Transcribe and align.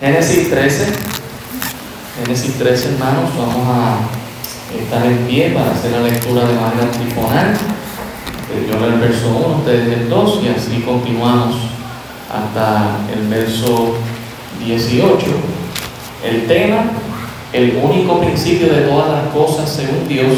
Génesis 0.00 0.50
13, 0.50 0.86
Génesis 2.18 2.58
13 2.58 2.94
hermanos, 2.94 3.30
vamos 3.38 3.64
a 3.68 3.98
estar 4.76 5.06
en 5.06 5.18
pie 5.18 5.50
para 5.50 5.70
hacer 5.70 5.92
la 5.92 6.00
lectura 6.00 6.48
de 6.48 6.54
manera 6.54 6.90
trifonal. 6.90 7.54
Eh, 8.52 8.68
Yo 8.68 8.80
leo 8.80 8.94
el 8.94 8.98
verso 8.98 9.28
1, 9.28 9.56
ustedes 9.58 9.96
el 9.96 10.10
2 10.10 10.40
y 10.42 10.48
así 10.48 10.80
continuamos 10.80 11.54
hasta 12.28 12.96
el 13.14 13.28
verso 13.28 13.94
18. 14.58 15.26
El 16.24 16.48
tema, 16.48 16.86
el 17.52 17.80
único 17.80 18.18
principio 18.20 18.72
de 18.74 18.80
todas 18.88 19.10
las 19.10 19.32
cosas 19.32 19.70
según 19.70 20.08
Dios. 20.08 20.34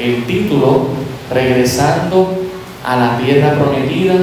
El 0.00 0.24
título, 0.24 0.86
regresando 1.30 2.34
a 2.82 2.96
la 2.96 3.18
tierra 3.18 3.58
prometida 3.58 4.14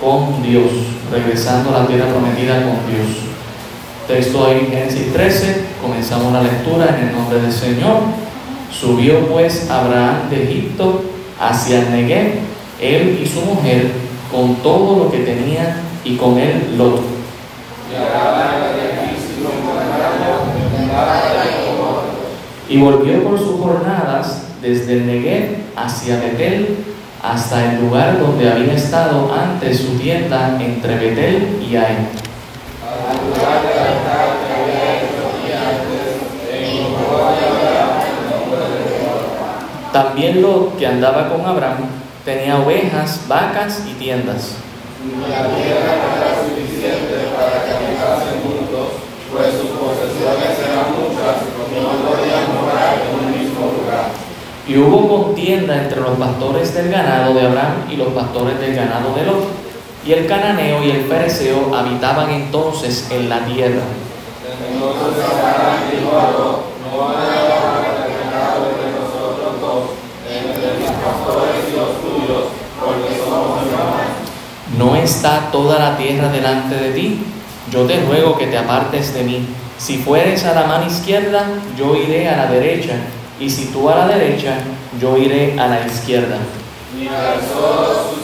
con 0.00 0.44
Dios. 0.44 0.70
Regresando 1.10 1.74
a 1.74 1.80
la 1.80 1.86
tierra 1.88 2.06
prometida 2.06 2.62
con 2.62 2.78
Dios. 2.86 3.33
Texto 4.06 4.46
ahí 4.46 4.66
en 4.66 4.70
Génesis 4.70 5.12
13, 5.14 5.64
comenzamos 5.80 6.32
la 6.32 6.42
lectura 6.42 6.94
en 6.96 7.08
el 7.08 7.12
nombre 7.14 7.40
del 7.40 7.52
Señor. 7.52 8.00
Subió 8.70 9.26
pues 9.28 9.70
Abraham 9.70 10.28
de 10.28 10.44
Egipto 10.44 11.02
hacia 11.40 11.80
el 11.80 11.90
Negev, 11.90 12.34
él 12.80 13.20
y 13.22 13.26
su 13.26 13.40
mujer, 13.40 13.92
con 14.30 14.56
todo 14.56 15.04
lo 15.04 15.10
que 15.10 15.18
tenía, 15.20 15.76
y 16.04 16.16
con 16.16 16.38
él 16.38 16.74
Lot. 16.76 17.00
Y 22.68 22.76
volvió 22.78 23.22
por 23.24 23.38
sus 23.38 23.60
jornadas 23.60 24.48
desde 24.60 24.94
el 24.94 25.06
Negev 25.06 25.56
hacia 25.76 26.20
Betel, 26.20 26.76
hasta 27.22 27.72
el 27.72 27.80
lugar 27.80 28.18
donde 28.20 28.50
había 28.50 28.74
estado 28.74 29.32
antes 29.32 29.78
su 29.78 29.96
tienda 29.96 30.58
entre 30.60 30.96
Betel 30.96 31.58
y 31.66 31.76
Ai. 31.76 31.96
También 39.94 40.42
Lot, 40.42 40.76
que 40.76 40.88
andaba 40.88 41.28
con 41.28 41.46
Abraham, 41.46 41.86
tenía 42.24 42.58
ovejas, 42.58 43.20
vacas 43.28 43.84
y 43.88 43.92
tiendas. 43.94 44.56
La 45.30 45.46
tierra 45.54 45.94
no 46.02 46.16
era 46.18 46.34
suficiente 46.42 47.30
para 47.30 47.62
que 47.62 47.70
habitasen 47.70 48.42
juntos, 48.42 48.98
pues 49.30 49.54
sus 49.54 49.70
posesiones 49.70 50.58
eran 50.66 50.98
muchas 50.98 51.46
y 51.46 51.78
no 51.78 51.94
podían 52.10 52.42
morar 52.58 52.98
en 52.98 53.06
un 53.14 53.38
mismo 53.38 53.70
lugar. 53.70 54.10
Y 54.66 54.78
hubo 54.78 55.26
contienda 55.26 55.76
entre 55.76 56.00
los 56.00 56.18
pastores 56.18 56.74
del 56.74 56.90
ganado 56.90 57.32
de 57.32 57.46
Abraham 57.46 57.86
y 57.88 57.94
los 57.94 58.08
pastores 58.08 58.58
del 58.58 58.74
ganado 58.74 59.14
de 59.14 59.26
Lot. 59.26 59.44
Y 60.04 60.12
el 60.12 60.26
cananeo 60.26 60.82
y 60.82 60.90
el 60.90 61.02
pereceo 61.02 61.72
habitaban 61.72 62.30
entonces 62.30 63.06
en 63.12 63.28
la 63.28 63.44
tierra. 63.44 63.82
Entonces 64.72 65.24
Abraham 65.24 65.78
dijo 65.88 66.18
a 66.18 66.32
Lot, 66.32 66.64
no 66.82 67.08
haya 67.10 67.84
pecado 68.34 68.70
entre 68.72 68.90
nosotros 68.98 69.60
dos, 69.60 69.82
entre 70.28 70.78
mis 70.78 70.90
pastores 70.90 71.68
y 71.68 71.76
los 71.76 72.00
tuyos, 72.00 72.44
porque 72.80 73.18
somos 73.18 73.62
hermanos. 73.62 74.24
¿No 74.78 74.93
está 75.04 75.50
toda 75.52 75.78
la 75.78 75.96
tierra 75.96 76.28
delante 76.30 76.74
de 76.74 76.90
ti? 76.92 77.18
Yo 77.70 77.86
te 77.86 78.04
ruego 78.04 78.36
que 78.36 78.46
te 78.46 78.58
apartes 78.58 79.14
de 79.14 79.22
mí. 79.22 79.46
Si 79.78 79.98
fueres 79.98 80.44
a 80.44 80.54
la 80.54 80.66
mano 80.66 80.86
izquierda, 80.86 81.44
yo 81.76 81.94
iré 81.94 82.28
a 82.28 82.36
la 82.36 82.46
derecha, 82.46 82.94
y 83.38 83.50
si 83.50 83.66
tú 83.66 83.90
a 83.90 83.96
la 83.96 84.08
derecha, 84.08 84.56
yo 85.00 85.16
iré 85.16 85.58
a 85.58 85.66
la 85.66 85.86
izquierda. 85.86 86.38
Y 86.98 87.08
ojos 87.08 88.14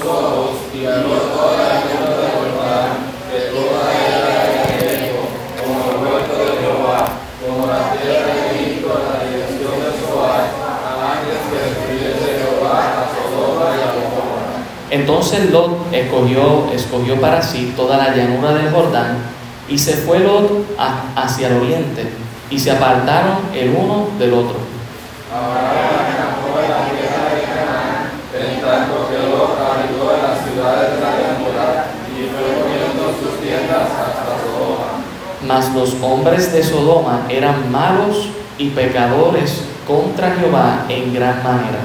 tierra 0.70 2.17
de 2.17 2.27
Jordán, 2.31 2.91
que 3.31 3.39
toda 3.50 3.81
ella 3.92 4.19
era 4.31 4.62
derecho, 4.78 5.20
como 5.61 5.91
el 5.91 5.97
huerto 6.06 6.34
de 6.39 6.50
Jehová, 6.61 7.00
como 7.44 7.67
la 7.67 7.81
tierra 7.92 8.33
de 8.34 8.42
Egipto 8.55 8.89
a 8.94 9.00
la 9.11 9.17
dirección 9.28 9.75
de 9.83 9.91
Zoar, 10.00 10.44
antes 11.12 11.39
que 11.50 11.59
destruyese 11.59 12.28
Jehová 12.39 12.77
a 12.97 13.11
Sodoma 13.11 13.66
y 13.75 13.81
a 13.81 13.88
Gomorra. 13.93 14.50
Entonces 14.91 15.51
Lot 15.51 15.93
escogió, 15.93 16.71
escogió 16.73 17.21
para 17.21 17.41
sí 17.43 17.73
toda 17.77 17.97
la 17.97 18.15
llanura 18.15 18.53
del 18.55 18.71
Jordán, 18.71 19.19
y 19.69 19.78
se 19.78 19.95
fue 19.95 20.19
Lot 20.19 20.67
hacia 21.15 21.49
el 21.49 21.59
oriente, 21.59 22.09
y 22.51 22.59
se 22.59 22.73
apartaron 22.73 23.39
el 23.55 23.71
uno 23.71 24.09
del 24.19 24.34
otro. 24.34 24.56
Mas 35.47 35.75
los 35.75 35.97
hombres 36.00 36.53
de 36.53 36.62
Sodoma 36.62 37.23
eran 37.29 37.73
malos 37.73 38.29
y 38.56 38.71
pecadores 38.71 39.65
contra 39.87 40.31
Jehová 40.33 40.84
en 40.89 41.12
gran 41.12 41.43
manera. 41.43 41.81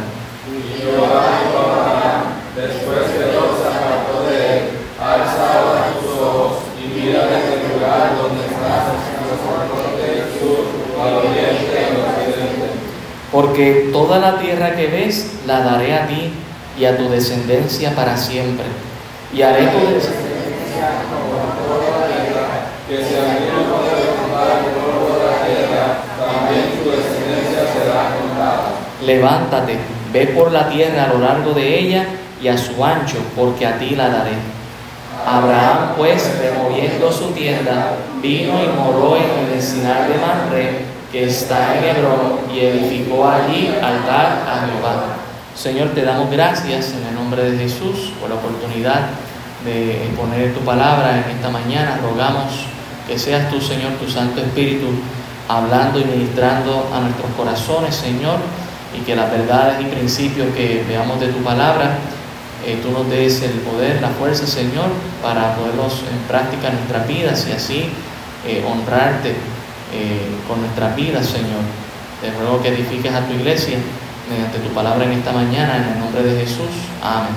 Y 0.45 0.81
Jehová 0.81 1.23
dijo 1.41 1.57
a 1.57 1.89
Abraham, 1.89 2.21
después 2.55 3.09
que 3.09 3.33
Lot 3.33 3.57
se 3.57 3.65
apartó 3.65 4.29
de 4.29 4.37
él, 4.37 4.63
alza 5.01 5.43
ahora 5.57 5.93
tus 5.99 6.21
ojos 6.21 6.57
y 6.77 6.94
Porque 13.31 13.89
toda 13.91 14.19
la 14.19 14.39
tierra 14.39 14.75
que 14.75 14.87
ves 14.87 15.31
la 15.45 15.59
daré 15.59 15.93
a 15.93 16.07
ti 16.07 16.31
y 16.79 16.85
a 16.85 16.97
tu 16.97 17.09
descendencia 17.09 17.93
para 17.93 18.17
siempre. 18.17 18.65
Y 19.33 19.41
haré 19.41 19.67
tu 19.67 19.79
descendencia 19.93 20.35
Que 22.87 22.97
si 22.97 23.15
a 23.15 23.23
mí 23.33 23.45
no 23.51 23.75
puede 23.75 24.05
contar 24.15 24.47
el 24.59 24.71
polvo 24.73 25.19
de 25.19 25.25
la 25.25 25.37
tierra, 25.45 25.83
también 26.17 26.65
tu 26.81 26.89
descendencia 26.89 27.61
será 27.73 28.15
contada. 28.15 28.71
Levántate, 29.01 29.77
ve 30.13 30.27
por 30.27 30.51
la 30.51 30.69
tierra 30.69 31.03
a 31.03 31.13
lo 31.13 31.19
largo 31.19 31.53
de 31.53 31.79
ella 31.79 32.05
y 32.41 32.47
a 32.47 32.57
su 32.57 32.83
ancho, 32.83 33.17
porque 33.35 33.65
a 33.65 33.77
ti 33.77 33.95
la 33.95 34.09
daré. 34.09 34.33
Abraham, 35.25 35.95
pues, 35.97 36.31
removiendo 36.39 37.11
su 37.11 37.31
tienda, 37.31 37.93
vino 38.21 38.53
y 38.63 38.67
moró 38.67 39.17
en 39.17 39.47
el 39.47 39.53
encinar 39.55 40.07
de 40.07 40.19
Manre, 40.19 40.85
que 41.11 41.25
está 41.25 41.77
en 41.77 41.83
Hebrón, 41.83 42.39
y 42.53 42.59
edificó 42.59 43.27
allí 43.27 43.73
altar 43.81 44.43
a 44.47 44.67
Jehová. 44.67 45.05
Señor, 45.55 45.89
te 45.95 46.03
damos 46.03 46.29
gracias 46.29 46.93
en 46.93 47.07
el 47.07 47.15
nombre 47.15 47.49
de 47.49 47.57
Jesús 47.57 48.11
por 48.19 48.29
la 48.29 48.35
oportunidad 48.35 49.07
de 49.63 50.03
exponer 50.05 50.53
tu 50.53 50.59
palabra 50.59 51.17
en 51.17 51.35
esta 51.35 51.49
mañana. 51.49 51.99
Rogamos 52.03 52.67
que 53.07 53.17
seas 53.17 53.49
tú, 53.49 53.59
Señor, 53.59 53.93
tu 53.93 54.07
Santo 54.07 54.41
Espíritu, 54.41 54.87
hablando 55.47 55.99
y 55.99 56.05
ministrando 56.05 56.87
a 56.93 56.99
nuestros 56.99 57.31
corazones, 57.37 57.95
Señor, 57.95 58.37
y 58.95 59.01
que 59.01 59.15
las 59.15 59.31
verdades 59.31 59.81
y 59.81 59.85
principios 59.85 60.53
que 60.55 60.83
veamos 60.87 61.19
de 61.19 61.29
tu 61.29 61.39
palabra, 61.39 61.97
eh, 62.65 62.79
tú 62.81 62.91
nos 62.91 63.07
des 63.09 63.43
el 63.43 63.59
poder, 63.59 64.01
la 64.01 64.09
fuerza, 64.09 64.47
Señor, 64.47 64.89
para 65.21 65.55
poderlos 65.55 66.01
en 66.11 66.17
práctica 66.27 66.69
en 66.69 66.75
nuestras 66.75 67.07
vidas 67.07 67.47
y 67.47 67.51
así 67.51 67.89
eh, 68.47 68.65
honrarte 68.67 69.29
eh, 69.93 70.35
con 70.47 70.61
nuestras 70.61 70.95
vidas, 70.95 71.27
Señor. 71.27 71.61
Te 72.21 72.31
ruego 72.39 72.63
que 72.63 72.69
edifiques 72.69 73.13
a 73.13 73.21
tu 73.27 73.33
iglesia 73.33 73.77
mediante 74.29 74.57
tu 74.59 74.73
palabra 74.73 75.05
en 75.05 75.11
esta 75.11 75.31
mañana, 75.31 75.77
en 75.77 75.93
el 75.93 75.99
nombre 75.99 76.23
de 76.23 76.39
Jesús. 76.39 76.73
Amén. 77.03 77.35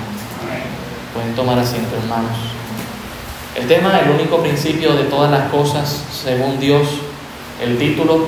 Pueden 1.13 1.35
tomar 1.35 1.59
asiento, 1.59 1.95
hermanos. 1.95 2.37
El 3.55 3.67
tema, 3.67 3.99
el 3.99 4.09
único 4.09 4.41
principio 4.41 4.95
de 4.95 5.03
todas 5.03 5.29
las 5.29 5.51
cosas, 5.51 6.03
según 6.11 6.59
Dios, 6.59 6.87
el 7.61 7.77
título, 7.77 8.27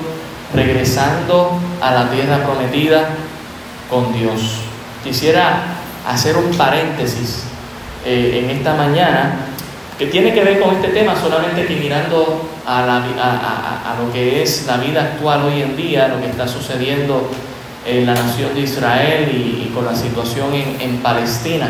regresando 0.54 1.58
a 1.80 1.90
la 1.92 2.10
tierra 2.10 2.44
prometida 2.44 3.08
con 3.90 4.12
Dios. 4.12 4.60
Quisiera 5.02 5.71
hacer 6.08 6.36
un 6.36 6.50
paréntesis 6.56 7.44
eh, 8.04 8.40
en 8.44 8.50
esta 8.56 8.74
mañana 8.74 9.36
que 9.98 10.06
tiene 10.06 10.32
que 10.34 10.42
ver 10.42 10.58
con 10.60 10.74
este 10.74 10.88
tema, 10.88 11.14
solamente 11.20 11.66
que 11.66 11.76
mirando 11.76 12.48
a, 12.66 12.82
la 12.82 12.96
a- 12.96 13.00
a- 13.02 13.92
a- 13.92 14.02
lo 14.02 14.12
que 14.12 14.42
es 14.42 14.64
la 14.66 14.78
vida 14.78 15.02
actual 15.02 15.42
hoy 15.44 15.62
en 15.62 15.76
día, 15.76 16.08
lo 16.08 16.20
que 16.20 16.28
está 16.30 16.48
sucediendo 16.48 17.30
en 17.86 18.06
la 18.06 18.14
nación 18.14 18.54
de 18.54 18.60
Israel 18.62 19.28
y, 19.32 19.66
y 19.68 19.72
con 19.74 19.84
la 19.84 19.94
situación 19.94 20.52
en, 20.54 20.80
en 20.80 20.96
Palestina. 20.98 21.68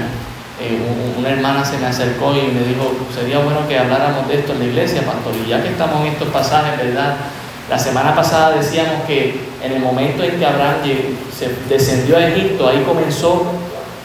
Eh, 0.60 0.78
un- 0.88 1.18
una 1.20 1.30
hermana 1.30 1.64
se 1.64 1.76
me 1.78 1.86
acercó 1.86 2.32
y 2.34 2.42
me 2.52 2.62
dijo, 2.66 2.94
sería 3.14 3.38
bueno 3.40 3.66
que 3.68 3.78
habláramos 3.78 4.28
de 4.28 4.38
esto 4.38 4.52
en 4.52 4.60
la 4.60 4.64
iglesia, 4.66 5.02
pastor, 5.04 5.34
y 5.44 5.48
ya 5.50 5.62
que 5.62 5.68
estamos 5.70 6.00
en 6.06 6.12
estos 6.12 6.28
pasajes, 6.28 6.78
¿verdad? 6.78 7.16
La 7.68 7.78
semana 7.78 8.14
pasada 8.14 8.56
decíamos 8.56 9.02
que 9.06 9.40
en 9.62 9.72
el 9.72 9.80
momento 9.80 10.22
en 10.22 10.38
que 10.38 10.46
Abraham 10.46 10.76
se 11.36 11.50
descendió 11.68 12.16
a 12.16 12.26
Egipto, 12.28 12.68
ahí 12.68 12.82
comenzó 12.86 13.44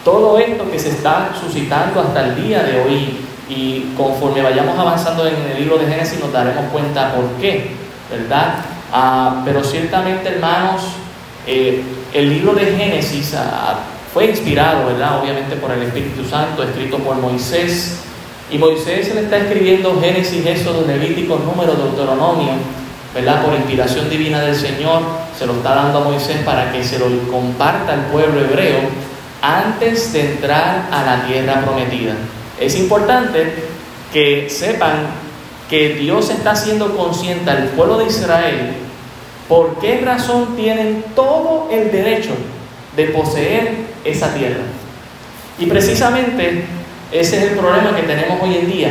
todo 0.07 0.39
esto 0.39 0.71
que 0.71 0.79
se 0.79 0.91
está 0.91 1.31
suscitando 1.37 1.99
hasta 1.99 2.27
el 2.27 2.41
día 2.41 2.63
de 2.63 2.79
hoy. 2.79 3.17
Y 3.49 3.93
conforme 3.97 4.41
vayamos 4.41 4.79
avanzando 4.79 5.27
en 5.27 5.35
el 5.51 5.59
libro 5.59 5.77
de 5.77 5.85
Génesis 5.85 6.17
nos 6.21 6.31
daremos 6.31 6.71
cuenta 6.71 7.13
por 7.13 7.25
qué, 7.41 7.71
¿verdad? 8.09 8.55
Ah, 8.93 9.41
pero 9.43 9.61
ciertamente, 9.65 10.29
hermanos, 10.29 10.81
eh, 11.45 11.83
el 12.13 12.29
libro 12.29 12.53
de 12.53 12.67
Génesis 12.67 13.35
ah, 13.35 13.79
fue 14.13 14.27
inspirado, 14.27 14.85
¿verdad? 14.85 15.21
Obviamente 15.21 15.57
por 15.57 15.71
el 15.71 15.81
Espíritu 15.81 16.23
Santo, 16.23 16.63
escrito 16.63 16.99
por 16.99 17.17
Moisés, 17.17 17.99
Y 18.49 18.57
Moisés 18.57 19.13
le 19.13 19.23
está 19.23 19.39
escribiendo 19.39 19.99
Génesis, 19.99 20.45
Éxodo, 20.45 20.87
Levítico, 20.87 21.37
Número, 21.37 21.73
Deuteronomio, 21.73 22.53
¿verdad? 23.13 23.43
Por 23.43 23.53
inspiración 23.55 24.09
divina 24.09 24.39
del 24.39 24.55
Señor, 24.55 25.01
se 25.37 25.45
lo 25.45 25.55
está 25.55 25.75
dando 25.75 25.99
a 25.99 26.03
Moisés 26.05 26.37
para 26.45 26.71
que 26.71 26.81
se 26.81 26.97
lo 26.97 27.07
comparta 27.29 27.91
al 27.91 28.05
pueblo 28.05 28.39
hebreo 28.39 29.06
antes 29.41 30.13
de 30.13 30.33
entrar 30.33 30.87
a 30.91 31.03
la 31.03 31.25
tierra 31.25 31.61
prometida. 31.61 32.13
Es 32.59 32.75
importante 32.75 33.53
que 34.11 34.49
sepan 34.49 35.07
que 35.69 35.95
Dios 35.95 36.29
está 36.29 36.51
haciendo 36.51 36.95
consciente 36.95 37.49
al 37.49 37.63
pueblo 37.69 37.97
de 37.97 38.05
Israel 38.05 38.73
por 39.47 39.79
qué 39.79 40.01
razón 40.01 40.55
tienen 40.55 41.03
todo 41.15 41.69
el 41.71 41.91
derecho 41.91 42.31
de 42.95 43.05
poseer 43.05 43.71
esa 44.03 44.33
tierra. 44.33 44.63
Y 45.59 45.65
precisamente 45.65 46.65
ese 47.11 47.37
es 47.37 47.43
el 47.51 47.57
problema 47.57 47.95
que 47.95 48.03
tenemos 48.03 48.41
hoy 48.41 48.57
en 48.57 48.71
día. 48.71 48.89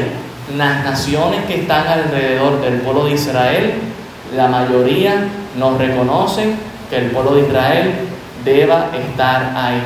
Las 0.57 0.85
naciones 0.85 1.45
que 1.47 1.63
están 1.63 1.87
alrededor 1.87 2.61
del 2.61 2.81
pueblo 2.81 3.05
de 3.05 3.13
Israel, 3.13 3.75
la 4.35 4.49
mayoría 4.49 5.29
no 5.59 5.77
reconocen 5.77 6.55
que 6.89 6.97
el 6.97 7.11
pueblo 7.11 7.35
de 7.35 7.43
Israel 7.43 7.95
deba 8.45 8.91
estar 8.95 9.53
ahí. 9.57 9.83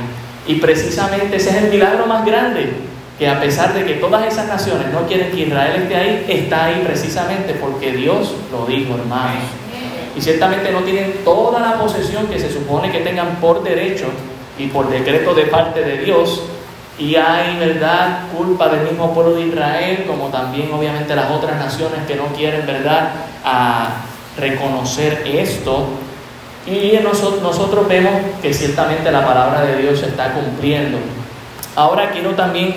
Y 0.50 0.56
precisamente 0.56 1.36
ese 1.36 1.50
es 1.50 1.56
el 1.62 1.70
milagro 1.70 2.06
más 2.06 2.26
grande, 2.26 2.72
que 3.16 3.28
a 3.28 3.38
pesar 3.38 3.72
de 3.72 3.84
que 3.84 3.94
todas 3.94 4.26
esas 4.26 4.48
naciones 4.48 4.88
no 4.92 5.06
quieren 5.06 5.30
que 5.30 5.42
Israel 5.42 5.82
esté 5.82 5.94
ahí, 5.94 6.24
está 6.28 6.64
ahí 6.64 6.82
precisamente 6.84 7.54
porque 7.54 7.92
Dios 7.92 8.34
lo 8.50 8.66
dijo, 8.66 8.96
hermanos. 8.96 9.44
Y 10.16 10.20
ciertamente 10.20 10.72
no 10.72 10.80
tienen 10.80 11.20
toda 11.24 11.60
la 11.60 11.78
posesión 11.78 12.26
que 12.26 12.40
se 12.40 12.52
supone 12.52 12.90
que 12.90 12.98
tengan 12.98 13.36
por 13.36 13.62
derecho 13.62 14.06
y 14.58 14.66
por 14.66 14.90
decreto 14.90 15.34
de 15.34 15.44
parte 15.44 15.84
de 15.84 15.98
Dios, 15.98 16.42
y 16.98 17.14
hay, 17.14 17.56
¿verdad?, 17.56 18.24
culpa 18.36 18.68
del 18.70 18.88
mismo 18.88 19.14
pueblo 19.14 19.34
de 19.34 19.42
Israel, 19.46 20.04
como 20.08 20.30
también 20.30 20.72
obviamente 20.72 21.14
las 21.14 21.30
otras 21.30 21.60
naciones 21.60 22.00
que 22.08 22.16
no 22.16 22.24
quieren, 22.36 22.66
¿verdad?, 22.66 23.12
a 23.44 24.02
reconocer 24.36 25.22
esto. 25.26 25.86
Y 26.66 26.98
nosotros, 27.02 27.88
vemos 27.88 28.12
que 28.42 28.52
ciertamente 28.52 29.10
la 29.10 29.26
palabra 29.26 29.62
de 29.62 29.82
Dios 29.82 29.98
se 29.98 30.06
está 30.06 30.32
cumpliendo. 30.32 30.98
Ahora 31.74 32.10
quiero 32.10 32.30
también 32.32 32.74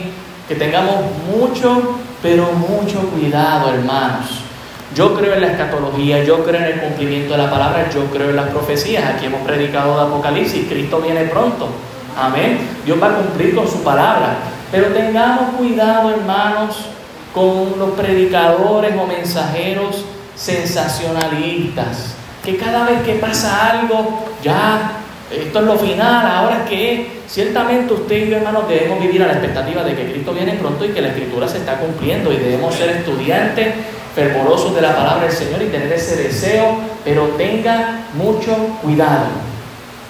que 0.48 0.56
tengamos 0.56 0.96
mucho, 1.36 2.00
pero 2.22 2.52
mucho 2.54 3.00
cuidado, 3.10 3.70
hermanos. 3.74 4.42
Yo 4.96 5.14
creo 5.16 5.34
en 5.34 5.42
la 5.42 5.48
escatología, 5.48 6.24
yo 6.24 6.44
creo 6.44 6.62
en 6.62 6.74
el 6.74 6.80
cumplimiento 6.82 7.34
de 7.34 7.40
la 7.40 7.50
palabra, 7.50 7.90
yo 7.94 8.06
creo 8.06 8.30
en 8.30 8.36
las 8.36 8.50
profecías. 8.50 9.04
Aquí 9.06 9.26
hemos 9.26 9.42
predicado 9.42 9.96
de 9.96 10.04
Apocalipsis, 10.04 10.68
Cristo 10.70 11.00
viene 11.00 11.26
pronto. 11.26 11.68
Amén. 12.18 12.60
Dios 12.86 13.02
va 13.02 13.08
a 13.08 13.16
cumplir 13.16 13.56
con 13.56 13.68
su 13.68 13.84
palabra. 13.84 14.36
Pero 14.72 14.88
tengamos 14.88 15.56
cuidado, 15.56 16.12
hermanos, 16.12 16.78
con 17.34 17.78
los 17.78 17.92
predicadores 17.92 18.96
o 18.96 19.06
mensajeros 19.06 20.06
sensacionalistas. 20.36 22.16
Que 22.44 22.57
cada 22.57 22.86
vez 22.86 23.01
que 23.04 23.13
pasa 23.13 23.72
algo, 23.72 24.25
ya, 24.44 24.92
esto 25.31 25.60
es 25.60 25.66
lo 25.66 25.78
final, 25.78 26.25
ahora 26.25 26.66
que 26.66 27.22
ciertamente 27.28 27.94
usted 27.94 28.28
y 28.28 28.30
yo, 28.30 28.38
hermanos, 28.38 28.68
debemos 28.68 29.00
vivir 29.01 29.24
a 29.24 29.28
la 29.28 29.34
expectativa 29.34 29.84
de 29.84 29.95
que 29.95 30.12
Cristo 30.12 30.34
viene 30.34 30.54
pronto 30.54 30.86
y 30.86 30.90
que 30.90 31.01
la 31.01 31.07
Escritura 31.10 31.48
se 31.48 31.60
está 31.60 31.78
cumpliendo 31.78 32.31
y 32.31 32.38
debemos 32.38 32.75
ser 32.75 32.90
estudiantes 32.90 33.74
fervorosos 34.13 34.75
de 34.75 34.81
la 34.81 34.95
palabra 34.95 35.24
del 35.24 35.31
Señor 35.31 35.62
y 35.63 35.68
tener 35.68 35.92
ese 35.92 36.22
deseo, 36.22 36.78
pero 37.04 37.30
tenga 37.38 38.07
mucho 38.13 38.56
cuidado 38.81 39.25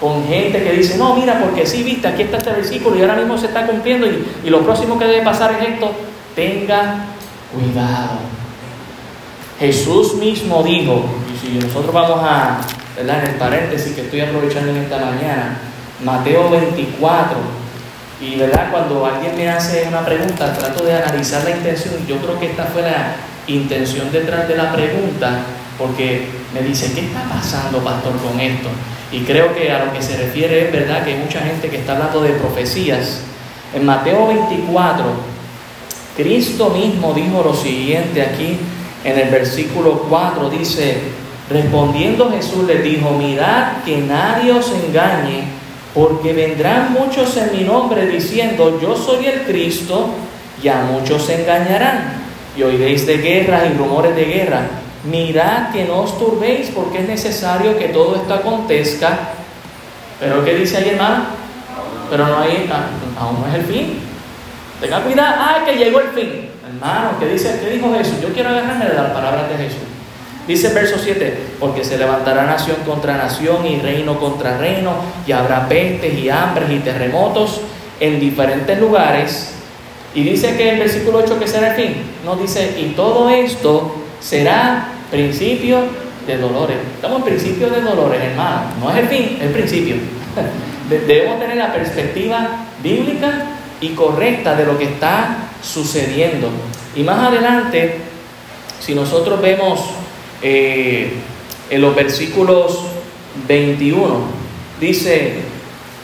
con 0.01 0.27
gente 0.27 0.62
que 0.62 0.74
dice, 0.74 0.97
no, 0.97 1.15
mira, 1.15 1.39
porque 1.39 1.65
sí, 1.65 1.81
viste, 1.81 2.07
aquí 2.07 2.24
está 2.24 2.38
este 2.38 2.51
versículo 2.51 2.97
y 2.97 3.01
ahora 3.01 3.15
mismo 3.15 3.38
se 3.38 3.45
está 3.45 3.65
cumpliendo 3.65 4.06
y, 4.06 4.25
y 4.44 4.50
lo 4.50 4.59
próximo 4.62 5.00
que 5.00 5.06
debe 5.06 5.24
pasar 5.24 5.53
es 5.53 5.69
esto, 5.69 5.91
tenga 6.36 7.06
cuidado. 7.53 8.19
Jesús 9.59 10.15
mismo 10.15 10.62
dijo, 10.63 11.06
si 11.44 11.60
nosotros 11.60 11.94
vamos 11.94 12.19
a, 12.24 12.62
¿verdad? 12.95 13.24
En 13.24 13.31
el 13.31 13.36
paréntesis 13.36 13.94
que 13.94 14.01
estoy 14.01 14.22
aprovechando 14.22 14.72
en 14.72 14.78
esta 14.78 14.98
mañana, 14.98 15.57
Mateo 16.04 16.50
24, 16.50 17.38
y 18.22 18.36
verdad, 18.38 18.72
cuando 18.72 19.06
alguien 19.06 19.36
me 19.36 19.50
hace 19.50 19.86
una 19.88 20.06
pregunta, 20.06 20.54
trato 20.54 20.86
de 20.86 20.95
analizar 20.95 21.44
la 21.44 21.51
intención, 21.51 21.95
yo 22.07 22.18
creo 22.18 22.40
que 22.40 22.51
esta 22.51 22.63
fue 22.66 22.84
la 22.84 23.16
intención 23.48 24.10
detrás 24.12 24.48
de 24.48 24.56
la 24.56 24.72
pregunta, 24.72 25.40
porque 25.78 26.30
me 26.54 26.62
dice, 26.62 26.94
¿qué 26.94 27.07
está 27.07 27.24
pasando, 27.24 27.80
pastor, 27.80 28.13
con 28.18 28.39
esto? 28.39 28.69
Y 29.12 29.19
creo 29.22 29.54
que 29.54 29.69
a 29.69 29.84
lo 29.84 29.92
que 29.92 30.01
se 30.01 30.16
refiere 30.16 30.68
es 30.68 30.72
verdad 30.72 31.04
que 31.04 31.13
hay 31.13 31.19
mucha 31.19 31.42
gente 31.42 31.69
que 31.69 31.78
está 31.78 31.94
hablando 31.94 32.22
de 32.22 32.31
profecías. 32.31 33.19
En 33.75 33.86
Mateo 33.86 34.28
24, 34.28 35.04
Cristo 36.16 36.69
mismo 36.69 37.13
dijo 37.13 37.44
lo 37.44 37.54
siguiente 37.54 38.22
aquí 38.22 38.57
en 39.04 39.19
el 39.19 39.30
versículo 39.30 40.06
4, 40.07 40.50
dice, 40.50 41.01
respondiendo 41.53 42.29
Jesús 42.31 42.65
les 42.65 42.83
dijo, 42.83 43.11
mirad 43.11 43.83
que 43.85 44.00
nadie 44.00 44.51
os 44.51 44.71
engañe, 44.71 45.45
porque 45.94 46.33
vendrán 46.33 46.94
muchos 46.94 47.38
en 47.38 47.55
mi 47.55 47.63
nombre 47.63 48.07
diciendo, 48.07 48.79
yo 48.81 48.97
soy 48.97 49.27
el 49.27 49.41
Cristo, 49.44 50.09
y 50.61 50.67
a 50.67 50.81
muchos 50.83 51.23
se 51.23 51.41
engañarán. 51.41 52.23
Y 52.57 52.63
oiréis 52.63 53.05
de 53.05 53.17
guerras 53.17 53.63
y 53.71 53.77
rumores 53.77 54.15
de 54.15 54.25
guerra 54.25 54.61
mirad 55.03 55.71
que 55.71 55.85
no 55.85 56.01
os 56.01 56.17
turbéis 56.17 56.71
porque 56.73 57.00
es 57.00 57.07
necesario 57.07 57.77
que 57.77 57.89
todo 57.89 58.15
esto 58.15 58.33
acontezca. 58.33 59.19
Pero 60.19 60.44
¿qué 60.45 60.55
dice 60.55 60.77
ahí 60.77 60.89
hermano? 60.89 61.25
Pero 62.09 62.27
no 62.27 62.39
hay, 62.39 62.69
aún 63.19 63.41
no 63.41 63.47
es 63.47 63.55
el 63.55 63.65
fin. 63.65 64.00
Tenga 64.79 65.01
cuidado, 65.01 65.35
ah, 65.39 65.63
que 65.65 65.75
llegó 65.75 66.00
el 66.00 66.09
fin. 66.09 66.50
Hermano, 66.67 67.11
¿qué 67.19 67.27
dice? 67.27 67.59
¿Qué 67.61 67.71
dijo 67.71 67.94
Jesús? 67.95 68.21
Yo 68.21 68.29
quiero 68.29 68.50
agarrarme 68.50 68.85
de 68.85 68.94
las 68.94 69.11
palabras 69.11 69.50
de 69.50 69.57
Jesús. 69.57 69.93
Dice 70.48 70.68
el 70.68 70.74
verso 70.74 70.98
7, 71.01 71.38
porque 71.60 71.86
se 71.86 71.98
levantará 71.98 72.44
nación 72.45 72.78
contra 72.86 73.16
nación 73.16 73.66
y 73.66 73.80
reino 73.80 74.19
contra 74.19 74.57
reino, 74.57 74.92
y 75.25 75.31
habrá 75.31 75.69
pestes 75.69 76.13
y 76.18 76.30
hambres 76.30 76.69
y 76.69 76.80
terremotos 76.80 77.62
en 78.00 78.19
diferentes 78.19 78.78
lugares. 78.80 79.54
Y 80.13 80.24
dice 80.24 80.56
que 80.57 80.72
el 80.72 80.80
versículo 80.80 81.19
8 81.19 81.40
que 81.40 81.48
será 81.48 81.75
el 81.75 81.81
fin. 81.81 81.95
No 82.25 82.36
dice, 82.36 82.75
y 82.78 82.94
todo 82.94 83.30
esto 83.30 83.95
será 84.19 84.90
principio 85.10 85.80
de 86.28 86.38
dolores. 86.38 86.78
Estamos 86.96 87.19
en 87.19 87.24
principio 87.24 87.69
de 87.69 87.81
dolores, 87.81 88.22
hermano. 88.22 88.63
No 88.81 88.92
es 88.92 88.98
el 88.98 89.07
fin, 89.07 89.38
es 89.39 89.48
el 89.48 89.51
principio. 89.54 89.96
Debemos 90.89 91.39
tener 91.39 91.57
la 91.57 91.72
perspectiva 91.72 92.66
bíblica 92.84 93.46
y 93.80 93.89
correcta 93.89 94.56
de 94.56 94.66
lo 94.66 94.78
que 94.78 94.86
está 94.86 95.38
sucediendo. 95.62 96.50
Y 96.96 97.04
más 97.04 97.28
adelante, 97.28 98.00
si 98.80 98.94
nosotros 98.94 99.42
vemos 99.42 99.80
eh, 100.44 101.12
en 101.69 101.81
los 101.81 101.95
versículos 101.95 102.82
21, 103.48 104.20
dice, 104.79 105.36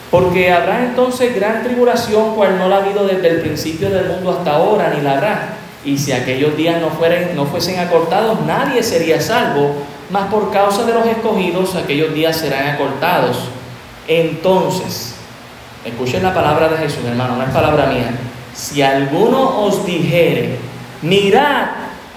porque 0.09 0.51
habrá 0.51 0.85
entonces 0.85 1.35
gran 1.35 1.63
tribulación, 1.63 2.33
cual 2.35 2.57
no 2.57 2.67
la 2.67 2.77
ha 2.77 2.83
habido 2.83 3.05
desde 3.05 3.27
el 3.27 3.41
principio 3.41 3.89
del 3.89 4.07
mundo 4.07 4.31
hasta 4.31 4.55
ahora, 4.55 4.93
ni 4.95 5.01
la 5.01 5.13
habrá 5.13 5.59
y 5.85 5.97
si 5.97 6.11
aquellos 6.11 6.57
días 6.57 6.81
no, 6.81 6.89
fueren, 6.89 7.35
no 7.35 7.45
fuesen 7.45 7.79
acortados, 7.79 8.41
nadie 8.45 8.83
sería 8.83 9.21
salvo, 9.21 9.75
mas 10.09 10.27
por 10.27 10.51
causa 10.51 10.83
de 10.83 10.93
los 10.93 11.05
escogidos, 11.05 11.75
aquellos 11.75 12.13
días 12.13 12.35
serán 12.37 12.67
acortados. 12.67 13.37
Entonces, 14.07 15.15
escuchen 15.85 16.23
la 16.23 16.33
palabra 16.33 16.67
de 16.67 16.77
Jesús, 16.77 17.05
hermano, 17.05 17.37
no 17.37 17.43
es 17.43 17.49
palabra 17.51 17.85
mía. 17.85 18.11
Si 18.53 18.81
alguno 18.81 19.63
os 19.63 19.85
dijere, 19.85 20.57
mirad, 21.01 21.67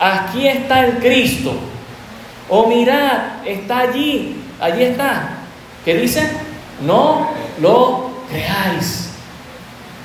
aquí 0.00 0.48
está 0.48 0.84
el 0.84 0.98
Cristo, 0.98 1.54
o 2.54 2.66
mirad, 2.66 3.46
está 3.46 3.78
allí, 3.78 4.36
allí 4.60 4.82
está. 4.82 5.38
¿Qué 5.86 5.94
dice? 5.94 6.28
No 6.86 7.30
lo 7.62 8.10
creáis. 8.28 9.08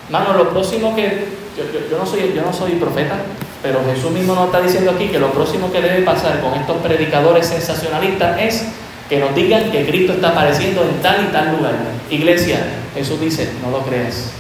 Hermano, 0.06 0.34
lo 0.34 0.50
próximo 0.52 0.96
que 0.96 1.26
yo, 1.58 1.98
no 1.98 2.06
soy, 2.06 2.32
yo 2.34 2.42
no 2.44 2.54
soy 2.54 2.72
profeta, 2.76 3.18
pero 3.62 3.82
Jesús 3.94 4.12
mismo 4.12 4.34
nos 4.34 4.46
está 4.46 4.62
diciendo 4.62 4.92
aquí 4.92 5.10
que 5.10 5.20
lo 5.20 5.30
próximo 5.32 5.70
que 5.74 5.82
debe 5.82 6.04
pasar 6.04 6.40
con 6.40 6.54
estos 6.54 6.78
predicadores 6.78 7.48
sensacionalistas 7.48 8.40
es 8.40 8.66
que 9.10 9.20
nos 9.20 9.36
digan 9.36 9.70
que 9.70 9.86
Cristo 9.86 10.14
está 10.14 10.30
apareciendo 10.30 10.84
en 10.84 11.02
tal 11.02 11.26
y 11.26 11.34
tal 11.34 11.58
lugar. 11.58 11.74
Iglesia, 12.10 12.60
Jesús 12.96 13.20
dice, 13.20 13.50
no 13.62 13.72
lo 13.72 13.84
creas. 13.84 14.32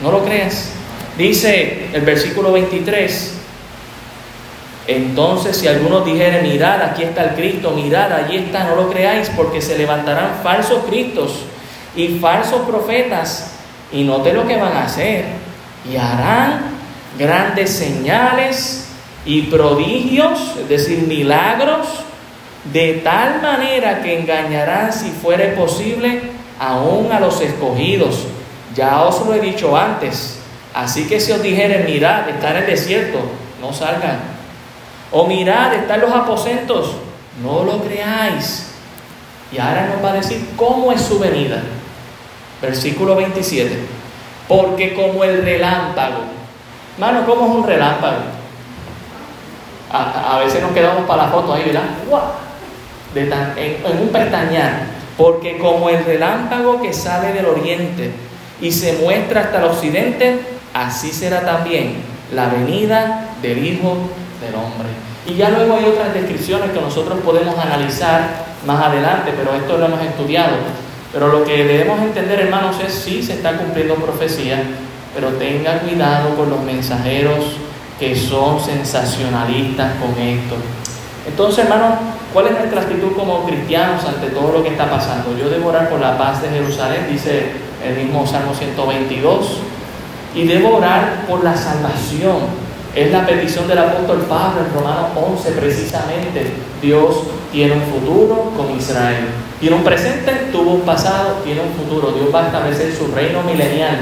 No 0.00 0.12
lo 0.12 0.24
creas. 0.24 0.70
Dice 1.16 1.88
el 1.92 2.02
versículo 2.02 2.52
23, 2.52 3.37
entonces 4.88 5.56
si 5.56 5.68
algunos 5.68 6.04
dijeren, 6.04 6.42
mirad, 6.42 6.82
aquí 6.82 7.04
está 7.04 7.22
el 7.22 7.34
Cristo, 7.36 7.70
mirad, 7.70 8.12
allí 8.12 8.38
está, 8.38 8.64
no 8.64 8.74
lo 8.74 8.90
creáis, 8.90 9.30
porque 9.36 9.62
se 9.62 9.78
levantarán 9.78 10.40
falsos 10.42 10.84
Cristos 10.88 11.44
y 11.94 12.18
falsos 12.18 12.62
profetas, 12.62 13.52
y 13.92 14.02
note 14.02 14.32
lo 14.32 14.46
que 14.46 14.56
van 14.56 14.72
a 14.72 14.84
hacer, 14.84 15.26
y 15.88 15.96
harán 15.96 16.62
grandes 17.16 17.70
señales 17.70 18.88
y 19.24 19.42
prodigios, 19.42 20.56
es 20.60 20.68
decir, 20.68 21.06
milagros, 21.06 21.86
de 22.72 22.94
tal 23.04 23.40
manera 23.40 24.02
que 24.02 24.18
engañarán, 24.18 24.92
si 24.92 25.10
fuere 25.10 25.48
posible, 25.48 26.22
aún 26.58 27.12
a 27.12 27.20
los 27.20 27.40
escogidos. 27.40 28.24
Ya 28.74 29.02
os 29.02 29.24
lo 29.24 29.34
he 29.34 29.40
dicho 29.40 29.76
antes, 29.76 30.38
Así 30.74 31.08
que 31.08 31.18
si 31.18 31.32
os 31.32 31.42
dijeren, 31.42 31.86
mirad, 31.86 32.28
está 32.28 32.50
en 32.50 32.58
el 32.58 32.66
desierto, 32.66 33.18
no 33.60 33.72
salgan. 33.72 34.37
O 35.10 35.26
mirad, 35.26 35.74
están 35.74 36.00
los 36.00 36.12
aposentos, 36.12 36.92
no 37.42 37.64
lo 37.64 37.82
creáis. 37.82 38.70
Y 39.50 39.58
ahora 39.58 39.88
nos 39.94 40.04
va 40.04 40.12
a 40.12 40.16
decir 40.16 40.50
cómo 40.56 40.92
es 40.92 41.00
su 41.00 41.18
venida. 41.18 41.62
Versículo 42.60 43.16
27. 43.16 43.78
Porque 44.46 44.94
como 44.94 45.24
el 45.24 45.42
relámpago. 45.42 46.22
Mano, 46.98 47.24
¿cómo 47.24 47.46
es 47.46 47.52
un 47.52 47.66
relámpago? 47.66 48.16
A, 49.90 50.38
veces 50.40 50.60
nos 50.60 50.72
quedamos 50.72 51.06
para 51.06 51.24
la 51.24 51.28
foto 51.30 51.54
ahí, 51.54 51.64
¿verdad? 51.64 51.84
De 53.14 53.22
en 53.22 53.98
un 54.02 54.08
pestañear 54.08 54.98
porque 55.18 55.58
como 55.58 55.90
el 55.90 56.04
relámpago 56.04 56.80
que 56.80 56.94
sale 56.94 57.32
del 57.32 57.46
oriente 57.46 58.12
y 58.60 58.70
se 58.70 58.94
muestra 58.98 59.42
hasta 59.42 59.58
el 59.58 59.64
occidente, 59.64 60.38
así 60.72 61.12
será 61.12 61.40
también 61.44 61.96
la 62.32 62.48
venida 62.48 63.28
del 63.42 63.66
Hijo 63.66 63.98
del 64.40 64.54
Hombre. 64.54 64.88
Y 65.26 65.34
ya 65.34 65.50
luego 65.50 65.76
hay 65.76 65.84
otras 65.84 66.14
descripciones 66.14 66.70
que 66.70 66.80
nosotros 66.80 67.18
podemos 67.24 67.58
analizar 67.58 68.46
más 68.66 68.82
adelante, 68.84 69.32
pero 69.36 69.54
esto 69.54 69.78
lo 69.78 69.86
hemos 69.86 70.00
estudiado. 70.02 70.56
Pero 71.12 71.28
lo 71.28 71.44
que 71.44 71.64
debemos 71.64 72.00
entender, 72.00 72.40
hermanos, 72.40 72.76
es 72.84 72.92
si 72.92 73.22
se 73.22 73.34
está 73.34 73.56
cumpliendo 73.56 73.94
profecía, 73.94 74.62
pero 75.14 75.28
tenga 75.34 75.80
cuidado 75.80 76.34
con 76.36 76.50
los 76.50 76.60
mensajeros 76.62 77.56
que 77.98 78.14
son 78.14 78.60
sensacionalistas 78.60 79.94
con 79.96 80.10
esto. 80.22 80.56
Entonces, 81.26 81.64
hermanos, 81.64 81.98
¿Cuál 82.32 82.48
es 82.48 82.52
nuestra 82.52 82.82
actitud 82.82 83.12
como 83.16 83.46
cristianos 83.46 84.04
ante 84.04 84.26
todo 84.28 84.52
lo 84.52 84.62
que 84.62 84.68
está 84.68 84.90
pasando? 84.90 85.36
Yo 85.38 85.48
debo 85.48 85.70
orar 85.70 85.88
por 85.88 85.98
la 85.98 86.18
paz 86.18 86.42
de 86.42 86.50
Jerusalén, 86.50 87.06
dice 87.10 87.52
el 87.82 87.96
mismo 87.96 88.26
Salmo 88.26 88.52
122, 88.52 89.60
y 90.34 90.44
debo 90.44 90.76
orar 90.76 91.24
por 91.26 91.42
la 91.42 91.56
salvación. 91.56 92.67
Es 92.98 93.12
la 93.12 93.24
petición 93.24 93.68
del 93.68 93.78
apóstol 93.78 94.22
Pablo 94.28 94.62
en 94.66 94.74
Romanos 94.74 95.10
11 95.14 95.52
precisamente. 95.52 96.50
Dios 96.82 97.22
tiene 97.52 97.74
un 97.74 97.82
futuro 97.82 98.52
con 98.56 98.76
Israel. 98.76 99.24
Tiene 99.60 99.76
un 99.76 99.84
presente, 99.84 100.48
tuvo 100.50 100.72
un 100.72 100.80
pasado, 100.80 101.36
tiene 101.44 101.60
un 101.60 101.72
futuro. 101.74 102.10
Dios 102.10 102.34
va 102.34 102.42
a 102.42 102.46
establecer 102.46 102.92
su 102.92 103.06
reino 103.14 103.44
milenial, 103.44 103.98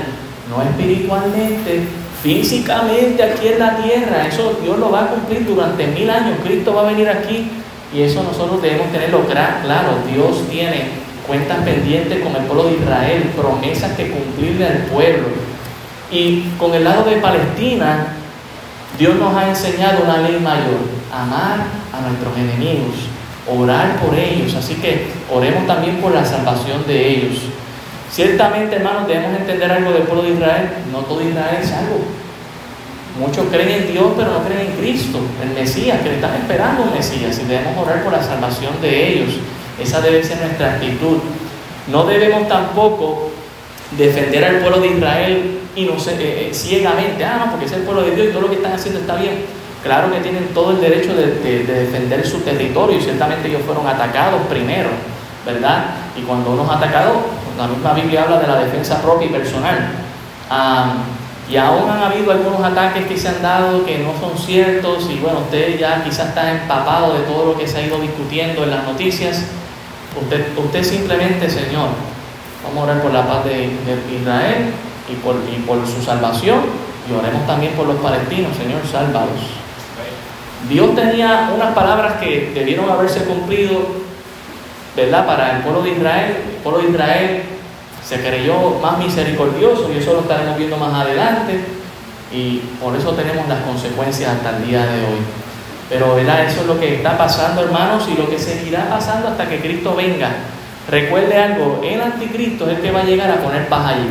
no 0.48 0.62
espiritualmente, 0.62 1.82
físicamente 2.22 3.22
aquí 3.22 3.48
en 3.48 3.58
la 3.58 3.76
tierra. 3.76 4.28
Eso 4.28 4.56
Dios 4.62 4.78
lo 4.78 4.90
va 4.90 5.02
a 5.02 5.06
cumplir 5.08 5.44
durante 5.44 5.86
mil 5.88 6.08
años. 6.08 6.38
Cristo 6.42 6.72
va 6.72 6.88
a 6.88 6.92
venir 6.92 7.06
aquí 7.10 7.50
y 7.94 8.00
eso 8.00 8.22
nosotros 8.22 8.62
debemos 8.62 8.90
tenerlo 8.92 9.26
claro. 9.26 9.90
Dios 10.10 10.48
tiene 10.48 10.88
cuentas 11.26 11.58
pendientes 11.66 12.20
con 12.20 12.34
el 12.34 12.44
pueblo 12.44 12.68
de 12.68 12.76
Israel, 12.76 13.30
promesas 13.36 13.92
que 13.92 14.10
cumplirle 14.10 14.66
al 14.66 14.78
pueblo. 14.84 15.26
Y 16.10 16.44
con 16.58 16.74
el 16.74 16.82
lado 16.82 17.04
de 17.04 17.16
Palestina, 17.16 18.14
Dios 18.98 19.16
nos 19.16 19.34
ha 19.34 19.48
enseñado 19.48 20.04
una 20.04 20.18
ley 20.18 20.40
mayor, 20.40 20.80
amar 21.12 21.58
a 21.92 22.00
nuestros 22.08 22.36
enemigos, 22.36 22.94
orar 23.46 23.96
por 23.96 24.18
ellos. 24.18 24.54
Así 24.54 24.74
que 24.74 25.08
oremos 25.30 25.66
también 25.66 25.96
por 25.98 26.14
la 26.14 26.24
salvación 26.24 26.86
de 26.86 27.08
ellos. 27.08 27.38
Ciertamente, 28.10 28.76
hermanos, 28.76 29.06
debemos 29.06 29.38
entender 29.38 29.70
algo 29.70 29.92
del 29.92 30.04
pueblo 30.04 30.22
de 30.22 30.34
Israel. 30.34 30.68
No 30.90 31.00
todo 31.00 31.20
Israel 31.20 31.58
es 31.62 31.72
algo. 31.72 32.00
Muchos 33.18 33.46
creen 33.50 33.70
en 33.70 33.92
Dios, 33.92 34.12
pero 34.16 34.30
no 34.30 34.44
creen 34.44 34.70
en 34.70 34.76
Cristo, 34.76 35.18
el 35.42 35.50
Mesías, 35.50 36.00
que 36.02 36.10
le 36.10 36.14
están 36.16 36.34
esperando 36.34 36.82
un 36.82 36.92
Mesías, 36.92 37.38
y 37.38 37.44
debemos 37.44 37.76
orar 37.78 38.04
por 38.04 38.12
la 38.12 38.22
salvación 38.22 38.74
de 38.82 39.08
ellos. 39.08 39.34
Esa 39.82 40.00
debe 40.00 40.22
ser 40.22 40.38
nuestra 40.38 40.74
actitud. 40.74 41.18
No 41.90 42.04
debemos 42.04 42.46
tampoco 42.48 43.30
defender 43.96 44.44
al 44.44 44.56
pueblo 44.58 44.80
de 44.80 44.88
Israel 44.88 45.60
y 45.76 45.84
no 45.84 45.92
eh, 45.92 45.98
eh, 46.18 46.50
ciegamente, 46.52 47.24
ah, 47.24 47.42
no, 47.44 47.50
porque 47.52 47.66
es 47.66 47.72
el 47.72 47.82
pueblo 47.82 48.02
de 48.02 48.12
Dios 48.12 48.28
y 48.28 48.30
todo 48.30 48.42
lo 48.42 48.48
que 48.48 48.56
están 48.56 48.72
haciendo 48.72 49.00
está 49.00 49.14
bien. 49.16 49.44
Claro 49.82 50.10
que 50.10 50.20
tienen 50.20 50.48
todo 50.54 50.72
el 50.72 50.80
derecho 50.80 51.14
de, 51.14 51.64
defender 51.64 52.26
su 52.26 52.40
territorio 52.40 52.98
y 52.98 53.02
ciertamente 53.02 53.48
ellos 53.48 53.60
fueron 53.64 53.86
atacados 53.86 54.40
primero, 54.48 54.88
¿verdad? 55.44 55.84
Y 56.16 56.22
cuando 56.22 56.52
uno 56.52 56.64
es 56.64 56.70
atacado, 56.70 57.20
la 57.56 57.68
misma 57.68 57.92
Biblia 57.92 58.22
habla 58.22 58.40
de 58.40 58.46
la 58.48 58.56
defensa 58.64 59.00
propia 59.00 59.28
y 59.28 59.30
personal. 59.30 59.90
Y 61.48 61.56
aún 61.56 61.88
han 61.88 62.02
habido 62.02 62.32
algunos 62.32 62.60
ataques 62.60 63.06
que 63.06 63.16
se 63.16 63.28
han 63.28 63.40
dado 63.40 63.84
que 63.84 63.98
no 63.98 64.18
son 64.18 64.36
ciertos 64.36 65.08
y 65.08 65.20
bueno, 65.20 65.40
usted 65.40 65.78
ya 65.78 66.02
quizás 66.02 66.30
está 66.30 66.50
empapado 66.50 67.14
de 67.14 67.20
todo 67.20 67.52
lo 67.52 67.58
que 67.58 67.68
se 67.68 67.78
ha 67.78 67.86
ido 67.86 68.00
discutiendo 68.00 68.64
en 68.64 68.70
las 68.70 68.84
noticias. 68.84 69.44
Usted, 70.20 70.58
usted 70.58 70.82
simplemente, 70.82 71.48
Señor, 71.48 71.90
vamos 72.64 72.80
a 72.80 72.90
orar 72.90 73.02
por 73.02 73.12
la 73.12 73.26
paz 73.28 73.44
de, 73.44 73.70
Israel 74.20 74.72
y 75.08 75.14
por, 75.16 75.86
su 75.86 76.02
salvación 76.02 76.60
y 77.08 77.14
oremos 77.14 77.46
también 77.46 77.72
por 77.74 77.86
los 77.86 77.96
palestinos, 77.96 78.56
Señor, 78.56 78.80
sálvalos. 78.90 79.40
Dios 80.68 80.94
tenía 80.94 81.52
unas 81.54 81.74
palabras 81.74 82.14
que 82.14 82.50
debieron 82.52 82.90
haberse 82.90 83.24
cumplido, 83.24 83.86
¿verdad? 84.96 85.26
Para 85.26 85.56
el 85.56 85.62
pueblo 85.62 85.82
de 85.82 85.90
Israel. 85.90 86.36
El 86.56 86.62
pueblo 86.62 86.80
de 86.80 86.90
Israel 86.90 87.42
se 88.04 88.20
creyó 88.20 88.78
más 88.80 88.98
misericordioso 88.98 89.90
y 89.92 89.98
eso 89.98 90.14
lo 90.14 90.20
estaremos 90.20 90.56
viendo 90.56 90.76
más 90.76 90.94
adelante 90.94 91.60
y 92.32 92.58
por 92.82 92.96
eso 92.96 93.12
tenemos 93.12 93.46
las 93.48 93.60
consecuencias 93.62 94.32
hasta 94.34 94.56
el 94.56 94.66
día 94.66 94.84
de 94.84 95.00
hoy. 95.04 95.20
Pero 95.88 96.16
¿verdad? 96.16 96.44
eso 96.44 96.62
es 96.62 96.66
lo 96.66 96.80
que 96.80 96.96
está 96.96 97.16
pasando 97.16 97.62
hermanos 97.62 98.08
y 98.12 98.16
lo 98.16 98.28
que 98.28 98.38
seguirá 98.38 98.88
pasando 98.90 99.28
hasta 99.28 99.48
que 99.48 99.60
Cristo 99.60 99.94
venga. 99.94 100.30
Recuerde 100.90 101.36
algo, 101.36 101.80
el 101.84 102.00
anticristo 102.00 102.68
es 102.68 102.76
el 102.76 102.82
que 102.82 102.90
va 102.90 103.00
a 103.00 103.04
llegar 103.04 103.30
a 103.30 103.36
poner 103.36 103.68
paz 103.68 103.86
allí. 103.86 104.08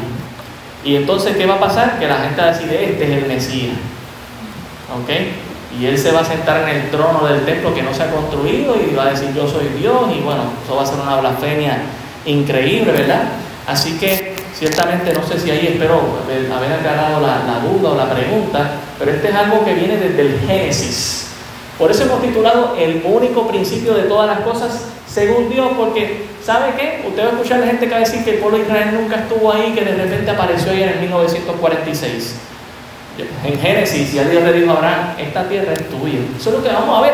Y 0.85 0.95
entonces, 0.95 1.35
¿qué 1.35 1.47
va 1.47 1.55
a 1.55 1.59
pasar? 1.59 1.97
Que 1.99 2.07
la 2.07 2.17
gente 2.19 2.39
va 2.39 2.47
a 2.47 2.51
decir, 2.51 2.71
este 2.71 3.03
es 3.03 3.09
el 3.09 3.25
Mesías. 3.25 3.75
¿Ok? 4.93 5.09
Y 5.79 5.87
él 5.87 5.97
se 5.97 6.11
va 6.11 6.21
a 6.21 6.25
sentar 6.25 6.69
en 6.69 6.77
el 6.77 6.91
trono 6.91 7.25
del 7.27 7.43
templo 7.43 7.73
que 7.73 7.81
no 7.81 7.93
se 7.93 8.03
ha 8.03 8.11
construido 8.11 8.75
y 8.75 8.93
va 8.93 9.07
a 9.07 9.09
decir, 9.09 9.33
yo 9.35 9.47
soy 9.47 9.67
Dios. 9.79 10.11
Y 10.15 10.21
bueno, 10.21 10.43
eso 10.63 10.75
va 10.75 10.83
a 10.83 10.85
ser 10.85 10.99
una 10.99 11.17
blasfemia 11.17 11.79
increíble, 12.25 12.91
¿verdad? 12.91 13.23
Así 13.67 13.97
que 13.97 14.35
ciertamente 14.53 15.11
no 15.11 15.23
sé 15.23 15.39
si 15.39 15.49
ahí 15.49 15.67
espero 15.73 16.01
haber 16.55 16.71
aclarado 16.71 17.19
la, 17.19 17.43
la, 17.45 17.59
duda 17.67 17.89
o 17.89 17.95
la 17.95 18.09
pregunta, 18.13 18.71
pero 18.99 19.11
este 19.11 19.29
es 19.29 19.35
algo 19.35 19.65
que 19.65 19.73
viene 19.73 19.97
desde 19.97 20.21
el 20.21 20.39
Génesis. 20.39 21.34
Por 21.77 21.91
eso 21.91 22.03
hemos 22.03 22.21
titulado 22.21 22.75
el 22.77 23.01
único 23.05 23.47
principio 23.47 23.93
de 23.93 24.03
todas 24.03 24.27
las 24.27 24.39
cosas 24.45 24.85
según 25.07 25.49
Dios, 25.49 25.69
porque 25.77 26.25
¿sabe 26.43 26.73
qué? 26.77 27.05
Usted 27.07 27.23
va 27.23 27.27
a 27.27 27.31
escuchar 27.31 27.57
a 27.57 27.61
la 27.61 27.67
gente 27.67 27.85
que 27.85 27.91
va 27.91 27.97
a 27.97 27.99
decir 28.01 28.23
que 28.23 28.31
el 28.31 28.37
pueblo 28.39 28.57
de 28.57 28.63
Israel 28.65 28.89
nunca 28.93 29.15
estuvo 29.17 29.51
ahí, 29.51 29.73
que 29.73 29.83
de 29.83 29.95
repente 29.95 30.31
apareció 30.31 30.71
ahí 30.71 30.83
en 30.83 30.89
el 30.89 30.99
1946. 30.99 32.35
En 33.45 33.59
Génesis, 33.59 34.13
ya 34.13 34.23
Dios 34.25 34.43
le 34.43 34.53
dijo 34.53 34.71
a 34.71 34.75
Abraham, 34.75 35.15
esta 35.17 35.47
tierra 35.47 35.73
es 35.73 35.89
tuya. 35.89 36.19
Eso 36.37 36.49
es 36.49 36.55
lo 36.57 36.63
que 36.63 36.69
vamos 36.69 36.97
a 36.97 37.01
ver. 37.01 37.13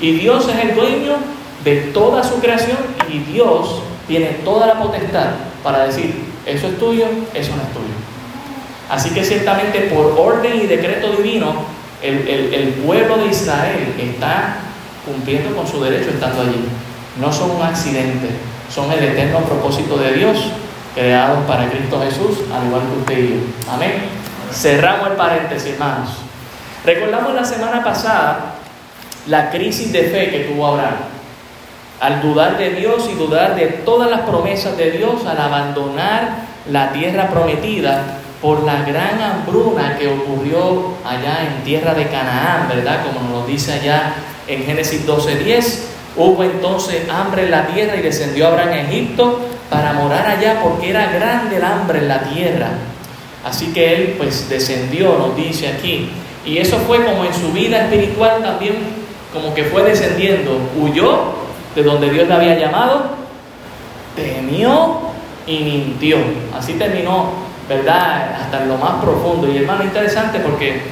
Y 0.00 0.12
Dios 0.12 0.48
es 0.48 0.64
el 0.64 0.74
dueño 0.74 1.16
de 1.64 1.76
toda 1.92 2.24
su 2.24 2.40
creación 2.40 2.78
y 3.08 3.18
Dios 3.18 3.82
tiene 4.08 4.28
toda 4.44 4.66
la 4.66 4.78
potestad 4.80 5.30
para 5.62 5.86
decir, 5.86 6.14
eso 6.46 6.66
es 6.66 6.78
tuyo, 6.78 7.04
eso 7.34 7.54
no 7.56 7.62
es 7.62 7.72
tuyo. 7.72 7.94
Así 8.88 9.10
que 9.10 9.24
ciertamente 9.24 9.80
por 9.94 10.14
orden 10.18 10.56
y 10.56 10.66
decreto 10.66 11.12
divino, 11.12 11.54
el, 12.02 12.82
pueblo 12.84 13.18
de 13.18 13.26
Israel 13.26 13.94
está 13.98 14.56
cumpliendo 15.06 15.54
con 15.56 15.66
su 15.66 15.82
derecho 15.82 16.10
estando 16.10 16.42
allí. 16.42 16.64
No 17.20 17.32
son 17.32 17.52
un 17.52 17.62
accidente, 17.62 18.30
son 18.72 18.90
el 18.92 19.02
eterno 19.04 19.40
propósito 19.40 19.96
de 19.96 20.12
Dios, 20.14 20.38
creados 20.94 21.44
para 21.46 21.68
Cristo 21.70 22.00
Jesús, 22.00 22.38
al 22.52 22.66
igual 22.66 22.82
que 22.82 22.98
usted 23.00 23.18
y 23.18 23.28
yo. 23.28 23.72
Amén. 23.72 23.92
Cerramos 24.52 25.10
el 25.10 25.16
paréntesis, 25.16 25.72
hermanos. 25.72 26.10
Recordamos 26.84 27.34
la 27.34 27.44
semana 27.44 27.84
pasada 27.84 28.54
la 29.26 29.50
crisis 29.50 29.92
de 29.92 30.02
fe 30.04 30.30
que 30.30 30.40
tuvo 30.40 30.66
Abraham 30.66 31.12
al 32.02 32.20
dudar 32.20 32.58
de 32.58 32.70
Dios 32.70 33.08
y 33.08 33.14
dudar 33.14 33.54
de 33.54 33.66
todas 33.66 34.10
las 34.10 34.22
promesas 34.22 34.76
de 34.76 34.90
Dios, 34.90 35.24
al 35.24 35.40
abandonar 35.40 36.30
la 36.68 36.92
tierra 36.92 37.28
prometida 37.28 38.18
por 38.42 38.64
la 38.64 38.82
gran 38.82 39.22
hambruna 39.22 39.96
que 39.96 40.08
ocurrió 40.08 40.94
allá 41.04 41.46
en 41.46 41.62
tierra 41.62 41.94
de 41.94 42.08
Canaán, 42.08 42.68
¿verdad? 42.68 43.06
Como 43.06 43.30
nos 43.30 43.46
dice 43.46 43.72
allá 43.72 44.14
en 44.48 44.64
Génesis 44.64 45.06
12:10, 45.06 45.84
hubo 46.16 46.42
entonces 46.42 47.08
hambre 47.08 47.44
en 47.44 47.52
la 47.52 47.68
tierra 47.68 47.96
y 47.96 48.02
descendió 48.02 48.48
Abraham 48.48 48.70
a 48.70 48.80
Egipto 48.80 49.40
para 49.70 49.92
morar 49.92 50.26
allá 50.26 50.60
porque 50.60 50.90
era 50.90 51.12
grande 51.12 51.56
el 51.56 51.64
hambre 51.64 52.00
en 52.00 52.08
la 52.08 52.20
tierra. 52.24 52.68
Así 53.44 53.72
que 53.72 53.94
él 53.94 54.14
pues 54.18 54.48
descendió, 54.48 55.16
nos 55.18 55.36
dice 55.36 55.68
aquí. 55.68 56.10
Y 56.44 56.58
eso 56.58 56.78
fue 56.78 57.04
como 57.04 57.24
en 57.24 57.32
su 57.32 57.52
vida 57.52 57.84
espiritual 57.84 58.42
también, 58.42 58.74
como 59.32 59.54
que 59.54 59.64
fue 59.64 59.84
descendiendo, 59.84 60.58
huyó 60.76 61.42
de 61.74 61.82
donde 61.82 62.10
Dios 62.10 62.26
le 62.26 62.34
había 62.34 62.58
llamado, 62.58 63.04
temió 64.16 65.00
y 65.46 65.60
mintió. 65.60 66.18
Así 66.56 66.74
terminó, 66.74 67.30
¿verdad? 67.76 68.36
Hasta 68.42 68.62
en 68.62 68.68
lo 68.68 68.76
más 68.76 69.02
profundo. 69.02 69.48
Y 69.48 69.58
hermano, 69.58 69.84
interesante 69.84 70.38
porque 70.40 70.82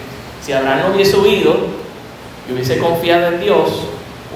si 0.42 0.52
Abraham 0.52 0.80
no 0.86 0.94
hubiese 0.94 1.16
huido 1.16 1.54
y 2.48 2.52
hubiese 2.52 2.78
confiado 2.78 3.28
en 3.28 3.40
Dios, 3.40 3.88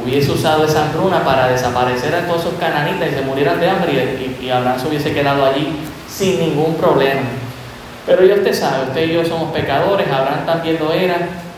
hubiese 0.02 0.30
usado 0.30 0.64
esa 0.64 0.84
hambruna 0.84 1.24
para 1.24 1.48
desaparecer 1.48 2.14
a 2.14 2.26
todos 2.26 2.42
esos 2.42 2.54
cananitas 2.54 3.10
y 3.10 3.14
se 3.14 3.22
murieran 3.22 3.60
de 3.60 3.70
hambre 3.70 4.36
y, 4.40 4.50
Abraham 4.50 4.78
se 4.78 4.88
hubiese 4.88 5.12
quedado 5.12 5.44
allí 5.44 5.76
sin 6.08 6.38
ningún 6.38 6.74
problema. 6.74 7.22
Pero 8.06 8.24
ya 8.24 8.34
usted 8.34 8.52
sabe, 8.52 8.88
usted 8.88 9.08
y 9.08 9.14
yo 9.14 9.24
somos 9.24 9.52
pecadores, 9.52 10.06
Abraham 10.08 10.44
también 10.44 10.78
lo 10.78 10.92
era, 10.92 11.16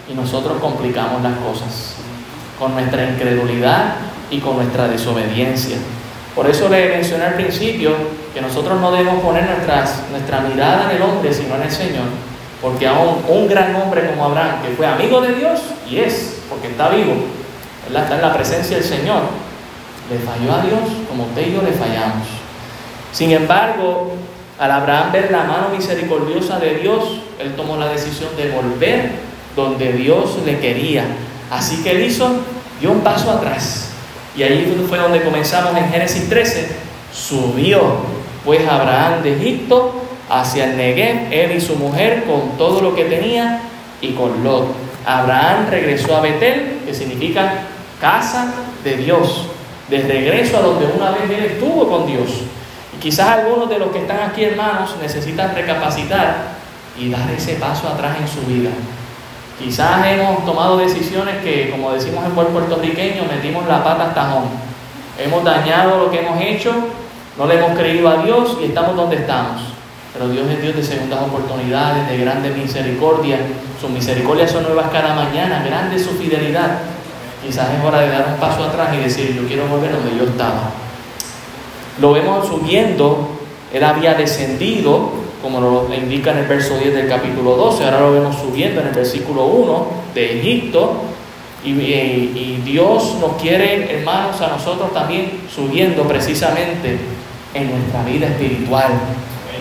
y 0.09 0.15
nosotros 0.15 0.59
complicamos 0.61 1.21
las 1.23 1.37
cosas 1.39 1.97
con 2.59 2.73
nuestra 2.75 3.09
incredulidad 3.09 3.97
y 4.31 4.39
con 4.39 4.57
nuestra 4.57 4.87
desobediencia. 4.87 5.77
Por 6.37 6.47
eso 6.49 6.69
le 6.69 6.91
mencioné 6.91 7.25
al 7.25 7.35
principio 7.35 7.93
que 8.35 8.43
nosotros 8.43 8.79
no 8.79 8.93
debemos 8.93 9.25
poner 9.25 9.45
nuestra 9.47 10.41
mirada 10.41 10.91
en 10.91 10.97
el 10.97 11.03
hombre, 11.03 11.33
sino 11.33 11.55
en 11.55 11.63
el 11.63 11.73
Señor, 11.73 12.05
porque 12.61 12.87
aún 12.87 13.23
un 13.27 13.49
gran 13.49 13.75
hombre 13.75 14.07
como 14.07 14.27
Abraham, 14.27 14.63
que 14.63 14.75
fue 14.77 14.87
amigo 14.87 15.23
de 15.23 15.35
Dios, 15.35 15.61
y 15.91 15.97
es, 15.97 16.43
porque 16.51 16.69
está 16.69 16.91
vivo, 16.91 17.15
está 17.89 18.17
en 18.17 18.21
la 18.21 18.35
presencia 18.35 18.77
del 18.77 18.85
Señor, 18.85 19.23
le 20.11 20.19
falló 20.19 20.55
a 20.55 20.63
Dios 20.63 20.81
como 21.09 21.25
usted 21.25 21.49
y 21.49 21.55
yo 21.55 21.63
le 21.63 21.73
fallamos. 21.73 22.29
Sin 23.13 23.31
embargo, 23.33 24.13
al 24.59 24.71
Abraham 24.71 25.13
ver 25.13 25.31
la 25.31 25.45
mano 25.45 25.71
misericordiosa 25.75 26.59
de 26.59 26.75
Dios, 26.75 27.23
él 27.39 27.55
tomó 27.57 27.79
la 27.79 27.89
decisión 27.89 28.29
de 28.37 28.51
volver 28.51 29.11
donde 29.57 29.95
Dios 29.95 30.37
le 30.45 30.61
quería. 30.61 31.05
Así 31.51 31.83
que 31.83 31.93
él 31.93 32.05
hizo, 32.05 32.29
dio 32.79 32.93
un 32.93 33.01
paso 33.01 33.31
atrás. 33.31 33.86
Y 34.37 34.43
ahí 34.43 34.85
fue 34.89 34.99
donde 34.99 35.23
comenzamos 35.23 35.77
en 35.77 35.91
Génesis 35.91 36.29
13. 36.29 36.69
Subió 37.13 37.81
pues 38.45 38.67
Abraham 38.69 39.23
de 39.23 39.37
Egipto 39.37 40.03
hacia 40.29 40.67
el 40.67 40.77
Negev, 40.77 41.33
él 41.33 41.57
y 41.57 41.61
su 41.61 41.77
mujer 41.77 42.25
con 42.25 42.57
todo 42.59 42.81
lo 42.81 42.95
que 42.95 43.05
tenía 43.05 43.61
y 44.01 44.13
con 44.13 44.45
Lot. 44.45 44.67
Abraham 45.07 45.67
regresó 45.71 46.17
a 46.17 46.21
Betel, 46.21 46.81
que 46.85 46.93
significa 46.93 47.63
casa 48.01 48.53
de 48.85 48.97
Dios, 48.97 49.47
de 49.89 50.03
regreso 50.03 50.59
a 50.59 50.61
donde 50.61 50.87
una 50.87 51.11
vez 51.11 51.31
él 51.31 51.45
estuvo 51.45 51.89
con 51.89 52.07
Dios. 52.07 52.29
Y 52.97 53.01
quizás 53.01 53.29
algunos 53.29 53.71
de 53.71 53.79
los 53.79 53.91
que 53.91 54.01
están 54.01 54.29
aquí, 54.29 54.45
hermanos, 54.45 54.97
necesitan 55.01 55.55
recapacitar 55.55 56.57
y 56.99 57.11
dar 57.11 57.31
ese 57.31 57.55
paso 57.55 57.89
atrás 57.89 58.17
en 58.21 58.29
su 58.29 58.41
vida. 58.47 58.71
Quizás 59.59 60.07
hemos 60.07 60.45
tomado 60.45 60.77
decisiones 60.77 61.37
que, 61.43 61.71
como 61.71 61.93
decimos 61.93 62.25
en 62.27 62.35
buen 62.35 62.49
puertorriqueño, 62.49 63.25
metimos 63.25 63.67
la 63.67 63.83
pata 63.83 64.09
hasta 64.09 64.35
home. 64.35 64.49
Hemos 65.19 65.45
dañado 65.45 65.99
lo 65.99 66.11
que 66.11 66.21
hemos 66.21 66.39
hecho, 66.43 66.73
no 67.39 67.47
le 67.47 67.55
hemos 67.59 67.79
creído 67.79 68.09
a 68.09 68.19
Dios 68.19 68.59
y 68.61 68.67
estamos 68.67 68.95
donde 68.95 69.17
estamos. 69.17 69.63
Pero 70.13 70.29
Dios 70.29 70.47
es 70.51 70.61
Dios 70.61 70.77
de 70.77 70.83
segundas 70.83 71.21
oportunidades, 71.23 72.07
de 72.09 72.19
grande 72.19 72.51
misericordia. 72.51 73.39
Sus 73.81 73.91
misericordias 73.91 74.51
son 74.51 74.65
nuevas 74.65 74.91
cada 74.91 75.15
mañana, 75.15 75.63
grande 75.65 75.99
su 75.99 76.11
fidelidad. 76.11 76.79
Quizás 77.43 77.69
es 77.79 77.85
hora 77.85 78.01
de 78.01 78.09
dar 78.09 78.27
un 78.33 78.41
paso 78.41 78.65
atrás 78.65 78.95
y 78.95 78.99
decir, 78.99 79.35
yo 79.35 79.47
quiero 79.47 79.67
volver 79.67 79.93
donde 79.93 80.17
yo 80.17 80.25
estaba. 80.25 80.71
Lo 82.01 82.13
vemos 82.13 82.47
subiendo, 82.47 83.39
él 83.73 83.85
había 83.85 84.15
descendido, 84.15 85.13
como 85.47 85.61
lo 85.61 85.95
indica 85.95 86.33
en 86.33 86.39
el 86.39 86.47
verso 86.47 86.77
10 86.77 86.93
del 86.93 87.09
capítulo 87.09 87.55
12, 87.55 87.85
ahora 87.85 88.01
lo 88.01 88.11
vemos 88.11 88.35
subiendo 88.35 88.81
en 88.81 88.89
el 88.89 88.93
versículo 88.93 89.45
1 89.45 89.87
de 90.13 90.41
Egipto, 90.41 91.03
y, 91.65 92.61
Dios 92.65 93.15
nos 93.21 93.41
quiere, 93.41 93.97
hermanos, 93.97 94.41
a 94.41 94.49
nosotros 94.49 94.93
también 94.93 95.43
subiendo 95.49 96.03
precisamente 96.03 96.99
en 97.55 97.71
nuestra 97.71 98.03
vida 98.03 98.27
espiritual, 98.27 98.91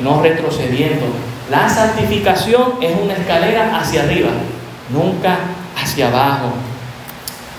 no 0.01 0.23
retrocediendo. 0.23 1.05
La 1.51 1.69
santificación 1.69 2.73
es 2.81 2.91
una 2.99 3.13
escalera 3.13 3.77
hacia 3.77 4.03
arriba, 4.03 4.31
nunca 4.89 5.37
hacia 5.79 6.07
abajo. 6.07 6.47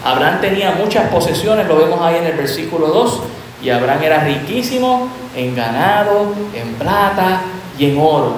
Abraham 0.04 0.40
tenía 0.40 0.72
muchas 0.72 1.08
posesiones, 1.10 1.68
lo 1.68 1.76
vemos 1.76 2.00
ahí 2.02 2.16
en 2.16 2.26
el 2.26 2.36
versículo 2.36 2.88
2, 2.88 3.22
y 3.62 3.70
Abraham 3.70 4.02
era 4.02 4.24
riquísimo 4.24 5.08
en 5.36 5.54
ganado, 5.54 6.34
en 6.54 6.74
plata 6.74 7.42
y 7.78 7.90
en 7.90 7.98
oro. 7.98 8.34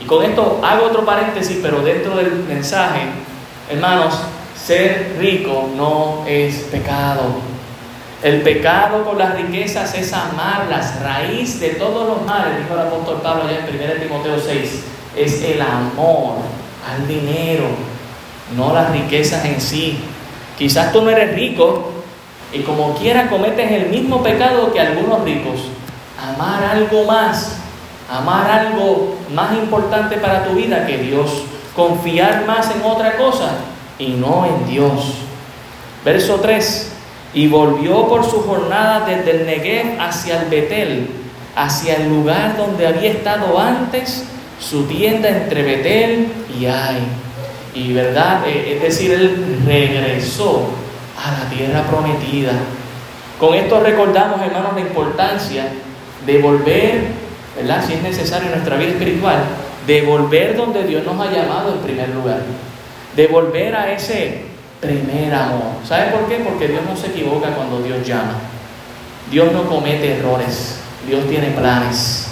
Y 0.00 0.04
con 0.04 0.24
esto 0.24 0.60
hago 0.62 0.86
otro 0.86 1.04
paréntesis, 1.04 1.58
pero 1.62 1.80
dentro 1.80 2.16
del 2.16 2.32
mensaje, 2.48 3.02
hermanos, 3.70 4.14
ser 4.56 5.16
rico 5.18 5.70
no 5.76 6.24
es 6.26 6.56
pecado. 6.64 7.22
El 8.22 8.42
pecado 8.42 9.04
con 9.04 9.18
las 9.18 9.34
riquezas 9.34 9.94
es 9.94 10.12
amarlas, 10.12 11.00
raíz 11.02 11.58
de 11.58 11.70
todos 11.70 12.06
los 12.06 12.26
males, 12.26 12.58
dijo 12.58 12.74
el 12.74 12.86
apóstol 12.86 13.20
Pablo 13.20 13.44
allá 13.44 13.66
en 13.66 13.74
1 13.74 13.94
Timoteo 14.00 14.38
6, 14.38 14.84
es 15.16 15.42
el 15.42 15.60
amor 15.60 16.36
al 16.88 17.08
dinero, 17.08 17.64
no 18.56 18.72
las 18.72 18.92
riquezas 18.92 19.44
en 19.44 19.60
sí. 19.60 19.98
Quizás 20.56 20.92
tú 20.92 21.02
no 21.02 21.10
eres 21.10 21.34
rico, 21.34 21.90
y 22.52 22.60
como 22.60 22.94
quiera 22.94 23.28
cometes 23.28 23.70
el 23.70 23.88
mismo 23.88 24.22
pecado 24.22 24.72
que 24.72 24.80
algunos 24.80 25.24
ricos. 25.24 25.62
Amar 26.20 26.62
algo 26.62 27.04
más, 27.04 27.56
amar 28.12 28.50
algo 28.50 29.16
más 29.34 29.54
importante 29.54 30.16
para 30.18 30.44
tu 30.44 30.54
vida 30.54 30.86
que 30.86 30.98
Dios. 30.98 31.44
Confiar 31.74 32.44
más 32.46 32.70
en 32.70 32.82
otra 32.84 33.16
cosa 33.16 33.52
y 33.98 34.08
no 34.08 34.44
en 34.44 34.70
Dios. 34.70 35.14
Verso 36.04 36.36
3. 36.40 36.92
Y 37.34 37.48
volvió 37.48 38.06
por 38.08 38.28
su 38.28 38.42
jornada 38.42 39.06
desde 39.06 39.30
el 39.30 39.46
Negev 39.46 39.98
hacia 39.98 40.42
el 40.42 40.50
Betel, 40.50 41.08
hacia 41.56 41.96
el 41.96 42.10
lugar 42.10 42.56
donde 42.58 42.86
había 42.86 43.10
estado 43.10 43.58
antes 43.58 44.24
su 44.60 44.84
tienda 44.84 45.28
entre 45.28 45.62
Betel 45.62 46.28
y 46.58 46.66
Ai. 46.66 46.98
Y 47.74 47.94
verdad, 47.94 48.46
eh, 48.46 48.74
es 48.76 48.82
decir, 48.82 49.12
él 49.12 49.62
regresó 49.64 50.68
a 51.16 51.32
la 51.32 51.50
tierra 51.50 51.82
prometida. 51.84 52.52
Con 53.40 53.54
esto 53.54 53.80
recordamos, 53.80 54.40
hermanos, 54.42 54.74
la 54.74 54.80
importancia 54.80 55.64
de 56.26 56.38
volver, 56.38 57.22
¿verdad? 57.56 57.84
Si 57.86 57.94
es 57.94 58.02
necesario 58.02 58.46
en 58.46 58.52
nuestra 58.52 58.76
vida 58.76 58.90
espiritual, 58.90 59.44
de 59.86 60.02
volver 60.02 60.56
donde 60.56 60.84
Dios 60.84 61.04
nos 61.04 61.20
ha 61.20 61.30
llamado 61.30 61.72
en 61.72 61.78
primer 61.78 62.08
lugar. 62.10 62.40
De 63.16 63.26
volver 63.26 63.74
a 63.74 63.92
ese 63.92 64.42
primer 64.80 65.34
amor. 65.34 65.74
¿Sabe 65.86 66.10
por 66.10 66.28
qué? 66.28 66.36
Porque 66.36 66.68
Dios 66.68 66.82
no 66.88 66.96
se 66.96 67.08
equivoca 67.08 67.50
cuando 67.50 67.82
Dios 67.82 68.06
llama. 68.06 68.34
Dios 69.30 69.52
no 69.52 69.64
comete 69.68 70.18
errores. 70.18 70.78
Dios 71.06 71.26
tiene 71.28 71.48
planes. 71.48 72.28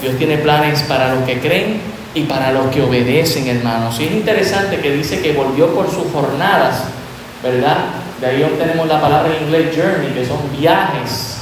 Dios 0.00 0.16
tiene 0.16 0.38
planes 0.38 0.82
para 0.82 1.14
los 1.14 1.24
que 1.24 1.40
creen 1.40 1.80
y 2.14 2.22
para 2.22 2.52
los 2.52 2.66
que 2.68 2.82
obedecen, 2.82 3.48
hermanos. 3.48 3.98
Y 4.00 4.04
es 4.04 4.12
interesante 4.12 4.78
que 4.80 4.92
dice 4.92 5.20
que 5.20 5.32
volvió 5.32 5.74
por 5.74 5.90
sus 5.90 6.10
jornadas, 6.12 6.84
¿verdad? 7.42 7.76
De 8.20 8.26
ahí 8.26 8.42
obtenemos 8.42 8.86
la 8.88 9.00
palabra 9.00 9.36
en 9.36 9.44
inglés 9.44 9.76
journey, 9.76 10.12
que 10.12 10.26
son 10.26 10.38
viajes. 10.58 11.37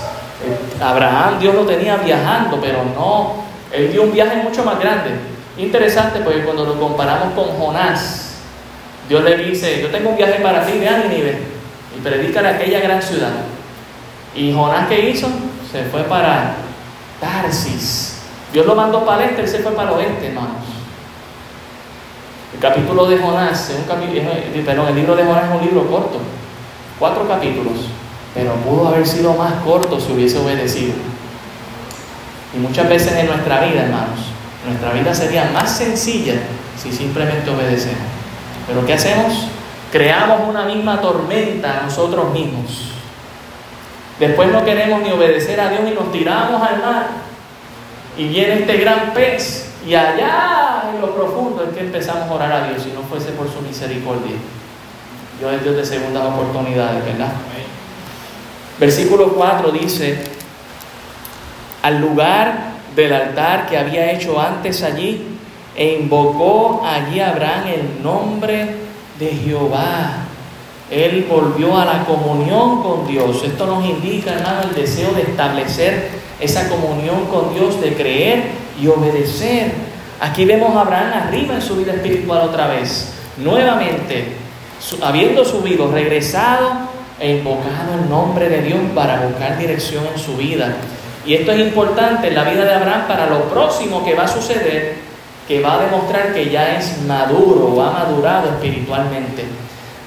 Abraham 0.80 1.38
Dios 1.38 1.54
lo 1.54 1.64
tenía 1.64 1.96
viajando, 1.96 2.58
pero 2.60 2.84
no, 2.94 3.34
él 3.72 3.92
dio 3.92 4.02
un 4.02 4.12
viaje 4.12 4.36
mucho 4.36 4.64
más 4.64 4.78
grande. 4.78 5.10
Interesante 5.58 6.20
porque 6.20 6.42
cuando 6.44 6.64
lo 6.64 6.78
comparamos 6.78 7.34
con 7.34 7.56
Jonás, 7.58 8.34
Dios 9.08 9.22
le 9.24 9.36
dice, 9.36 9.80
yo 9.80 9.88
tengo 9.88 10.10
un 10.10 10.16
viaje 10.16 10.40
para 10.42 10.64
ti, 10.64 10.78
ve 10.78 10.88
a 10.88 10.98
Nínive 10.98 11.38
y 11.96 12.00
predica 12.00 12.40
en 12.40 12.46
aquella 12.46 12.80
gran 12.80 13.02
ciudad. 13.02 13.32
Y 14.34 14.52
Jonás, 14.52 14.88
¿qué 14.88 15.10
hizo? 15.10 15.28
Se 15.72 15.84
fue 15.84 16.02
para 16.02 16.56
Tarsis. 17.20 18.20
Dios 18.52 18.66
lo 18.66 18.74
mandó 18.74 19.04
para 19.04 19.24
el 19.24 19.30
este, 19.30 19.42
él 19.42 19.48
se 19.48 19.58
fue 19.60 19.72
para 19.72 19.90
el 19.90 19.96
oeste, 19.96 20.28
hermanos. 20.28 20.64
El 22.52 22.60
capítulo 22.60 23.06
de 23.06 23.18
Jonás, 23.18 23.70
es 23.70 23.76
un 23.76 23.84
capítulo, 23.84 24.30
perdón, 24.64 24.88
el 24.88 24.94
libro 24.94 25.16
de 25.16 25.24
Jonás 25.24 25.44
es 25.44 25.54
un 25.54 25.62
libro 25.62 25.90
corto 25.90 26.20
cuatro 26.98 27.28
capítulos, 27.28 27.74
pero 28.36 28.52
pudo 28.56 28.88
haber 28.88 29.06
sido 29.06 29.32
más 29.32 29.54
corto 29.64 29.98
si 29.98 30.12
hubiese 30.12 30.38
obedecido. 30.38 30.92
Y 32.54 32.58
muchas 32.58 32.86
veces 32.86 33.12
en 33.14 33.28
nuestra 33.28 33.64
vida, 33.64 33.84
hermanos, 33.84 34.20
nuestra 34.66 34.92
vida 34.92 35.14
sería 35.14 35.50
más 35.54 35.74
sencilla 35.74 36.34
si 36.76 36.92
simplemente 36.92 37.48
obedecemos. 37.48 37.98
Pero 38.66 38.84
¿qué 38.84 38.92
hacemos? 38.92 39.48
Creamos 39.90 40.46
una 40.46 40.66
misma 40.66 41.00
tormenta 41.00 41.80
nosotros 41.82 42.30
mismos. 42.32 42.90
Después 44.20 44.52
no 44.52 44.64
queremos 44.66 45.00
ni 45.00 45.10
obedecer 45.12 45.58
a 45.58 45.70
Dios 45.70 45.82
y 45.90 45.94
nos 45.94 46.12
tiramos 46.12 46.60
al 46.60 46.82
mar. 46.82 47.06
Y 48.18 48.28
viene 48.28 48.60
este 48.60 48.76
gran 48.76 49.14
pez 49.14 49.72
y 49.86 49.94
allá 49.94 50.90
en 50.92 51.00
lo 51.00 51.14
profundo 51.14 51.64
es 51.64 51.74
que 51.74 51.80
empezamos 51.80 52.28
a 52.28 52.34
orar 52.34 52.52
a 52.52 52.68
Dios 52.68 52.82
si 52.82 52.90
no 52.90 53.00
fuese 53.02 53.30
por 53.30 53.50
su 53.50 53.62
misericordia. 53.62 54.36
Dios 55.38 55.52
es 55.54 55.62
Dios 55.62 55.76
de 55.76 55.86
segundas 55.86 56.24
oportunidades, 56.24 57.02
¿verdad? 57.04 57.32
Versículo 58.78 59.32
4 59.32 59.70
dice, 59.72 60.18
al 61.82 62.00
lugar 62.00 62.72
del 62.94 63.12
altar 63.12 63.66
que 63.66 63.78
había 63.78 64.12
hecho 64.12 64.40
antes 64.40 64.82
allí, 64.82 65.36
e 65.76 65.98
invocó 66.00 66.82
allí 66.84 67.20
Abraham 67.20 67.66
el 67.66 68.02
nombre 68.02 68.66
de 69.18 69.26
Jehová. 69.28 70.24
Él 70.90 71.26
volvió 71.28 71.76
a 71.76 71.84
la 71.84 72.04
comunión 72.04 72.82
con 72.82 73.06
Dios. 73.06 73.42
Esto 73.44 73.66
nos 73.66 73.84
indica, 73.84 74.32
hermano, 74.32 74.62
el 74.70 74.74
deseo 74.74 75.12
de 75.12 75.22
establecer 75.22 76.10
esa 76.40 76.68
comunión 76.68 77.26
con 77.26 77.52
Dios, 77.54 77.80
de 77.80 77.94
creer 77.94 78.44
y 78.80 78.86
obedecer. 78.86 79.72
Aquí 80.20 80.44
vemos 80.44 80.74
a 80.76 80.82
Abraham 80.82 81.12
arriba 81.26 81.54
en 81.56 81.62
su 81.62 81.76
vida 81.76 81.92
espiritual 81.92 82.48
otra 82.48 82.68
vez. 82.68 83.12
Nuevamente, 83.36 84.28
habiendo 85.02 85.44
subido, 85.44 85.90
regresado 85.90 86.85
e 87.18 87.38
invocado 87.38 87.94
el 88.00 88.08
nombre 88.08 88.48
de 88.48 88.62
Dios 88.62 88.80
para 88.94 89.20
buscar 89.20 89.58
dirección 89.58 90.04
en 90.12 90.18
su 90.18 90.36
vida. 90.36 90.76
Y 91.24 91.34
esto 91.34 91.52
es 91.52 91.60
importante 91.60 92.28
en 92.28 92.34
la 92.34 92.44
vida 92.44 92.64
de 92.64 92.74
Abraham 92.74 93.08
para 93.08 93.26
lo 93.26 93.44
próximo 93.44 94.04
que 94.04 94.14
va 94.14 94.24
a 94.24 94.28
suceder 94.28 95.06
que 95.46 95.60
va 95.60 95.74
a 95.74 95.84
demostrar 95.84 96.34
que 96.34 96.50
ya 96.50 96.76
es 96.76 97.02
maduro 97.02 97.66
o 97.66 97.82
ha 97.82 97.90
madurado 97.92 98.50
espiritualmente. 98.50 99.44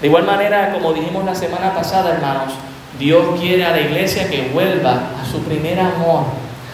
De 0.01 0.07
igual 0.07 0.25
manera, 0.25 0.71
como 0.73 0.93
dijimos 0.93 1.23
la 1.25 1.35
semana 1.35 1.73
pasada, 1.73 2.13
hermanos, 2.13 2.53
Dios 2.97 3.39
quiere 3.39 3.65
a 3.65 3.71
la 3.71 3.81
iglesia 3.81 4.29
que 4.29 4.49
vuelva 4.53 5.11
a 5.21 5.25
su 5.29 5.41
primer 5.43 5.79
amor, 5.79 6.25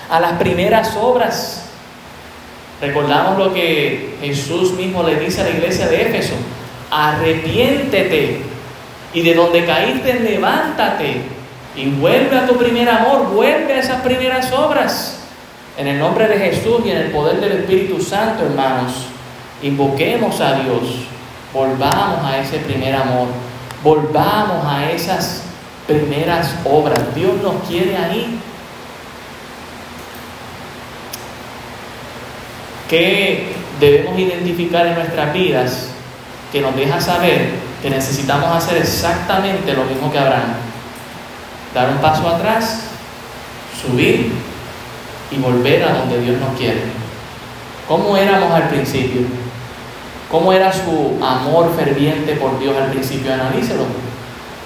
a 0.10 0.20
las 0.20 0.34
primeras 0.34 0.96
obras. 0.98 1.70
Recordamos 2.82 3.38
lo 3.38 3.54
que 3.54 4.16
Jesús 4.22 4.74
mismo 4.74 5.04
le 5.04 5.20
dice 5.20 5.42
a 5.42 5.44
la 5.46 5.52
iglesia 5.52 5.88
de 5.88 6.02
Éfeso, 6.02 6.34
arrepiéntete 6.90 8.42
y 9.16 9.22
de 9.22 9.34
donde 9.34 9.66
caíste 9.66 10.20
levántate 10.20 11.22
y 11.76 11.86
vuelve 11.88 12.38
a 12.38 12.46
tu 12.46 12.58
primer 12.58 12.88
amor, 12.90 13.34
vuelve 13.34 13.74
a 13.74 13.80
esas 13.80 14.02
primeras 14.02 14.52
obras. 14.52 15.20
En 15.78 15.88
el 15.88 15.98
nombre 15.98 16.28
de 16.28 16.38
Jesús 16.38 16.82
y 16.86 16.92
en 16.92 16.98
el 16.98 17.12
poder 17.12 17.40
del 17.40 17.54
Espíritu 17.54 18.02
Santo, 18.02 18.46
hermanos, 18.46 18.92
invoquemos 19.64 20.40
a 20.42 20.60
Dios, 20.60 20.84
volvamos 21.54 22.26
a 22.26 22.40
ese 22.40 22.58
primer 22.60 22.94
amor, 22.94 23.28
volvamos 23.84 24.66
a 24.66 24.92
esas 24.92 25.44
primeras 25.88 26.54
obras. 26.66 27.00
Dios 27.16 27.42
nos 27.42 27.56
quiere 27.68 27.96
ahí. 27.98 28.40
¿Qué 32.90 33.54
debemos 33.80 34.20
identificar 34.20 34.86
en 34.88 34.96
nuestras 34.96 35.34
vidas 35.34 35.90
que 36.52 36.60
nos 36.60 36.76
deja 36.76 37.00
saber 37.00 37.65
que 37.86 37.92
necesitamos 37.92 38.50
hacer 38.50 38.78
exactamente 38.78 39.72
lo 39.74 39.84
mismo 39.84 40.12
que 40.12 40.18
Abraham? 40.18 40.56
Dar 41.72 41.92
un 41.92 41.98
paso 41.98 42.28
atrás, 42.28 42.86
subir 43.80 44.32
y 45.30 45.38
volver 45.38 45.84
a 45.84 45.94
donde 45.94 46.20
Dios 46.20 46.40
nos 46.40 46.58
quiere. 46.58 46.82
¿Cómo 47.88 48.18
éramos 48.18 48.52
al 48.52 48.70
principio? 48.70 49.22
¿Cómo 50.32 50.52
era 50.52 50.74
su 50.74 51.24
amor 51.24 51.76
ferviente 51.76 52.34
por 52.38 52.58
Dios 52.58 52.76
al 52.76 52.90
principio? 52.90 53.32
Analícelo. 53.32 53.84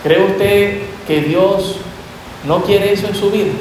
¿Cree 0.01 0.23
usted 0.23 0.81
que 1.05 1.19
Dios 1.23 1.79
no 2.47 2.63
quiere 2.63 2.93
eso 2.93 3.07
en 3.07 3.15
su 3.15 3.31
vida? 3.31 3.51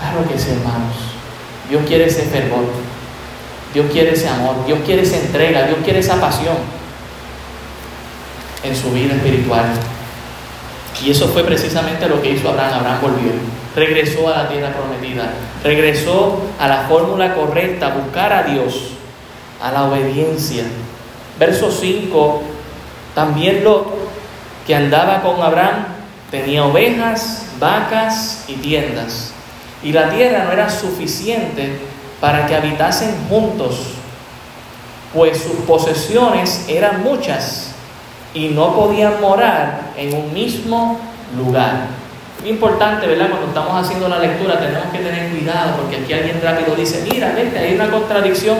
Claro 0.00 0.26
que 0.26 0.38
sí, 0.38 0.48
hermanos. 0.52 0.96
Dios 1.68 1.82
quiere 1.86 2.06
ese 2.06 2.22
fervor. 2.22 2.64
Dios 3.74 3.84
quiere 3.92 4.14
ese 4.14 4.30
amor. 4.30 4.64
Dios 4.64 4.78
quiere 4.86 5.02
esa 5.02 5.18
entrega. 5.18 5.66
Dios 5.66 5.80
quiere 5.84 5.98
esa 5.98 6.18
pasión 6.18 6.77
en 8.62 8.76
su 8.76 8.90
vida 8.92 9.14
espiritual. 9.14 9.66
Y 11.04 11.10
eso 11.10 11.28
fue 11.28 11.44
precisamente 11.44 12.08
lo 12.08 12.20
que 12.20 12.30
hizo 12.30 12.48
Abraham. 12.48 12.74
Abraham 12.74 13.00
volvió 13.02 13.32
regresó 13.78 14.28
a 14.28 14.42
la 14.42 14.48
tierra 14.48 14.72
prometida, 14.72 15.30
regresó 15.62 16.40
a 16.58 16.68
la 16.68 16.88
fórmula 16.88 17.34
correcta, 17.34 17.88
buscar 17.90 18.32
a 18.32 18.42
Dios, 18.42 18.90
a 19.62 19.72
la 19.72 19.84
obediencia. 19.84 20.64
Verso 21.38 21.70
5, 21.70 22.42
también 23.14 23.64
Lot, 23.64 23.86
que 24.66 24.74
andaba 24.74 25.22
con 25.22 25.40
Abraham, 25.40 25.86
tenía 26.30 26.64
ovejas, 26.64 27.46
vacas 27.58 28.44
y 28.48 28.54
tiendas, 28.54 29.32
y 29.82 29.92
la 29.92 30.10
tierra 30.10 30.44
no 30.44 30.52
era 30.52 30.68
suficiente 30.68 31.78
para 32.20 32.46
que 32.46 32.56
habitasen 32.56 33.14
juntos, 33.28 33.92
pues 35.14 35.38
sus 35.38 35.64
posesiones 35.66 36.64
eran 36.68 37.02
muchas 37.02 37.67
y 38.38 38.50
no 38.50 38.72
podían 38.72 39.20
morar 39.20 39.80
en 39.96 40.14
un 40.14 40.32
mismo 40.32 40.96
lugar. 41.36 41.88
Es 42.40 42.48
importante, 42.48 43.08
¿verdad? 43.08 43.30
Cuando 43.30 43.48
estamos 43.48 43.84
haciendo 43.84 44.08
la 44.08 44.20
lectura 44.20 44.60
tenemos 44.60 44.86
que 44.92 44.98
tener 44.98 45.30
cuidado 45.30 45.76
porque 45.76 45.96
aquí 45.96 46.12
alguien 46.12 46.40
rápido 46.40 46.76
dice, 46.76 47.04
mira, 47.10 47.32
vete, 47.32 47.58
hay 47.58 47.74
una 47.74 47.90
contradicción. 47.90 48.58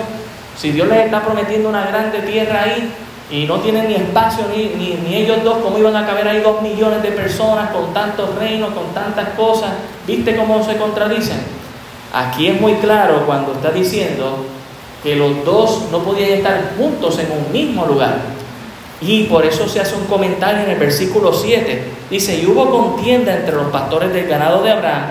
Si 0.57 0.73
Dios 0.73 0.88
les 0.88 1.05
está 1.05 1.23
prometiendo 1.23 1.69
una 1.69 1.87
grande 1.87 2.19
tierra 2.23 2.64
ahí 2.64 2.93
y 3.31 3.45
no 3.45 3.61
tienen 3.61 3.87
ni 3.87 3.95
espacio, 3.95 4.47
ni, 4.53 4.97
ni, 4.97 5.14
ellos 5.14 5.45
dos, 5.45 5.59
¿cómo 5.59 5.79
iban 5.79 5.95
a 5.95 6.05
caber 6.05 6.27
ahí 6.27 6.41
dos 6.41 6.61
millones 6.61 7.01
de 7.01 7.12
personas 7.12 7.71
con 7.71 7.95
tantos 7.95 8.35
reinos, 8.35 8.73
con 8.73 8.93
tantas 8.93 9.29
cosas? 9.37 9.71
¿Viste 10.09 10.35
cómo 10.35 10.64
se 10.64 10.77
contradicen? 10.77 11.38
Aquí 12.12 12.49
es 12.49 12.61
muy 12.61 12.75
claro 12.75 13.25
cuando 13.27 13.53
está 13.53 13.71
diciendo 13.71 14.38
que 15.05 15.14
los 15.14 15.45
dos 15.45 15.85
no 15.93 16.01
podían 16.01 16.31
estar 16.31 16.73
juntos 16.77 17.17
en 17.21 17.31
un 17.31 17.53
mismo 17.53 17.87
lugar. 17.87 18.38
Y 19.00 19.24
por 19.24 19.46
eso 19.46 19.68
se 19.68 19.80
hace 19.80 19.94
un 19.94 20.06
comentario 20.06 20.64
en 20.64 20.70
el 20.70 20.78
versículo 20.78 21.32
7. 21.32 21.82
Dice, 22.11 22.37
y 22.37 22.46
hubo 22.46 22.70
contienda 22.70 23.34
entre 23.34 23.54
los 23.54 23.68
pastores 23.68 24.12
del 24.12 24.26
ganado 24.26 24.62
de 24.62 24.72
Abraham 24.72 25.04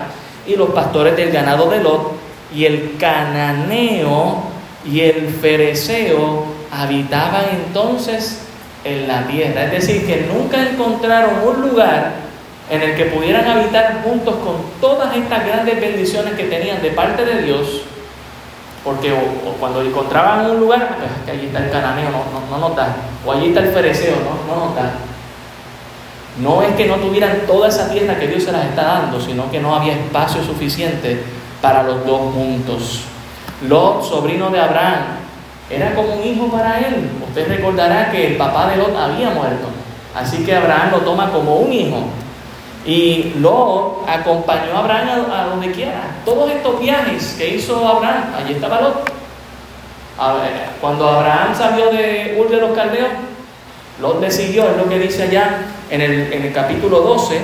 y 0.46 0.56
los 0.56 0.70
pastores 0.70 1.16
del 1.16 1.30
ganado 1.30 1.70
de 1.70 1.82
Lot, 1.82 2.12
y 2.54 2.64
el 2.64 2.96
cananeo 2.98 4.42
y 4.90 5.00
el 5.00 5.28
fereceo 5.28 6.44
habitaban 6.70 7.44
entonces 7.66 8.40
en 8.84 9.08
la 9.08 9.26
tierra. 9.26 9.64
Es 9.64 9.72
decir, 9.72 10.06
que 10.06 10.28
nunca 10.32 10.68
encontraron 10.68 11.46
un 11.46 11.68
lugar 11.68 12.12
en 12.70 12.82
el 12.82 12.96
que 12.96 13.06
pudieran 13.06 13.46
habitar 13.46 14.02
juntos 14.02 14.36
con 14.36 14.56
todas 14.80 15.14
estas 15.16 15.46
grandes 15.46 15.80
bendiciones 15.80 16.34
que 16.34 16.44
tenían 16.44 16.82
de 16.82 16.90
parte 16.90 17.24
de 17.24 17.42
Dios 17.42 17.82
porque 18.84 19.12
o, 19.12 19.52
cuando 19.58 19.82
encontraban 19.82 20.50
un 20.50 20.60
lugar, 20.60 20.96
pues 20.98 21.10
que 21.24 21.30
allí 21.32 21.46
está 21.46 21.64
el 21.64 21.70
cananeo, 21.70 22.10
no, 22.10 22.24
no, 22.40 22.58
no 22.58 22.68
nos. 22.68 22.78
O 23.26 23.32
allí 23.32 23.48
está 23.48 23.60
el 23.60 23.72
fereceo, 23.72 24.16
no, 24.16 24.54
no 24.54 24.66
nos. 24.66 24.74
No 26.40 26.62
es 26.62 26.74
que 26.76 26.86
no 26.86 26.96
tuvieran 26.96 27.40
toda 27.46 27.68
esa 27.68 27.90
tierra 27.90 28.18
que 28.18 28.28
Dios 28.28 28.44
se 28.44 28.52
las 28.52 28.64
está 28.66 28.82
dando, 28.82 29.20
sino 29.20 29.50
que 29.50 29.58
no 29.58 29.74
había 29.74 29.94
espacio 29.94 30.42
suficiente 30.42 31.20
para 31.60 31.82
los 31.82 32.06
dos 32.06 32.32
juntos. 32.32 33.00
Lot, 33.68 34.04
sobrino 34.04 34.48
de 34.50 34.60
Abraham, 34.60 35.18
era 35.68 35.94
como 35.94 36.14
un 36.14 36.24
hijo 36.24 36.48
para 36.48 36.78
él. 36.78 37.10
Usted 37.28 37.48
recordará 37.48 38.10
que 38.10 38.28
el 38.28 38.36
papá 38.36 38.70
de 38.70 38.76
Lot 38.76 38.96
había 38.96 39.30
muerto. 39.30 39.68
Así 40.14 40.44
que 40.44 40.54
Abraham 40.54 40.92
lo 40.92 40.98
toma 40.98 41.30
como 41.30 41.56
un 41.56 41.72
hijo. 41.72 42.04
Y 42.88 43.34
Lot 43.40 44.08
acompañó 44.08 44.74
a 44.74 44.78
Abraham 44.78 45.26
a, 45.30 45.44
donde 45.44 45.70
quiera. 45.72 46.22
Todos 46.24 46.50
estos 46.50 46.80
viajes 46.80 47.34
que 47.36 47.56
hizo 47.56 47.86
Abraham, 47.86 48.32
allí 48.34 48.54
estaba 48.54 48.80
Lot. 48.80 49.12
Cuando 50.80 51.06
Abraham 51.06 51.54
salió 51.54 51.90
de 51.90 52.34
Ur 52.40 52.48
de 52.48 52.56
los 52.56 52.70
Caldeos, 52.70 53.10
Lot 54.00 54.22
le 54.22 54.30
siguió, 54.30 54.70
es 54.70 54.78
lo 54.78 54.88
que 54.88 54.98
dice 55.00 55.24
allá 55.24 55.66
en 55.90 56.00
el, 56.00 56.32
en 56.32 56.44
el 56.44 56.52
capítulo 56.54 57.00
12, 57.00 57.38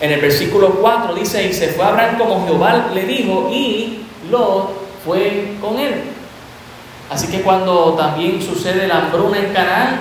en 0.00 0.12
el 0.12 0.20
versículo 0.20 0.74
4, 0.74 1.14
dice, 1.14 1.48
y 1.48 1.54
se 1.54 1.68
fue 1.68 1.82
Abraham 1.82 2.18
como 2.18 2.46
Jehová 2.46 2.90
le 2.92 3.06
dijo, 3.06 3.48
y 3.50 4.04
Lot 4.30 4.72
fue 5.06 5.54
con 5.58 5.78
él. 5.78 5.94
Así 7.08 7.28
que 7.28 7.40
cuando 7.40 7.94
también 7.94 8.42
sucede 8.42 8.86
la 8.86 8.98
hambruna 8.98 9.38
en 9.38 9.52
Canaán, 9.54 10.00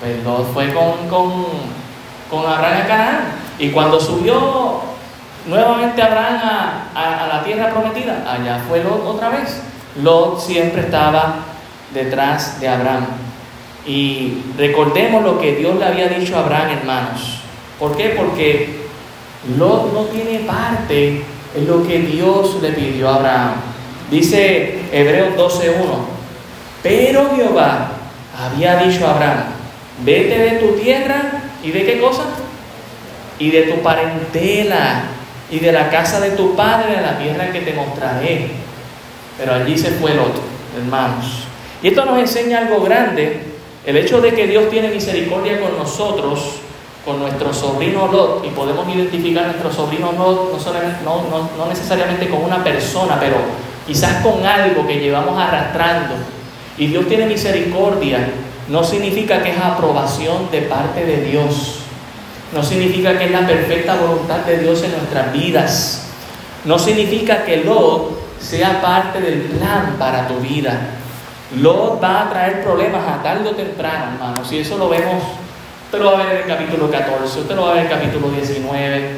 pues 0.00 0.24
Lot 0.24 0.54
fue 0.54 0.72
con, 0.72 1.06
con 1.10 1.85
con 2.30 2.40
Abraham 2.40 2.82
a 2.82 2.86
Canaán. 2.86 3.20
Y 3.58 3.70
cuando 3.70 4.00
subió 4.00 4.80
nuevamente 5.46 6.02
Abraham 6.02 6.40
a, 6.94 7.28
la 7.32 7.44
tierra 7.44 7.70
prometida, 7.70 8.24
allá 8.30 8.62
fue 8.68 8.82
Lot 8.82 9.06
otra 9.06 9.30
vez. 9.30 9.62
Lot 10.02 10.40
siempre 10.40 10.82
estaba 10.82 11.36
detrás 11.94 12.60
de 12.60 12.68
Abraham. 12.68 13.06
Y 13.86 14.42
recordemos 14.58 15.22
lo 15.22 15.38
que 15.38 15.56
Dios 15.56 15.76
le 15.76 15.84
había 15.84 16.08
dicho 16.08 16.36
a 16.36 16.40
Abraham, 16.40 16.70
hermanos. 16.70 17.40
¿Por 17.78 17.96
qué? 17.96 18.10
Porque 18.10 18.86
Lot 19.56 19.92
no 19.92 20.02
tiene 20.04 20.40
parte 20.40 21.24
en 21.54 21.66
lo 21.66 21.86
que 21.86 22.00
Dios 22.00 22.60
le 22.60 22.70
pidió 22.72 23.08
a 23.08 23.14
Abraham. 23.16 23.52
Dice 24.10 24.80
Hebreos 24.92 25.36
12.1, 25.36 25.72
pero 26.82 27.30
Jehová 27.34 27.88
había 28.38 28.76
dicho 28.76 29.06
a 29.06 29.12
Abraham, 29.12 29.44
vete 30.04 30.38
de 30.38 30.50
tu 30.58 30.74
tierra 30.78 31.25
¿Y 31.66 31.72
de 31.72 31.84
qué 31.84 32.00
cosa? 32.00 32.22
Y 33.40 33.50
de 33.50 33.62
tu 33.62 33.82
parentela 33.82 35.02
y 35.50 35.58
de 35.58 35.72
la 35.72 35.90
casa 35.90 36.20
de 36.20 36.30
tu 36.30 36.54
padre, 36.54 36.96
a 36.96 37.00
la 37.00 37.18
tierra 37.18 37.50
que 37.50 37.60
te 37.60 37.72
mostraré. 37.72 38.50
Pero 39.36 39.52
allí 39.52 39.76
se 39.76 39.90
fue 39.90 40.12
el 40.12 40.20
otro, 40.20 40.42
hermanos. 40.78 41.26
Y 41.82 41.88
esto 41.88 42.04
nos 42.04 42.20
enseña 42.20 42.58
algo 42.58 42.80
grande, 42.82 43.40
el 43.84 43.96
hecho 43.96 44.20
de 44.20 44.32
que 44.32 44.46
Dios 44.46 44.70
tiene 44.70 44.88
misericordia 44.88 45.60
con 45.60 45.76
nosotros, 45.76 46.60
con 47.04 47.18
nuestro 47.18 47.52
sobrino 47.52 48.06
Lot, 48.12 48.46
y 48.46 48.50
podemos 48.50 48.88
identificar 48.88 49.44
a 49.44 49.48
nuestro 49.48 49.72
sobrino 49.72 50.12
Lot 50.12 50.56
no, 51.04 51.22
no, 51.28 51.50
no 51.58 51.66
necesariamente 51.68 52.28
con 52.28 52.44
una 52.44 52.62
persona, 52.62 53.18
pero 53.18 53.38
quizás 53.84 54.24
con 54.24 54.46
algo 54.46 54.86
que 54.86 55.00
llevamos 55.00 55.36
arrastrando. 55.36 56.14
Y 56.78 56.86
Dios 56.86 57.08
tiene 57.08 57.26
misericordia 57.26 58.28
no 58.68 58.82
significa 58.82 59.42
que 59.42 59.50
es 59.50 59.58
aprobación 59.58 60.50
de 60.50 60.62
parte 60.62 61.04
de 61.04 61.22
Dios. 61.22 61.78
No 62.52 62.62
significa 62.62 63.18
que 63.18 63.26
es 63.26 63.30
la 63.30 63.46
perfecta 63.46 63.96
voluntad 63.96 64.38
de 64.38 64.58
Dios 64.58 64.82
en 64.82 64.92
nuestras 64.92 65.32
vidas. 65.32 66.08
No 66.64 66.78
significa 66.78 67.44
que 67.44 67.58
Lot 67.58 68.18
sea 68.40 68.80
parte 68.80 69.20
del 69.20 69.42
plan 69.42 69.96
para 69.98 70.26
tu 70.26 70.36
vida. 70.40 70.80
Lot 71.56 72.02
va 72.02 72.22
a 72.22 72.30
traer 72.30 72.64
problemas 72.64 73.06
a 73.06 73.22
tarde 73.22 73.48
o 73.48 73.52
temprano, 73.52 74.14
hermanos. 74.14 74.50
Y 74.52 74.58
eso 74.58 74.76
lo 74.78 74.88
vemos, 74.88 75.22
usted 75.84 75.98
lo 76.00 76.12
va 76.12 76.20
a 76.20 76.24
ver 76.24 76.36
en 76.36 76.42
el 76.42 76.48
capítulo 76.48 76.90
14, 76.90 77.40
usted 77.40 77.54
lo 77.54 77.62
va 77.62 77.70
a 77.70 77.74
ver 77.74 77.86
en 77.86 77.92
el 77.92 77.98
capítulo 77.98 78.30
19. 78.30 79.10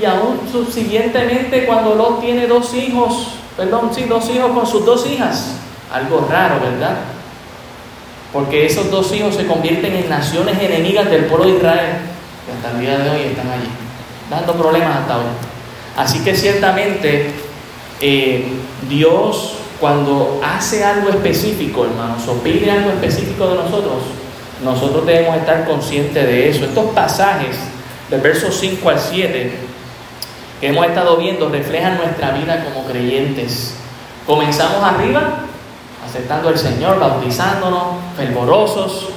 Y 0.00 0.04
aún 0.04 0.40
subsiguientemente 0.50 1.66
cuando 1.66 1.94
Lot 1.94 2.20
tiene 2.20 2.46
dos 2.46 2.72
hijos, 2.74 3.28
perdón, 3.56 3.90
sí, 3.94 4.04
dos 4.04 4.28
hijos 4.30 4.52
con 4.52 4.66
sus 4.66 4.84
dos 4.86 5.06
hijas. 5.06 5.56
Algo 5.92 6.26
raro, 6.30 6.60
¿verdad? 6.60 6.96
Porque 8.36 8.66
esos 8.66 8.90
dos 8.90 9.10
hijos 9.14 9.34
se 9.34 9.46
convierten 9.46 9.94
en 9.94 10.10
naciones 10.10 10.58
enemigas 10.60 11.08
del 11.08 11.24
pueblo 11.24 11.46
de 11.46 11.56
Israel, 11.56 11.96
que 12.44 12.52
hasta 12.52 12.70
el 12.76 12.80
día 12.84 12.98
de 12.98 13.08
hoy 13.08 13.20
están 13.30 13.48
allí, 13.48 13.68
dando 14.28 14.52
problemas 14.52 14.94
hasta 14.94 15.16
hoy. 15.16 15.24
Así 15.96 16.22
que 16.22 16.36
ciertamente 16.36 17.30
eh, 17.98 18.44
Dios 18.90 19.54
cuando 19.80 20.38
hace 20.44 20.84
algo 20.84 21.08
específico, 21.08 21.86
hermanos, 21.86 22.28
o 22.28 22.34
pide 22.42 22.70
algo 22.70 22.90
específico 22.90 23.48
de 23.48 23.54
nosotros, 23.54 24.02
nosotros 24.62 25.06
debemos 25.06 25.38
estar 25.38 25.64
conscientes 25.64 26.22
de 26.22 26.50
eso. 26.50 26.66
Estos 26.66 26.90
pasajes 26.90 27.56
del 28.10 28.20
verso 28.20 28.52
5 28.52 28.90
al 28.90 29.00
7 29.00 29.52
que 30.60 30.68
hemos 30.68 30.86
estado 30.86 31.16
viendo 31.16 31.48
reflejan 31.48 31.96
nuestra 31.96 32.32
vida 32.32 32.62
como 32.64 32.86
creyentes. 32.86 33.76
Comenzamos 34.26 34.84
arriba, 34.84 35.46
aceptando 36.16 36.48
al 36.48 36.58
Señor, 36.58 36.98
bautizándonos, 36.98 37.96
fervorosos. 38.16 39.08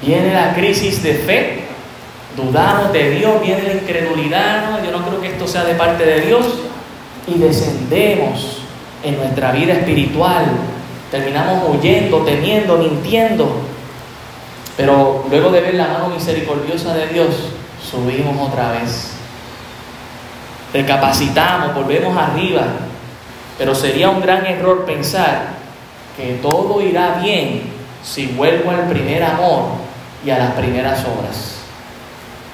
Viene 0.00 0.32
la 0.32 0.54
crisis 0.54 1.02
de 1.02 1.14
fe, 1.14 1.64
dudamos 2.34 2.92
de 2.92 3.10
Dios, 3.10 3.42
viene 3.42 3.62
la 3.62 3.72
incredulidad, 3.74 4.82
yo 4.82 4.90
no 4.90 5.04
creo 5.06 5.20
que 5.20 5.28
esto 5.28 5.46
sea 5.46 5.64
de 5.64 5.74
parte 5.74 6.04
de 6.04 6.22
Dios, 6.22 6.46
y 7.26 7.38
descendemos 7.38 8.58
en 9.02 9.16
nuestra 9.18 9.52
vida 9.52 9.74
espiritual. 9.74 10.46
Terminamos 11.10 11.68
huyendo, 11.68 12.18
temiendo, 12.18 12.78
mintiendo. 12.78 13.48
Pero 14.76 15.24
luego 15.30 15.50
de 15.50 15.60
ver 15.60 15.74
la 15.74 15.88
mano 15.88 16.08
misericordiosa 16.08 16.94
de 16.94 17.06
Dios, 17.08 17.28
subimos 17.90 18.48
otra 18.48 18.72
vez. 18.72 19.12
Recapacitamos, 20.72 21.74
volvemos 21.74 22.16
arriba. 22.16 22.64
Pero 23.56 23.74
sería 23.74 24.10
un 24.10 24.20
gran 24.20 24.44
error 24.44 24.84
pensar 24.84 25.63
que 26.16 26.34
todo 26.42 26.80
irá 26.80 27.18
bien 27.22 27.62
si 28.02 28.26
vuelvo 28.26 28.70
al 28.70 28.86
primer 28.88 29.22
amor 29.22 29.64
y 30.24 30.30
a 30.30 30.38
las 30.38 30.52
primeras 30.52 31.04
obras. 31.04 31.56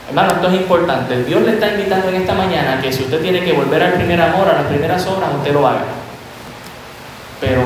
Hermano, 0.09 0.33
esto 0.33 0.49
es 0.49 0.55
importante. 0.55 1.25
Dios 1.25 1.42
le 1.42 1.53
está 1.53 1.68
invitando 1.68 2.09
en 2.09 2.16
esta 2.16 2.35
mañana 2.35 2.81
que 2.81 2.92
si 2.92 3.05
usted 3.05 3.20
tiene 3.20 3.44
que 3.44 3.53
volver 3.53 3.83
al 3.83 3.92
primer 3.92 4.20
amor, 4.20 4.49
a 4.49 4.55
las 4.55 4.64
primeras 4.64 5.07
obras, 5.07 5.31
usted 5.37 5.53
lo 5.53 5.66
haga. 5.66 5.85
Pero 7.40 7.62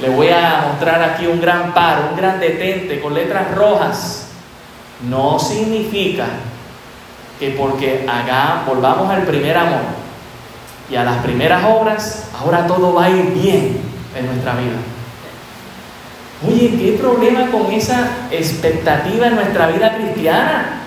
le 0.00 0.08
voy 0.08 0.28
a 0.28 0.66
mostrar 0.68 1.02
aquí 1.02 1.26
un 1.26 1.40
gran 1.40 1.74
paro, 1.74 2.10
un 2.10 2.16
gran 2.16 2.38
detente 2.38 3.00
con 3.00 3.14
letras 3.14 3.52
rojas. 3.54 4.28
No 5.08 5.38
significa 5.38 6.26
que 7.38 7.50
porque 7.50 8.06
haga, 8.08 8.64
volvamos 8.66 9.10
al 9.10 9.22
primer 9.22 9.56
amor 9.56 9.80
y 10.90 10.96
a 10.96 11.04
las 11.04 11.18
primeras 11.18 11.62
obras, 11.64 12.28
ahora 12.38 12.66
todo 12.66 12.92
va 12.92 13.04
a 13.04 13.10
ir 13.10 13.32
bien 13.32 13.89
en 14.16 14.26
nuestra 14.26 14.54
vida. 14.54 14.76
Oye, 16.46 16.70
¿qué 16.78 16.98
problema 16.98 17.50
con 17.50 17.70
esa 17.70 18.28
expectativa 18.30 19.26
en 19.26 19.34
nuestra 19.34 19.66
vida 19.68 19.94
cristiana? 19.94 20.82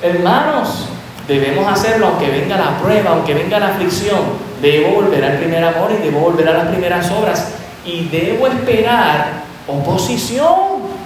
Hermanos, 0.00 0.88
debemos 1.26 1.66
hacerlo 1.66 2.06
aunque 2.06 2.30
venga 2.30 2.56
la 2.56 2.78
prueba, 2.78 3.10
aunque 3.10 3.34
venga 3.34 3.58
la 3.58 3.68
aflicción. 3.68 4.20
Debo 4.62 5.02
volver 5.02 5.24
al 5.24 5.38
primer 5.38 5.64
amor 5.64 5.90
y 5.90 6.04
debo 6.04 6.20
volver 6.20 6.48
a 6.48 6.52
las 6.52 6.68
primeras 6.68 7.10
obras. 7.10 7.54
Y 7.84 8.08
debo 8.08 8.46
esperar 8.46 9.42
oposición. 9.66 11.00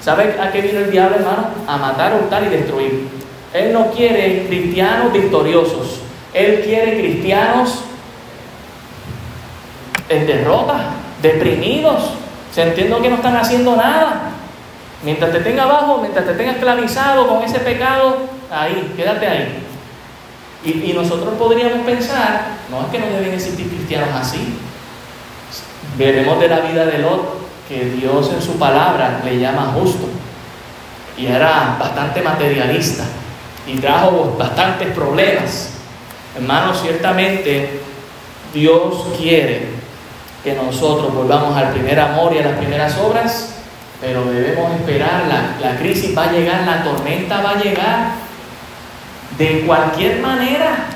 ¿Sabe 0.00 0.36
a 0.40 0.50
qué 0.50 0.62
vino 0.62 0.78
el 0.78 0.90
diablo, 0.90 1.16
hermano? 1.16 1.48
A 1.66 1.76
matar, 1.76 2.14
hurtar 2.14 2.44
y 2.44 2.48
destruir. 2.48 3.08
Él 3.52 3.72
no 3.72 3.90
quiere 3.90 4.46
cristianos 4.46 5.12
victoriosos. 5.12 6.00
Él 6.32 6.62
quiere 6.64 6.98
cristianos 6.98 7.82
en 10.08 10.26
derrota, 10.26 10.90
deprimidos, 11.22 12.12
sintiendo 12.54 13.00
que 13.00 13.10
no 13.10 13.16
están 13.16 13.36
haciendo 13.36 13.76
nada. 13.76 14.30
Mientras 15.02 15.30
te 15.32 15.40
tenga 15.40 15.64
abajo, 15.64 15.98
mientras 16.00 16.26
te 16.26 16.34
tenga 16.34 16.52
esclavizado 16.52 17.28
con 17.28 17.42
ese 17.42 17.60
pecado, 17.60 18.18
ahí, 18.50 18.92
quédate 18.96 19.26
ahí. 19.26 19.64
Y, 20.64 20.92
nosotros 20.92 21.34
podríamos 21.38 21.86
pensar, 21.86 22.48
no 22.70 22.80
es 22.80 22.86
que 22.88 22.98
no 22.98 23.06
deben 23.06 23.32
existir 23.32 23.68
cristianos 23.68 24.08
así. 24.20 24.58
Veremos 25.96 26.40
de 26.40 26.48
la 26.48 26.60
vida 26.60 26.84
de 26.84 26.98
Lot 26.98 27.38
que 27.68 27.84
Dios 27.84 28.30
en 28.32 28.42
su 28.42 28.58
palabra 28.58 29.20
le 29.24 29.38
llama 29.38 29.72
justo. 29.78 30.08
Y 31.16 31.26
era 31.26 31.76
bastante 31.78 32.22
materialista 32.22 33.04
y 33.66 33.78
trajo 33.78 34.34
bastantes 34.38 34.88
problemas. 34.88 35.70
Hermanos, 36.36 36.80
ciertamente 36.82 37.80
Dios 38.52 39.06
quiere 39.16 39.77
que 40.54 40.62
nosotros 40.62 41.14
volvamos 41.14 41.56
al 41.56 41.70
primer 41.70 41.98
amor 42.00 42.32
y 42.34 42.38
a 42.38 42.42
las 42.42 42.58
primeras 42.58 42.96
obras 42.98 43.54
pero 44.00 44.24
debemos 44.26 44.72
esperar, 44.74 45.24
la, 45.60 45.76
crisis 45.76 46.16
va 46.16 46.24
a 46.24 46.32
llegar, 46.32 46.60
la 46.64 46.84
tormenta 46.84 47.42
va 47.42 47.50
a 47.50 47.56
llegar, 47.56 48.10
de 49.36 49.64
cualquier 49.66 50.20
manera. 50.20 50.86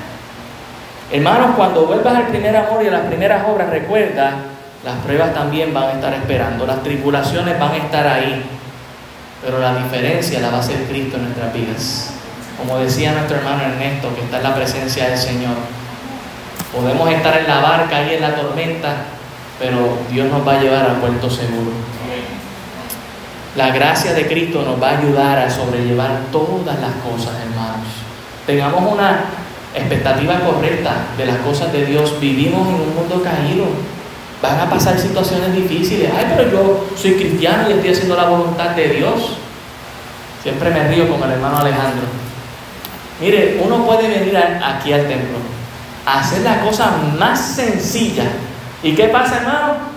Hermanos, 1.11 1.51
cuando 1.55 1.85
vuelvas 1.85 2.15
al 2.15 2.27
primer 2.27 2.55
amor 2.55 2.81
y 2.83 2.87
a 2.87 2.91
las 2.91 3.05
primeras 3.07 3.45
obras, 3.47 3.69
recuerda, 3.69 4.35
las 4.85 4.95
pruebas 5.05 5.33
también 5.33 5.73
van 5.73 5.83
a 5.83 5.91
estar 5.91 6.13
esperando, 6.13 6.65
las 6.65 6.81
tribulaciones 6.81 7.59
van 7.59 7.71
a 7.71 7.77
estar 7.77 8.07
ahí, 8.07 8.41
pero 9.43 9.59
la 9.59 9.75
diferencia 9.75 10.39
la 10.39 10.49
va 10.49 10.57
a 10.57 10.59
hacer 10.61 10.85
Cristo 10.87 11.17
en 11.17 11.25
nuestras 11.25 11.53
vidas. 11.53 12.13
Como 12.57 12.77
decía 12.79 13.11
nuestro 13.11 13.37
hermano 13.37 13.63
Ernesto, 13.63 14.15
que 14.15 14.21
está 14.21 14.37
en 14.37 14.43
la 14.43 14.55
presencia 14.55 15.09
del 15.09 15.17
Señor, 15.17 15.55
podemos 16.73 17.09
estar 17.11 17.37
en 17.37 17.47
la 17.47 17.59
barca 17.59 18.03
y 18.03 18.15
en 18.15 18.21
la 18.21 18.35
tormenta, 18.35 18.95
pero 19.59 19.97
Dios 20.11 20.29
nos 20.29 20.45
va 20.47 20.53
a 20.53 20.61
llevar 20.61 20.85
al 20.85 20.95
puerto 20.97 21.29
seguro. 21.29 21.71
La 23.55 23.69
gracia 23.69 24.13
de 24.13 24.27
Cristo 24.27 24.63
nos 24.63 24.81
va 24.81 24.89
a 24.89 24.97
ayudar 24.97 25.37
a 25.37 25.49
sobrellevar 25.49 26.21
todas 26.31 26.79
las 26.79 26.93
cosas, 26.95 27.39
hermanos. 27.39 27.87
Tengamos 28.47 28.91
una 28.91 29.25
expectativa 29.75 30.39
correcta 30.39 31.05
de 31.17 31.25
las 31.27 31.37
cosas 31.37 31.71
de 31.71 31.85
Dios. 31.85 32.19
Vivimos 32.19 32.67
en 32.67 32.75
un 32.75 32.95
mundo 32.95 33.21
caído. 33.23 33.65
Van 34.41 34.59
a 34.59 34.69
pasar 34.69 34.99
situaciones 34.99 35.53
difíciles. 35.55 36.11
Ay, 36.15 36.33
pero 36.35 36.51
yo 36.51 36.85
soy 36.97 37.13
cristiano 37.13 37.69
y 37.69 37.73
estoy 37.73 37.91
haciendo 37.91 38.15
la 38.15 38.25
voluntad 38.25 38.71
de 38.71 38.89
Dios. 38.89 39.37
Siempre 40.41 40.71
me 40.71 40.87
río 40.87 41.07
con 41.07 41.23
el 41.23 41.35
hermano 41.35 41.59
Alejandro. 41.59 42.07
Mire, 43.21 43.61
uno 43.63 43.85
puede 43.85 44.09
venir 44.09 44.35
aquí 44.35 44.91
al 44.91 45.07
templo, 45.07 45.37
a 46.05 46.19
hacer 46.19 46.41
la 46.41 46.59
cosa 46.61 46.91
más 47.17 47.39
sencilla. 47.39 48.25
¿Y 48.83 48.93
qué 48.93 49.05
pasa, 49.05 49.37
hermano? 49.37 49.93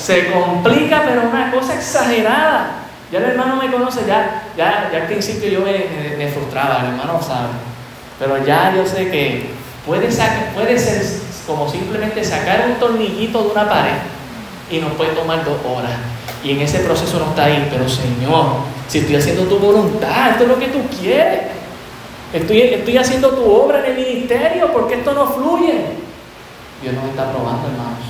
se 0.00 0.30
complica, 0.32 1.02
pero 1.06 1.28
una 1.28 1.50
cosa 1.50 1.74
exagerada. 1.74 2.76
Ya 3.12 3.18
el 3.18 3.24
hermano 3.24 3.56
me 3.56 3.70
conoce, 3.70 4.00
ya, 4.06 4.44
ya, 4.56 4.88
ya 4.90 4.98
al 4.98 5.06
principio 5.06 5.48
yo 5.48 5.60
me, 5.60 6.28
frustraba, 6.28 6.80
el 6.80 6.86
hermano 6.92 7.20
sabe. 7.20 7.48
Pero 8.18 8.44
ya 8.44 8.72
yo 8.74 8.86
sé 8.86 9.10
que 9.10 9.50
puede, 9.86 10.08
puede 10.54 10.78
ser 10.78 11.02
como 11.46 11.68
simplemente 11.68 12.24
sacar 12.24 12.66
un 12.68 12.78
tornillito 12.78 13.42
de 13.42 13.50
una 13.50 13.68
pared 13.68 13.98
y 14.70 14.78
nos 14.78 14.92
puede 14.92 15.10
tomar 15.10 15.44
dos 15.44 15.58
horas. 15.66 15.92
Y 16.44 16.52
en 16.52 16.60
ese 16.60 16.78
proceso 16.80 17.18
no 17.18 17.30
está 17.30 17.46
ahí, 17.46 17.68
pero 17.70 17.88
Señor, 17.88 18.46
si 18.88 18.98
estoy 18.98 19.16
haciendo 19.16 19.42
tu 19.44 19.58
voluntad, 19.58 20.30
esto 20.30 20.44
es 20.44 20.48
lo 20.48 20.58
que 20.58 20.68
tú 20.68 20.80
quieres. 21.00 21.40
Estoy, 22.32 22.60
estoy 22.60 22.96
haciendo 22.96 23.30
tu 23.30 23.44
obra 23.44 23.80
en 23.80 23.86
el 23.86 24.06
ministerio, 24.06 24.72
porque 24.72 24.94
esto 24.94 25.12
no 25.12 25.26
fluye. 25.26 25.84
Dios 26.82 26.94
nos 26.94 27.04
está 27.10 27.30
probando, 27.30 27.68
hermanos. 27.68 28.04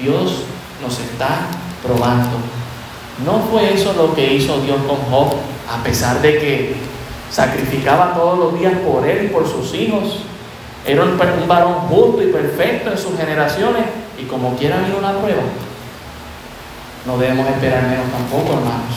Dios 0.00 0.44
nos 0.82 0.98
está 0.98 1.46
probando. 1.82 2.38
No 3.24 3.40
fue 3.50 3.74
eso 3.74 3.92
lo 3.94 4.14
que 4.14 4.34
hizo 4.34 4.60
Dios 4.60 4.78
con 4.86 4.96
Job, 5.10 5.34
a 5.68 5.82
pesar 5.82 6.20
de 6.20 6.38
que 6.38 6.76
sacrificaba 7.30 8.14
todos 8.14 8.38
los 8.38 8.58
días 8.58 8.74
por 8.78 9.06
él 9.06 9.26
y 9.26 9.28
por 9.28 9.46
sus 9.48 9.74
hijos. 9.74 10.20
Era 10.86 11.02
un, 11.02 11.18
varón 11.18 11.74
justo 11.88 12.22
y 12.22 12.32
perfecto 12.32 12.90
en 12.90 12.98
sus 12.98 13.16
generaciones 13.16 13.84
y 14.18 14.24
como 14.24 14.56
quiera 14.56 14.78
vino 14.78 14.98
una 14.98 15.18
prueba. 15.18 15.42
No 17.04 17.18
debemos 17.18 17.48
esperar 17.48 17.82
menos 17.82 18.06
tampoco, 18.10 18.54
hermanos. 18.54 18.94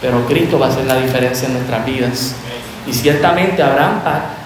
Pero 0.00 0.24
Cristo 0.26 0.58
va 0.58 0.66
a 0.66 0.68
hacer 0.70 0.86
la 0.86 0.96
diferencia 0.96 1.48
en 1.48 1.54
nuestras 1.54 1.84
vidas. 1.84 2.34
Y 2.86 2.92
ciertamente 2.92 3.62
Abraham, 3.62 4.00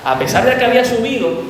a 0.04 0.18
pesar 0.18 0.44
de 0.44 0.56
que 0.56 0.64
había 0.64 0.84
subido, 0.84 1.42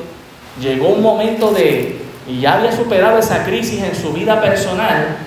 llegó 0.59 0.89
un 0.89 1.01
momento 1.01 1.51
de, 1.51 2.02
y 2.27 2.39
ya 2.39 2.55
había 2.55 2.71
superado 2.71 3.17
esa 3.19 3.43
crisis 3.43 3.83
en 3.83 3.95
su 3.95 4.13
vida 4.13 4.41
personal, 4.41 5.17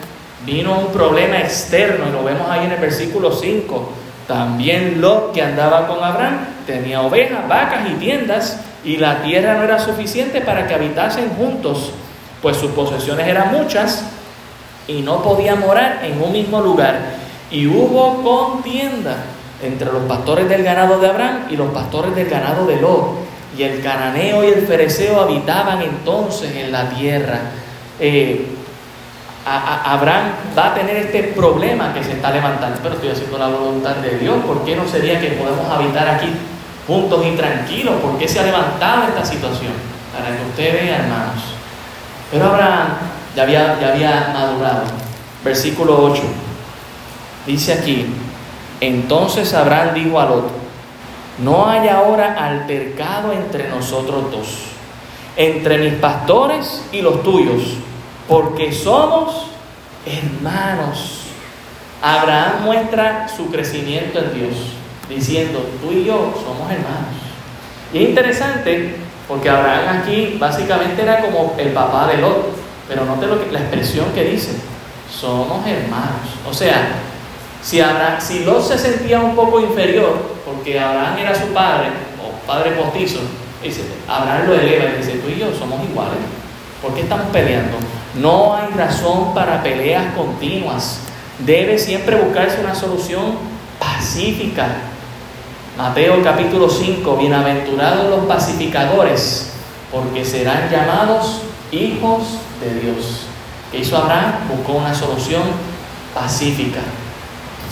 vino 0.44 0.78
un 0.78 0.92
problema 0.92 1.38
externo, 1.38 2.06
y 2.08 2.12
lo 2.12 2.24
vemos 2.24 2.48
ahí 2.48 2.64
en 2.64 2.72
el 2.72 2.80
versículo 2.80 3.32
5. 3.32 3.92
También 4.26 5.00
Lot, 5.00 5.32
que 5.32 5.42
andaba 5.42 5.86
con 5.86 6.02
Abraham, 6.02 6.38
tenía 6.66 7.02
ovejas, 7.02 7.46
vacas 7.48 7.88
y 7.90 7.94
tiendas, 7.94 8.60
y 8.84 8.96
la 8.96 9.22
tierra 9.22 9.54
no 9.54 9.64
era 9.64 9.78
suficiente 9.78 10.40
para 10.40 10.66
que 10.66 10.74
habitasen 10.74 11.30
juntos, 11.30 11.92
pues 12.40 12.56
sus 12.56 12.70
posesiones 12.70 13.26
eran 13.26 13.52
muchas, 13.52 14.04
y 14.88 15.02
no 15.02 15.22
podía 15.22 15.54
morar 15.54 16.00
en 16.04 16.22
un 16.22 16.32
mismo 16.32 16.60
lugar. 16.60 16.98
Y 17.50 17.66
hubo 17.66 18.22
contienda 18.22 19.16
entre 19.62 19.92
los 19.92 20.02
pastores 20.04 20.48
del 20.48 20.62
ganado 20.62 20.98
de 20.98 21.08
Abraham 21.08 21.46
y 21.50 21.56
los 21.56 21.70
pastores 21.72 22.14
del 22.14 22.28
ganado 22.28 22.66
de 22.66 22.76
Lot 22.76 23.25
y 23.56 23.62
el 23.62 23.82
cananeo 23.82 24.44
y 24.44 24.48
el 24.48 24.66
fereceo 24.66 25.20
habitaban 25.20 25.82
entonces 25.82 26.54
en 26.54 26.72
la 26.72 26.90
tierra. 26.90 27.40
Eh, 27.98 28.46
Abraham 29.46 30.32
va 30.58 30.72
a 30.72 30.74
tener 30.74 30.96
este 30.96 31.22
problema 31.22 31.94
que 31.94 32.02
se 32.02 32.12
está 32.12 32.30
levantando. 32.32 32.78
Pero 32.82 32.96
estoy 32.96 33.10
haciendo 33.10 33.38
la 33.38 33.48
voluntad 33.48 33.96
de 33.96 34.18
Dios. 34.18 34.44
¿Por 34.44 34.64
qué 34.64 34.74
no 34.74 34.86
sería 34.88 35.20
que 35.20 35.28
podemos 35.28 35.70
habitar 35.70 36.08
aquí 36.08 36.28
juntos 36.86 37.24
y 37.24 37.36
tranquilos? 37.36 37.94
¿Por 38.02 38.18
qué 38.18 38.26
se 38.26 38.40
ha 38.40 38.42
levantado 38.42 39.04
esta 39.08 39.24
situación? 39.24 39.72
Para 40.12 40.36
que 40.36 40.42
usted 40.42 40.82
vea, 40.82 40.96
hermanos. 40.96 41.44
Pero 42.30 42.46
Abraham 42.46 42.88
ya 43.36 43.42
había, 43.44 43.80
ya 43.80 43.92
había 43.92 44.30
madurado. 44.34 44.82
Versículo 45.44 46.02
8. 46.02 46.22
Dice 47.46 47.74
aquí, 47.74 48.06
entonces 48.80 49.54
Abraham 49.54 49.94
dijo 49.94 50.18
a 50.18 50.24
Lot, 50.24 50.65
no 51.38 51.68
hay 51.68 51.88
ahora 51.88 52.34
altercado 52.34 53.32
entre 53.32 53.68
nosotros 53.68 54.30
dos, 54.30 54.48
entre 55.36 55.78
mis 55.78 55.94
pastores 55.94 56.84
y 56.92 57.02
los 57.02 57.22
tuyos 57.22 57.62
porque 58.28 58.72
somos 58.72 59.46
hermanos. 60.04 61.20
Abraham 62.02 62.64
muestra 62.64 63.28
su 63.28 63.50
crecimiento 63.50 64.18
en 64.18 64.34
Dios, 64.34 64.54
diciendo, 65.08 65.64
tú 65.80 65.92
y 65.92 66.04
yo 66.04 66.32
somos 66.34 66.70
hermanos. 66.70 67.14
Y 67.92 67.98
es 67.98 68.08
interesante 68.10 68.96
porque 69.26 69.48
Abraham 69.48 70.00
aquí 70.02 70.36
básicamente 70.38 71.02
era 71.02 71.20
como 71.20 71.54
el 71.58 71.72
papá 71.72 72.08
de 72.08 72.18
Lot, 72.18 72.54
pero 72.88 73.04
note 73.04 73.26
lo 73.26 73.42
que, 73.42 73.50
la 73.50 73.60
expresión 73.60 74.06
que 74.14 74.24
dice, 74.24 74.56
somos 75.10 75.66
hermanos. 75.66 76.28
O 76.48 76.52
sea, 76.52 76.88
si, 77.62 77.80
Abraham, 77.80 78.20
si 78.20 78.44
Lot 78.44 78.62
se 78.62 78.78
sentía 78.78 79.20
un 79.20 79.34
poco 79.34 79.60
inferior, 79.60 80.35
porque 80.46 80.78
Abraham 80.78 81.18
era 81.18 81.34
su 81.34 81.48
padre, 81.48 81.88
o 82.22 82.46
padre 82.46 82.70
postizo, 82.70 83.18
dice, 83.60 83.82
Abraham 84.08 84.46
lo 84.46 84.54
eleva 84.54 84.84
y 84.84 84.98
dice, 84.98 85.18
tú 85.18 85.28
y 85.28 85.40
yo 85.40 85.52
somos 85.52 85.82
iguales. 85.90 86.18
¿Por 86.80 86.94
qué 86.94 87.00
estamos 87.00 87.26
peleando? 87.32 87.76
No 88.14 88.54
hay 88.54 88.68
razón 88.76 89.34
para 89.34 89.62
peleas 89.62 90.14
continuas. 90.14 91.00
Debe 91.40 91.76
siempre 91.78 92.16
buscarse 92.16 92.60
una 92.60 92.76
solución 92.76 93.34
pacífica. 93.80 94.68
Mateo 95.76 96.22
capítulo 96.22 96.70
5, 96.70 97.16
bienaventurados 97.16 98.08
los 98.08 98.26
pacificadores, 98.26 99.52
porque 99.90 100.24
serán 100.24 100.70
llamados 100.70 101.42
hijos 101.72 102.38
de 102.60 102.80
Dios. 102.80 103.26
¿Qué 103.72 103.78
hizo 103.78 103.96
Abraham? 103.96 104.48
Buscó 104.56 104.74
una 104.74 104.94
solución 104.94 105.42
pacífica. 106.14 106.80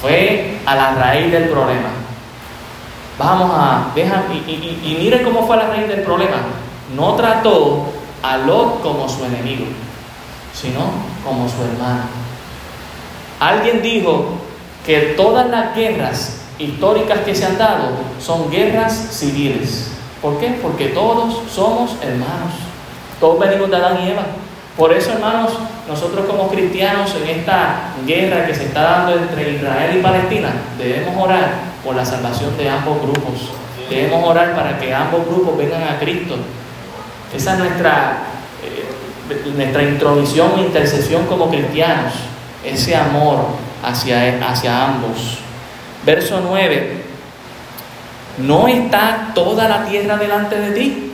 Fue 0.02 0.58
a 0.66 0.74
la 0.74 0.94
raíz 0.96 1.30
del 1.30 1.44
problema. 1.44 2.03
Vamos 3.18 3.50
a, 3.54 3.92
deja, 3.94 4.24
y, 4.32 4.36
y, 4.50 4.80
y 4.84 4.96
mire 5.02 5.22
cómo 5.22 5.46
fue 5.46 5.56
la 5.56 5.68
raíz 5.68 5.88
del 5.88 6.02
problema. 6.02 6.36
No 6.96 7.14
trató 7.14 7.86
a 8.22 8.38
Lot 8.38 8.82
como 8.82 9.08
su 9.08 9.24
enemigo 9.24 9.66
sino 10.54 10.80
como 11.24 11.48
su 11.48 11.62
hermano. 11.62 12.04
Alguien 13.40 13.82
dijo 13.82 14.26
que 14.86 15.14
todas 15.16 15.48
las 15.50 15.74
guerras 15.74 16.40
históricas 16.58 17.20
que 17.20 17.34
se 17.34 17.44
han 17.44 17.58
dado 17.58 17.88
son 18.20 18.50
guerras 18.50 18.94
civiles. 19.10 19.90
¿Por 20.22 20.38
qué? 20.38 20.58
Porque 20.62 20.88
todos 20.88 21.42
somos 21.52 21.96
hermanos. 22.00 22.52
Todos 23.20 23.38
venimos 23.40 23.70
de 23.70 23.76
Adán 23.76 23.98
y 24.04 24.10
Eva. 24.10 24.22
Por 24.76 24.92
eso, 24.92 25.12
hermanos, 25.12 25.52
nosotros 25.88 26.26
como 26.26 26.48
cristianos 26.48 27.14
en 27.22 27.38
esta 27.38 27.92
guerra 28.06 28.46
que 28.46 28.54
se 28.54 28.64
está 28.64 28.82
dando 28.82 29.14
entre 29.14 29.52
Israel 29.52 29.96
y 29.98 30.02
Palestina, 30.02 30.48
debemos 30.78 31.22
orar 31.22 31.73
por 31.84 31.94
la 31.94 32.04
salvación 32.04 32.56
de 32.56 32.68
ambos 32.68 33.00
grupos. 33.02 33.50
Debemos 33.90 34.24
orar 34.24 34.54
para 34.54 34.78
que 34.78 34.94
ambos 34.94 35.26
grupos 35.26 35.58
vengan 35.58 35.82
a 35.82 35.98
Cristo. 35.98 36.36
Esa 37.34 37.52
es 37.52 37.58
nuestra 37.58 38.34
nuestra 39.56 39.82
intromisión 39.82 40.52
e 40.58 40.62
intercesión 40.62 41.26
como 41.26 41.48
cristianos, 41.48 42.12
ese 42.64 42.94
amor 42.94 43.46
hacia, 43.82 44.38
hacia 44.46 44.84
ambos. 44.84 45.38
Verso 46.04 46.40
9, 46.42 47.02
¿no 48.38 48.68
está 48.68 49.30
toda 49.34 49.68
la 49.68 49.84
tierra 49.84 50.16
delante 50.16 50.58
de 50.58 50.70
ti? 50.72 51.12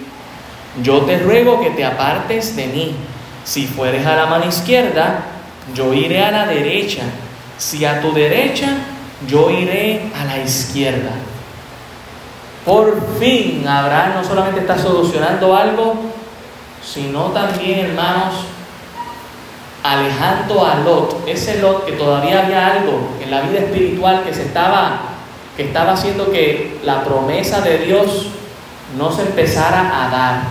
Yo 0.83 1.02
te 1.02 1.18
ruego 1.18 1.61
que 1.61 1.70
te 1.70 1.85
apartes 1.85 2.56
de 2.56 2.66
mí. 2.66 2.96
Si 3.44 3.66
fueres 3.66 4.06
a 4.06 4.16
la 4.16 4.26
mano 4.26 4.46
izquierda, 4.46 5.20
yo 5.74 5.92
iré 5.92 6.24
a 6.24 6.30
la 6.30 6.46
derecha. 6.46 7.02
Si 7.59 7.85
a 7.85 8.00
tu 8.00 8.12
derecha, 8.12 8.68
yo 9.26 9.50
iré 9.50 10.11
a 10.18 10.24
la 10.24 10.38
izquierda. 10.38 11.12
Por 12.64 13.18
fin 13.18 13.66
Abraham 13.66 14.14
no 14.16 14.24
solamente 14.24 14.61
está 14.61 14.78
solucionando 14.78 15.56
algo 15.56 16.11
sino 16.83 17.26
también, 17.26 17.87
hermanos, 17.87 18.35
alejando 19.83 20.64
a 20.64 20.76
Lot, 20.76 21.28
ese 21.28 21.61
Lot 21.61 21.85
que 21.85 21.92
todavía 21.92 22.44
había 22.44 22.66
algo 22.66 23.09
en 23.22 23.30
la 23.30 23.42
vida 23.42 23.61
espiritual 23.61 24.24
que 24.24 24.35
se 24.35 24.44
estaba 24.44 25.02
que 25.56 25.64
estaba 25.64 25.92
haciendo 25.92 26.30
que 26.30 26.78
la 26.85 27.04
promesa 27.04 27.61
de 27.61 27.78
Dios 27.78 28.28
no 28.96 29.12
se 29.12 29.22
empezara 29.22 30.04
a 30.04 30.11
dar. 30.11 30.42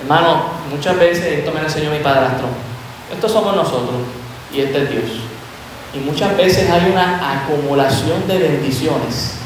Hermano, 0.00 0.44
muchas 0.70 0.96
veces 0.98 1.38
esto 1.38 1.50
me 1.50 1.60
lo 1.60 1.66
enseñó 1.66 1.90
mi 1.90 1.98
padrastro. 1.98 2.46
Estos 3.12 3.32
somos 3.32 3.56
nosotros 3.56 3.96
y 4.52 4.60
este 4.60 4.82
es 4.82 4.90
Dios. 4.90 5.04
Y 5.96 6.04
muchas 6.04 6.36
veces 6.36 6.68
hay 6.70 6.90
una 6.90 7.40
acumulación 7.40 8.28
de 8.28 8.38
bendiciones 8.38 9.36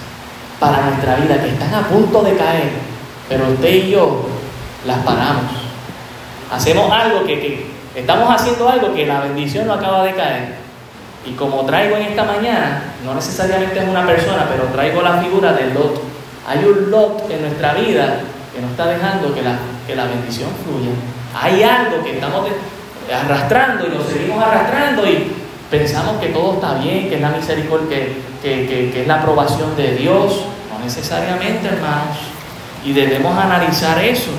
para 0.59 0.83
nuestra 0.83 1.17
vida 1.17 1.41
que 1.41 1.51
están 1.51 1.73
a 1.75 1.89
punto 1.89 2.23
de 2.23 2.37
caer, 2.37 2.71
pero 3.29 3.49
usted 3.53 3.73
y 3.73 3.91
yo 3.91 4.27
las 4.85 4.99
paramos. 4.99 5.45
Hacemos 6.51 6.91
algo 6.91 7.25
que, 7.25 7.67
estamos 7.95 8.35
haciendo 8.35 8.69
algo 8.69 8.93
que 8.93 9.07
la 9.07 9.21
bendición 9.21 9.69
no 9.69 9.75
acaba 9.75 10.03
de 10.03 10.15
caer. 10.15 10.55
Y 11.25 11.33
como 11.33 11.65
traigo 11.65 11.97
en 11.97 12.03
esta 12.03 12.25
mañana, 12.25 12.95
no 13.05 13.15
necesariamente 13.15 13.79
es 13.79 13.89
una 13.89 14.05
persona, 14.05 14.47
pero 14.51 14.65
traigo 14.73 15.03
la 15.03 15.19
figura 15.19 15.53
del 15.53 15.73
Lot. 15.73 16.03
Hay 16.49 16.65
un 16.65 16.91
Lot 16.91 17.31
en 17.31 17.43
nuestra 17.43 17.75
vida 17.75 18.21
que 18.53 18.61
no 18.61 18.69
está 18.69 18.87
dejando 18.87 19.33
que 19.33 19.43
la, 19.43 19.57
que 19.87 19.95
la 19.95 20.07
bendición 20.07 20.49
fluya. 20.65 20.91
Hay 21.41 21.63
algo 21.63 22.03
que 22.03 22.15
estamos 22.15 22.49
arrastrando 23.09 23.87
y 23.87 23.91
lo 23.91 24.03
seguimos 24.03 24.43
arrastrando 24.43 25.07
y 25.07 25.41
pensamos 25.71 26.21
que 26.21 26.29
todo 26.29 26.55
está 26.55 26.75
bien, 26.75 27.09
que 27.09 27.17
es 27.17 27.21
la 27.21 27.31
misericordia, 27.31 27.99
que, 28.43 29.01
es 29.01 29.07
la 29.07 29.17
aprobación 29.17 29.77
de 29.77 29.97
Dios. 29.97 30.45
No 30.73 30.85
necesariamente, 30.85 31.69
hermanos. 31.69 32.17
Y 32.85 32.93
debemos 32.93 33.37
analizar 33.39 34.03
eso. 34.03 34.31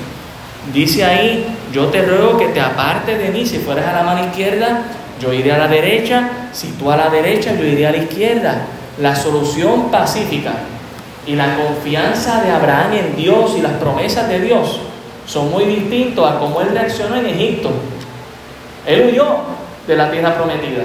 Dice 0.72 1.04
ahí, 1.04 1.46
yo 1.72 1.86
te 1.86 2.02
ruego 2.02 2.38
que 2.38 2.48
te 2.48 2.60
apartes 2.60 3.18
de 3.18 3.30
mí, 3.30 3.44
si 3.46 3.58
fueras 3.58 3.86
a 3.86 3.92
la 3.92 4.02
mano 4.02 4.26
izquierda, 4.26 4.84
yo 5.20 5.32
iré 5.32 5.52
a 5.52 5.58
la 5.58 5.68
derecha, 5.68 6.30
si 6.52 6.68
tú 6.72 6.90
a 6.90 6.96
la 6.96 7.08
derecha, 7.08 7.54
yo 7.54 7.64
iré 7.64 7.86
a 7.86 7.92
la 7.92 7.98
izquierda. 7.98 8.66
La 9.00 9.16
solución 9.16 9.90
pacífica 9.90 10.52
y 11.26 11.34
la 11.34 11.56
confianza 11.56 12.42
de 12.42 12.50
Abraham 12.50 12.92
en 12.92 13.16
Dios 13.16 13.54
y 13.56 13.62
las 13.62 13.72
promesas 13.72 14.28
de 14.28 14.40
Dios 14.40 14.80
son 15.26 15.50
muy 15.50 15.64
distintos 15.64 16.30
a 16.30 16.38
cómo 16.38 16.60
él 16.60 16.68
reaccionó 16.72 17.16
en 17.16 17.26
Egipto. 17.26 17.70
Él 18.86 19.10
huyó 19.10 19.36
de 19.86 19.96
la 19.96 20.10
tierra 20.10 20.34
prometida. 20.34 20.84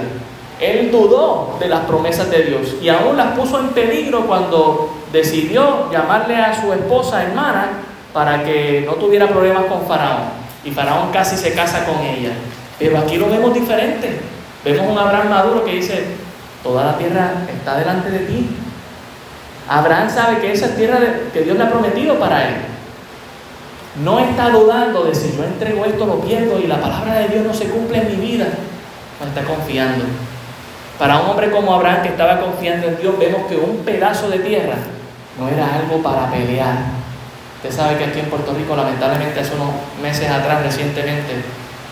Él 0.60 0.90
dudó 0.90 1.56
de 1.60 1.68
las 1.68 1.80
promesas 1.80 2.30
de 2.30 2.42
Dios 2.42 2.76
y 2.82 2.88
aún 2.88 3.16
las 3.16 3.38
puso 3.38 3.60
en 3.60 3.68
peligro 3.68 4.26
cuando 4.26 4.92
decidió 5.12 5.90
llamarle 5.90 6.36
a 6.36 6.60
su 6.60 6.72
esposa 6.72 7.22
hermana 7.22 7.68
para 8.12 8.42
que 8.42 8.82
no 8.84 8.94
tuviera 8.94 9.28
problemas 9.28 9.66
con 9.66 9.86
Faraón. 9.86 10.24
Y 10.64 10.70
Faraón 10.70 11.10
casi 11.12 11.36
se 11.36 11.54
casa 11.54 11.84
con 11.84 11.98
ella. 12.04 12.32
Pero 12.78 12.98
aquí 12.98 13.16
lo 13.16 13.28
vemos 13.28 13.54
diferente. 13.54 14.20
Vemos 14.64 14.90
un 14.90 14.98
Abraham 14.98 15.30
maduro 15.30 15.64
que 15.64 15.74
dice, 15.74 16.04
toda 16.62 16.84
la 16.84 16.98
tierra 16.98 17.32
está 17.48 17.78
delante 17.78 18.10
de 18.10 18.18
ti. 18.20 18.50
Abraham 19.68 20.10
sabe 20.10 20.38
que 20.38 20.52
esa 20.52 20.66
es 20.66 20.76
tierra 20.76 20.98
que 21.32 21.42
Dios 21.42 21.56
le 21.56 21.64
ha 21.64 21.70
prometido 21.70 22.18
para 22.18 22.48
él. 22.48 22.54
No 24.02 24.18
está 24.18 24.50
dudando 24.50 25.04
de 25.04 25.14
si 25.14 25.36
yo 25.36 25.44
entrego 25.44 25.84
esto, 25.84 26.06
lo 26.06 26.20
pierdo 26.20 26.58
y 26.58 26.66
la 26.66 26.80
palabra 26.80 27.14
de 27.14 27.28
Dios 27.28 27.46
no 27.46 27.54
se 27.54 27.66
cumple 27.66 27.98
en 27.98 28.08
mi 28.08 28.26
vida. 28.26 28.46
No 29.20 29.26
está 29.26 29.42
confiando. 29.42 30.04
Para 30.98 31.20
un 31.20 31.30
hombre 31.30 31.50
como 31.50 31.74
Abraham 31.74 32.02
que 32.02 32.08
estaba 32.08 32.40
confiando 32.40 32.88
en 32.88 32.98
Dios, 33.00 33.18
vemos 33.18 33.46
que 33.48 33.56
un 33.56 33.78
pedazo 33.84 34.28
de 34.28 34.40
tierra 34.40 34.74
no 35.38 35.48
era 35.48 35.76
algo 35.76 36.02
para 36.02 36.28
pelear, 36.30 36.98
Usted 37.58 37.72
sabe 37.72 37.98
que 37.98 38.04
aquí 38.04 38.20
en 38.20 38.26
Puerto 38.26 38.54
Rico, 38.54 38.76
lamentablemente, 38.76 39.40
hace 39.40 39.52
unos 39.56 39.70
meses 40.00 40.30
atrás, 40.30 40.62
recientemente, 40.62 41.42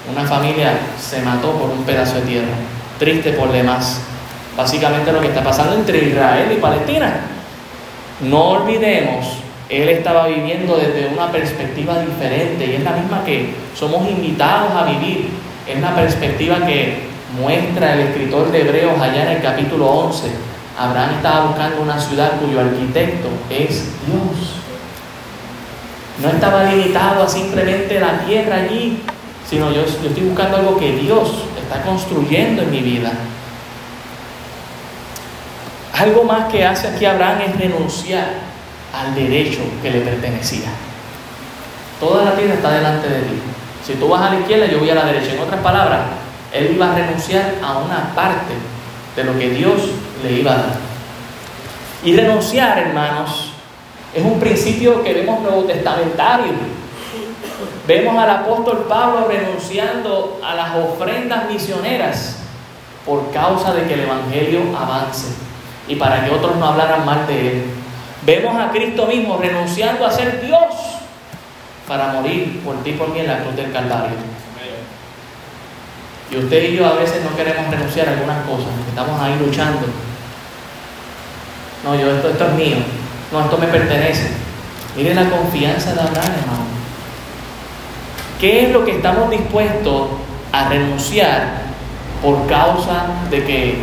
una 0.08 0.24
familia 0.24 0.78
se 0.96 1.20
mató 1.22 1.50
por 1.58 1.70
un 1.70 1.82
pedazo 1.82 2.20
de 2.20 2.20
tierra. 2.20 2.54
Triste 3.00 3.32
por 3.32 3.50
demás. 3.50 4.00
Básicamente 4.56 5.10
lo 5.10 5.20
que 5.20 5.26
está 5.26 5.42
pasando 5.42 5.74
entre 5.74 6.04
Israel 6.04 6.52
y 6.56 6.60
Palestina. 6.60 7.16
No 8.20 8.50
olvidemos, 8.50 9.38
él 9.68 9.88
estaba 9.88 10.28
viviendo 10.28 10.76
desde 10.76 11.08
una 11.08 11.32
perspectiva 11.32 11.98
diferente 11.98 12.64
y 12.64 12.76
es 12.76 12.84
la 12.84 12.92
misma 12.92 13.24
que 13.24 13.52
somos 13.74 14.08
invitados 14.08 14.70
a 14.70 14.84
vivir. 14.84 15.30
Es 15.66 15.80
la 15.80 15.96
perspectiva 15.96 16.64
que 16.64 17.08
muestra 17.40 17.94
el 17.94 18.00
escritor 18.00 18.50
de 18.50 18.62
Hebreos 18.62 19.00
allá 19.00 19.30
en 19.30 19.36
el 19.36 19.42
capítulo 19.42 19.86
11. 19.86 20.30
Abraham 20.78 21.14
estaba 21.16 21.46
buscando 21.46 21.82
una 21.82 21.98
ciudad 21.98 22.32
cuyo 22.40 22.60
arquitecto 22.60 23.28
es 23.50 23.84
Dios. 24.06 24.56
No 26.22 26.28
estaba 26.28 26.64
limitado 26.64 27.22
a 27.22 27.28
simplemente 27.28 28.00
la 28.00 28.20
tierra 28.20 28.56
allí, 28.56 29.02
sino 29.48 29.70
yo, 29.70 29.82
estoy 29.82 30.24
buscando 30.24 30.56
algo 30.56 30.78
que 30.78 30.96
Dios 30.96 31.44
está 31.62 31.82
construyendo 31.82 32.62
en 32.62 32.70
mi 32.70 32.80
vida. 32.80 33.12
Algo 35.92 36.24
más 36.24 36.50
que 36.50 36.64
hace 36.64 36.88
aquí 36.88 37.04
Abraham 37.04 37.40
es 37.42 37.58
renunciar 37.58 38.28
al 38.94 39.14
derecho 39.14 39.60
que 39.82 39.90
le 39.90 40.00
pertenecía. 40.00 40.68
Toda 42.00 42.24
la 42.24 42.34
tierra 42.34 42.54
está 42.54 42.70
delante 42.70 43.08
de 43.08 43.20
ti. 43.20 43.40
Si 43.86 43.94
tú 43.94 44.08
vas 44.08 44.22
a 44.22 44.34
la 44.34 44.40
izquierda, 44.40 44.66
yo 44.66 44.78
voy 44.78 44.90
a 44.90 44.94
la 44.94 45.06
derecha. 45.06 45.32
En 45.32 45.40
otras 45.40 45.60
palabras, 45.60 46.00
él 46.52 46.72
iba 46.74 46.92
a 46.92 46.94
renunciar 46.94 47.54
a 47.62 47.78
una 47.78 48.14
parte 48.14 48.54
de 49.14 49.24
lo 49.24 49.38
que 49.38 49.50
Dios 49.50 49.80
le 50.22 50.32
iba 50.32 50.52
a 50.52 50.56
dar. 50.56 50.76
Y 52.04 52.14
renunciar, 52.16 52.78
hermanos, 52.78 53.52
es 54.14 54.24
un 54.24 54.38
principio 54.38 55.02
que 55.02 55.12
vemos 55.12 55.42
nuevo 55.42 55.64
testamentario. 55.64 56.52
Vemos 57.86 58.18
al 58.18 58.30
apóstol 58.30 58.86
Pablo 58.88 59.28
renunciando 59.28 60.40
a 60.44 60.54
las 60.54 60.76
ofrendas 60.76 61.50
misioneras 61.50 62.36
por 63.04 63.30
causa 63.30 63.72
de 63.72 63.86
que 63.86 63.94
el 63.94 64.00
Evangelio 64.00 64.60
avance 64.76 65.28
y 65.88 65.94
para 65.96 66.24
que 66.24 66.32
otros 66.32 66.56
no 66.56 66.66
hablaran 66.66 67.04
mal 67.06 67.26
de 67.26 67.48
él. 67.48 67.64
Vemos 68.24 68.56
a 68.56 68.70
Cristo 68.70 69.06
mismo 69.06 69.38
renunciando 69.38 70.04
a 70.04 70.10
ser 70.10 70.44
Dios 70.44 70.74
para 71.86 72.08
morir 72.08 72.60
por 72.64 72.82
ti 72.82 72.90
y 72.90 72.92
por 72.94 73.08
mí 73.10 73.20
en 73.20 73.28
la 73.28 73.38
cruz 73.38 73.54
del 73.54 73.72
Calvario. 73.72 74.35
Y 76.30 76.36
usted 76.36 76.70
y 76.70 76.76
yo 76.76 76.86
a 76.86 76.94
veces 76.94 77.22
no 77.22 77.36
queremos 77.36 77.70
renunciar 77.70 78.08
a 78.08 78.12
algunas 78.12 78.44
cosas, 78.44 78.68
estamos 78.88 79.20
ahí 79.20 79.38
luchando. 79.38 79.86
No, 81.84 81.94
yo 81.94 82.10
esto, 82.10 82.30
esto 82.30 82.46
es 82.46 82.54
mío, 82.54 82.76
no, 83.32 83.40
esto 83.40 83.58
me 83.58 83.68
pertenece. 83.68 84.30
Mire 84.96 85.14
la 85.14 85.30
confianza 85.30 85.92
de 85.92 86.00
Abraham, 86.00 86.32
hermano. 86.40 86.66
¿Qué 88.40 88.66
es 88.66 88.72
lo 88.72 88.84
que 88.84 88.96
estamos 88.96 89.30
dispuestos 89.30 90.08
a 90.52 90.68
renunciar 90.68 91.66
por 92.22 92.46
causa 92.46 93.06
de 93.30 93.44
que 93.44 93.78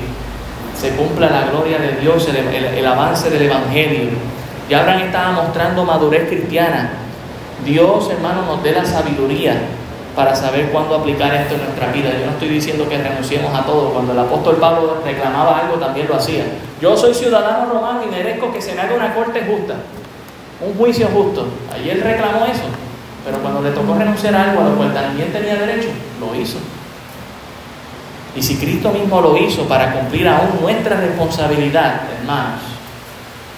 se 0.80 0.90
cumpla 0.96 1.30
la 1.30 1.50
gloria 1.50 1.78
de 1.78 1.94
Dios, 2.02 2.28
el, 2.28 2.36
el 2.36 2.86
avance 2.86 3.30
del 3.30 3.44
Evangelio? 3.44 4.10
Ya 4.70 4.82
Abraham 4.82 5.02
estaba 5.04 5.32
mostrando 5.32 5.86
madurez 5.86 6.28
cristiana. 6.28 6.92
Dios, 7.64 8.10
hermano, 8.10 8.44
nos 8.44 8.64
dé 8.64 8.74
la 8.74 8.84
sabiduría 8.84 9.62
para 10.16 10.36
saber 10.36 10.70
cuándo 10.72 10.96
aplicar 10.96 11.34
esto 11.34 11.56
en 11.56 11.64
nuestra 11.64 11.92
vida. 11.92 12.12
Yo 12.20 12.26
no 12.26 12.32
estoy 12.34 12.50
diciendo 12.50 12.88
que 12.88 12.98
renunciemos 12.98 13.54
a 13.54 13.66
todo. 13.66 13.90
Cuando 13.94 14.14
el 14.14 14.20
apóstol 14.20 14.58
Pablo 14.58 15.02
reclamaba 15.04 15.60
algo, 15.60 15.76
también 15.76 16.08
lo 16.08 16.16
hacía. 16.16 16.46
Yo 16.80 16.96
soy 16.96 17.14
ciudadano 17.14 17.72
romano 17.72 18.02
y 18.06 18.12
merezco 18.12 18.52
que 18.52 18.62
se 18.62 18.74
me 18.74 18.82
haga 18.82 18.96
una 18.96 19.14
corte 19.14 19.42
justa, 19.42 19.76
un 20.62 20.76
juicio 20.76 21.08
justo. 21.08 21.48
Él 21.84 22.02
reclamó 22.02 22.46
eso. 22.46 22.64
Pero 23.26 23.38
cuando 23.40 23.62
le 23.62 23.72
tocó 23.72 23.96
renunciar 23.96 24.36
a 24.36 24.52
algo 24.52 24.62
a 24.62 24.70
lo 24.70 24.76
cual 24.76 24.94
también 24.94 25.32
tenía 25.32 25.56
derecho, 25.56 25.90
lo 26.20 26.36
hizo. 26.36 26.58
Y 28.36 28.42
si 28.42 28.58
Cristo 28.58 28.92
mismo 28.92 29.22
lo 29.22 29.38
hizo 29.38 29.64
para 29.68 29.94
cumplir 29.94 30.28
aún 30.28 30.60
nuestra 30.62 30.98
responsabilidad, 30.98 32.02
hermanos, 32.20 32.60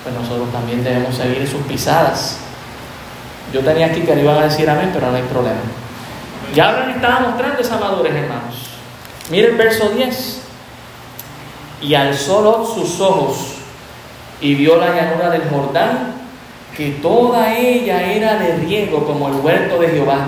pues 0.03 0.13
nosotros 0.13 0.51
también 0.51 0.83
debemos 0.83 1.15
seguir 1.15 1.47
sus 1.47 1.61
pisadas. 1.61 2.37
Yo 3.51 3.61
tenía 3.61 3.87
aquí 3.87 4.01
que 4.01 4.15
le 4.15 4.21
iban 4.21 4.37
a 4.37 4.43
decir 4.43 4.69
amén, 4.69 4.91
pero 4.93 5.09
no 5.09 5.17
hay 5.17 5.23
problema. 5.23 5.61
Ya 6.53 6.69
Abraham 6.69 6.89
estaba 6.91 7.19
mostrando 7.21 7.61
esa 7.61 7.77
madurez, 7.77 8.13
hermanos. 8.13 8.55
Mire 9.29 9.49
el 9.49 9.55
verso 9.55 9.89
10. 9.89 10.41
Y 11.81 11.95
alzó 11.95 12.41
Lot 12.41 12.73
sus 12.73 12.99
ojos 13.01 13.55
y 14.41 14.55
vio 14.55 14.77
la 14.77 14.93
llanura 14.93 15.29
del 15.29 15.49
Jordán, 15.49 16.13
que 16.75 16.91
toda 17.01 17.55
ella 17.57 18.13
era 18.13 18.37
de 18.37 18.57
riego 18.57 19.05
como 19.05 19.29
el 19.29 19.35
huerto 19.35 19.79
de 19.79 19.89
Jehová, 19.89 20.27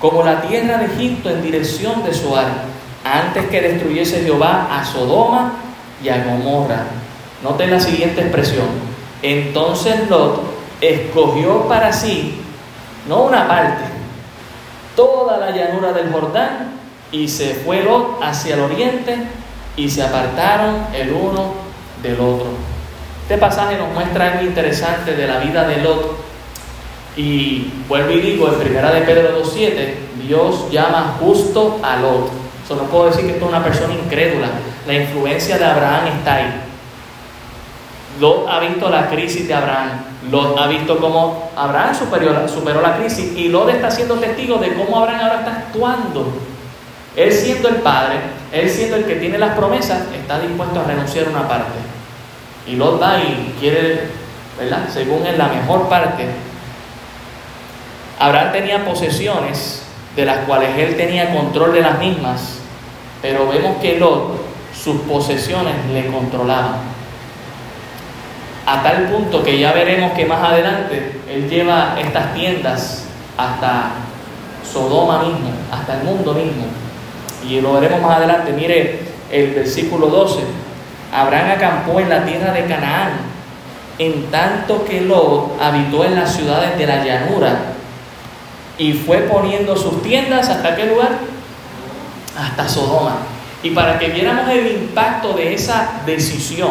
como 0.00 0.22
la 0.22 0.40
tierra 0.42 0.78
de 0.78 0.86
Egipto 0.86 1.30
en 1.30 1.42
dirección 1.42 2.02
de 2.04 2.14
Soar, 2.14 2.46
antes 3.04 3.46
que 3.46 3.60
destruyese 3.60 4.22
Jehová 4.22 4.68
a 4.70 4.84
Sodoma 4.84 5.52
y 6.02 6.08
a 6.08 6.24
Gomorra. 6.24 6.84
Noten 7.42 7.70
la 7.70 7.80
siguiente 7.80 8.22
expresión. 8.22 8.66
Entonces 9.22 10.08
Lot 10.08 10.42
escogió 10.80 11.68
para 11.68 11.92
sí, 11.92 12.40
no 13.08 13.22
una 13.24 13.46
parte, 13.46 13.84
toda 14.96 15.38
la 15.38 15.50
llanura 15.50 15.92
del 15.92 16.12
Jordán 16.12 16.72
y 17.10 17.28
se 17.28 17.54
fue 17.54 17.82
Lot 17.82 18.22
hacia 18.22 18.54
el 18.54 18.60
oriente 18.60 19.16
y 19.76 19.88
se 19.88 20.02
apartaron 20.02 20.86
el 20.94 21.12
uno 21.12 21.54
del 22.02 22.20
otro. 22.20 22.48
Este 23.22 23.38
pasaje 23.38 23.76
nos 23.78 23.92
muestra 23.92 24.32
algo 24.32 24.44
interesante 24.44 25.14
de 25.14 25.26
la 25.26 25.38
vida 25.38 25.66
de 25.66 25.78
Lot. 25.78 26.16
Y 27.16 27.70
vuelvo 27.88 28.10
y 28.10 28.20
digo, 28.20 28.48
en 28.48 28.58
primera 28.58 28.90
de 28.90 29.02
Pedro 29.02 29.42
2.7, 29.42 29.94
Dios 30.26 30.70
llama 30.70 31.16
justo 31.20 31.78
a 31.82 31.96
Lot. 31.96 32.30
Eso 32.64 32.76
no 32.76 32.84
puedo 32.84 33.06
decir 33.06 33.26
que 33.26 33.32
esto 33.32 33.44
es 33.44 33.50
una 33.50 33.62
persona 33.62 33.94
incrédula. 33.94 34.48
La 34.86 34.94
influencia 34.94 35.58
de 35.58 35.64
Abraham 35.64 36.06
está 36.18 36.34
ahí. 36.34 36.52
Lot 38.20 38.48
ha 38.48 38.60
visto 38.60 38.88
la 38.88 39.08
crisis 39.08 39.46
de 39.46 39.54
Abraham. 39.54 40.11
Lot 40.30 40.56
ha 40.58 40.68
visto 40.68 40.98
cómo 40.98 41.50
Abraham 41.56 41.94
superó, 41.94 42.48
superó 42.48 42.80
la 42.80 42.96
crisis 42.96 43.36
y 43.36 43.48
Lot 43.48 43.68
está 43.70 43.90
siendo 43.90 44.14
testigo 44.16 44.58
de 44.58 44.74
cómo 44.74 44.98
Abraham 44.98 45.20
ahora 45.20 45.38
está 45.40 45.52
actuando. 45.52 46.32
Él 47.16 47.32
siendo 47.32 47.68
el 47.68 47.76
padre, 47.76 48.20
él 48.52 48.70
siendo 48.70 48.96
el 48.96 49.04
que 49.04 49.16
tiene 49.16 49.38
las 49.38 49.56
promesas, 49.56 50.02
está 50.14 50.38
dispuesto 50.38 50.80
a 50.80 50.84
renunciar 50.84 51.26
a 51.26 51.30
una 51.30 51.48
parte. 51.48 51.78
Y 52.66 52.76
Lot 52.76 53.02
va 53.02 53.18
y 53.18 53.54
quiere, 53.58 54.08
¿verdad? 54.58 54.88
Según 54.92 55.26
él, 55.26 55.36
la 55.36 55.48
mejor 55.48 55.88
parte. 55.88 56.26
Abraham 58.18 58.52
tenía 58.52 58.84
posesiones 58.84 59.82
de 60.14 60.24
las 60.24 60.44
cuales 60.46 60.70
él 60.78 60.96
tenía 60.96 61.34
control 61.34 61.72
de 61.72 61.80
las 61.80 61.98
mismas, 61.98 62.58
pero 63.20 63.48
vemos 63.48 63.78
que 63.78 63.98
Lot, 63.98 64.40
sus 64.72 65.00
posesiones 65.02 65.74
le 65.92 66.06
controlaban 66.06 67.01
a 68.64 68.82
tal 68.82 69.08
punto 69.08 69.42
que 69.42 69.58
ya 69.58 69.72
veremos 69.72 70.12
que 70.12 70.24
más 70.24 70.42
adelante 70.42 71.20
él 71.28 71.48
lleva 71.48 71.96
estas 71.98 72.34
tiendas 72.34 73.04
hasta 73.36 73.90
Sodoma 74.70 75.22
mismo, 75.22 75.50
hasta 75.70 75.94
el 75.98 76.04
mundo 76.04 76.32
mismo. 76.34 76.64
Y 77.48 77.60
lo 77.60 77.74
veremos 77.74 78.00
más 78.00 78.18
adelante. 78.18 78.52
Mire 78.52 79.00
el 79.30 79.50
versículo 79.50 80.06
12. 80.06 80.40
Abraham 81.12 81.50
acampó 81.56 82.00
en 82.00 82.08
la 82.08 82.24
tierra 82.24 82.52
de 82.52 82.66
Canaán, 82.66 83.10
en 83.98 84.30
tanto 84.30 84.84
que 84.84 85.00
Lot 85.00 85.60
habitó 85.60 86.04
en 86.04 86.14
las 86.14 86.34
ciudades 86.34 86.78
de 86.78 86.86
la 86.86 87.04
llanura 87.04 87.58
y 88.78 88.92
fue 88.94 89.18
poniendo 89.18 89.76
sus 89.76 90.02
tiendas 90.02 90.48
hasta 90.48 90.74
qué 90.74 90.86
lugar? 90.86 91.18
Hasta 92.38 92.68
Sodoma. 92.68 93.18
Y 93.62 93.70
para 93.70 93.98
que 93.98 94.08
viéramos 94.08 94.48
el 94.48 94.66
impacto 94.66 95.34
de 95.34 95.54
esa 95.54 96.00
decisión, 96.06 96.70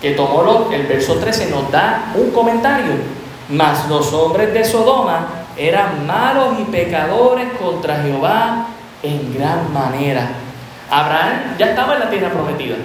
que 0.00 0.12
tomó 0.12 0.70
el 0.72 0.86
verso 0.86 1.16
13 1.16 1.50
nos 1.50 1.70
da 1.70 2.12
un 2.14 2.30
comentario. 2.30 2.92
Mas 3.48 3.88
los 3.88 4.12
hombres 4.12 4.52
de 4.54 4.64
Sodoma 4.64 5.26
eran 5.56 6.06
malos 6.06 6.54
y 6.60 6.64
pecadores 6.64 7.48
contra 7.58 8.02
Jehová 8.02 8.66
en 9.02 9.34
gran 9.34 9.72
manera. 9.72 10.30
Abraham 10.90 11.56
ya 11.58 11.70
estaba 11.70 11.94
en 11.94 12.00
la 12.00 12.10
tierra 12.10 12.30
prometida. 12.30 12.76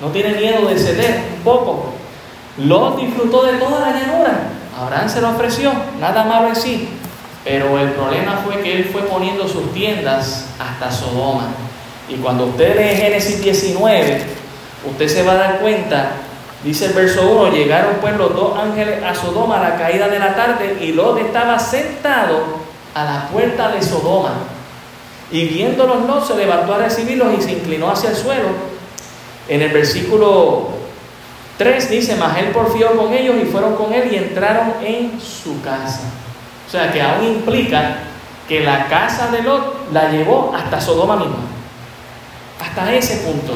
No 0.00 0.08
tiene 0.08 0.34
miedo 0.34 0.66
de 0.68 0.78
ceder 0.78 1.20
un 1.36 1.42
poco. 1.42 1.92
Lot 2.58 3.00
disfrutó 3.00 3.44
de 3.44 3.58
toda 3.58 3.80
la 3.80 3.98
llanura. 3.98 4.40
Abraham 4.80 5.08
se 5.08 5.20
lo 5.20 5.30
ofreció, 5.30 5.72
nada 6.00 6.24
malo 6.24 6.48
en 6.48 6.56
sí. 6.56 6.88
Pero 7.44 7.78
el 7.78 7.90
problema 7.90 8.42
fue 8.44 8.60
que 8.62 8.76
él 8.76 8.84
fue 8.92 9.02
poniendo 9.02 9.48
sus 9.48 9.72
tiendas 9.72 10.46
hasta 10.58 10.90
Sodoma. 10.90 11.48
Y 12.08 12.16
cuando 12.16 12.46
usted 12.46 12.76
lee 12.76 12.96
Génesis 12.96 13.42
19, 13.42 14.22
usted 14.88 15.08
se 15.08 15.22
va 15.22 15.32
a 15.32 15.36
dar 15.36 15.58
cuenta 15.58 16.12
Dice 16.64 16.86
el 16.86 16.92
verso 16.92 17.30
1, 17.30 17.52
llegaron 17.52 17.96
pues 18.00 18.16
los 18.16 18.34
dos 18.34 18.58
ángeles 18.58 19.02
a 19.04 19.14
Sodoma 19.14 19.60
a 19.60 19.70
la 19.70 19.76
caída 19.76 20.08
de 20.08 20.18
la 20.18 20.34
tarde 20.34 20.78
y 20.80 20.92
Lot 20.92 21.18
estaba 21.18 21.56
sentado 21.58 22.42
a 22.94 23.04
la 23.04 23.28
puerta 23.28 23.68
de 23.68 23.80
Sodoma. 23.80 24.32
Y 25.30 25.44
viéndolos 25.44 26.04
Lot 26.04 26.26
se 26.26 26.34
levantó 26.34 26.74
a 26.74 26.78
recibirlos 26.78 27.38
y 27.38 27.42
se 27.42 27.52
inclinó 27.52 27.90
hacia 27.90 28.10
el 28.10 28.16
suelo. 28.16 28.48
En 29.48 29.62
el 29.62 29.70
versículo 29.70 30.70
3 31.58 31.90
dice, 31.90 32.16
mas 32.16 32.38
él 32.38 32.46
porfió 32.46 32.96
con 32.96 33.12
ellos 33.14 33.36
y 33.40 33.46
fueron 33.46 33.76
con 33.76 33.92
él 33.92 34.12
y 34.12 34.16
entraron 34.16 34.74
en 34.82 35.20
su 35.20 35.62
casa. 35.62 36.02
O 36.66 36.70
sea 36.70 36.90
que 36.90 37.00
aún 37.00 37.24
implica 37.24 37.98
que 38.48 38.60
la 38.60 38.88
casa 38.88 39.30
de 39.30 39.42
Lot 39.42 39.92
la 39.92 40.10
llevó 40.10 40.52
hasta 40.56 40.80
Sodoma 40.80 41.16
misma. 41.16 41.36
Hasta 42.60 42.92
ese 42.92 43.18
punto 43.18 43.54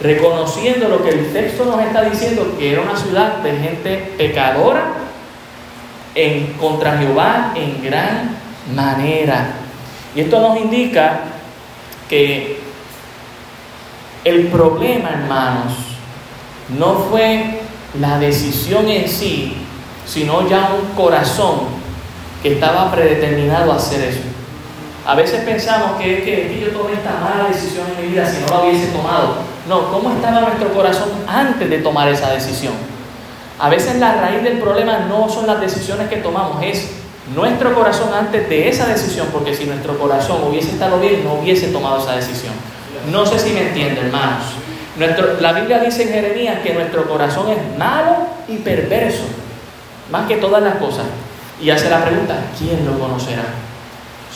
reconociendo 0.00 0.88
lo 0.88 1.02
que 1.02 1.10
el 1.10 1.32
texto 1.32 1.64
nos 1.64 1.80
está 1.82 2.02
diciendo, 2.02 2.54
que 2.58 2.72
era 2.72 2.82
una 2.82 2.96
ciudad 2.96 3.36
de 3.38 3.52
gente 3.52 4.12
pecadora 4.16 4.94
en 6.14 6.54
contra 6.54 6.98
Jehová 6.98 7.52
en 7.54 7.82
gran 7.82 8.36
manera. 8.74 9.54
Y 10.14 10.22
esto 10.22 10.40
nos 10.40 10.58
indica 10.58 11.20
que 12.08 12.60
el 14.24 14.46
problema, 14.48 15.10
hermanos, 15.10 15.74
no 16.76 16.94
fue 17.10 17.60
la 17.98 18.18
decisión 18.18 18.88
en 18.88 19.08
sí, 19.08 19.56
sino 20.06 20.48
ya 20.48 20.72
un 20.80 20.94
corazón 20.94 21.80
que 22.42 22.54
estaba 22.54 22.90
predeterminado 22.90 23.72
a 23.72 23.76
hacer 23.76 24.02
eso. 24.02 24.20
A 25.06 25.14
veces 25.14 25.44
pensamos 25.44 26.00
que, 26.00 26.22
que, 26.22 26.48
que 26.48 26.60
yo 26.60 26.70
tomé 26.70 26.94
esta 26.94 27.18
mala 27.20 27.48
decisión 27.48 27.86
en 27.96 28.06
mi 28.06 28.12
vida 28.12 28.26
si 28.26 28.40
no 28.40 28.48
la 28.48 28.62
hubiese 28.62 28.86
tomado. 28.88 29.49
No, 29.70 29.88
¿cómo 29.92 30.10
estaba 30.10 30.40
nuestro 30.40 30.74
corazón 30.74 31.10
antes 31.28 31.70
de 31.70 31.78
tomar 31.78 32.08
esa 32.08 32.32
decisión? 32.32 32.72
A 33.56 33.68
veces 33.68 34.00
la 34.00 34.14
raíz 34.14 34.42
del 34.42 34.58
problema 34.58 34.98
no 35.08 35.28
son 35.28 35.46
las 35.46 35.60
decisiones 35.60 36.08
que 36.08 36.16
tomamos, 36.16 36.60
es 36.60 36.90
nuestro 37.36 37.72
corazón 37.72 38.12
antes 38.12 38.48
de 38.48 38.68
esa 38.68 38.88
decisión, 38.88 39.28
porque 39.32 39.54
si 39.54 39.66
nuestro 39.66 39.96
corazón 39.96 40.42
hubiese 40.42 40.70
estado 40.70 40.98
bien, 40.98 41.22
no 41.22 41.34
hubiese 41.34 41.68
tomado 41.68 42.02
esa 42.02 42.16
decisión. 42.16 42.52
No 43.12 43.24
sé 43.24 43.38
si 43.38 43.52
me 43.52 43.68
entienden, 43.68 44.06
hermanos. 44.06 44.42
Nuestro, 44.96 45.40
la 45.40 45.52
Biblia 45.52 45.78
dice 45.78 46.02
en 46.02 46.08
Jeremías 46.08 46.58
que 46.64 46.74
nuestro 46.74 47.08
corazón 47.08 47.46
es 47.50 47.78
malo 47.78 48.16
y 48.48 48.56
perverso, 48.56 49.22
más 50.10 50.26
que 50.26 50.38
todas 50.38 50.64
las 50.64 50.78
cosas. 50.78 51.04
Y 51.62 51.70
hace 51.70 51.88
la 51.88 52.04
pregunta, 52.04 52.34
¿quién 52.58 52.84
lo 52.84 52.98
conocerá? 52.98 53.44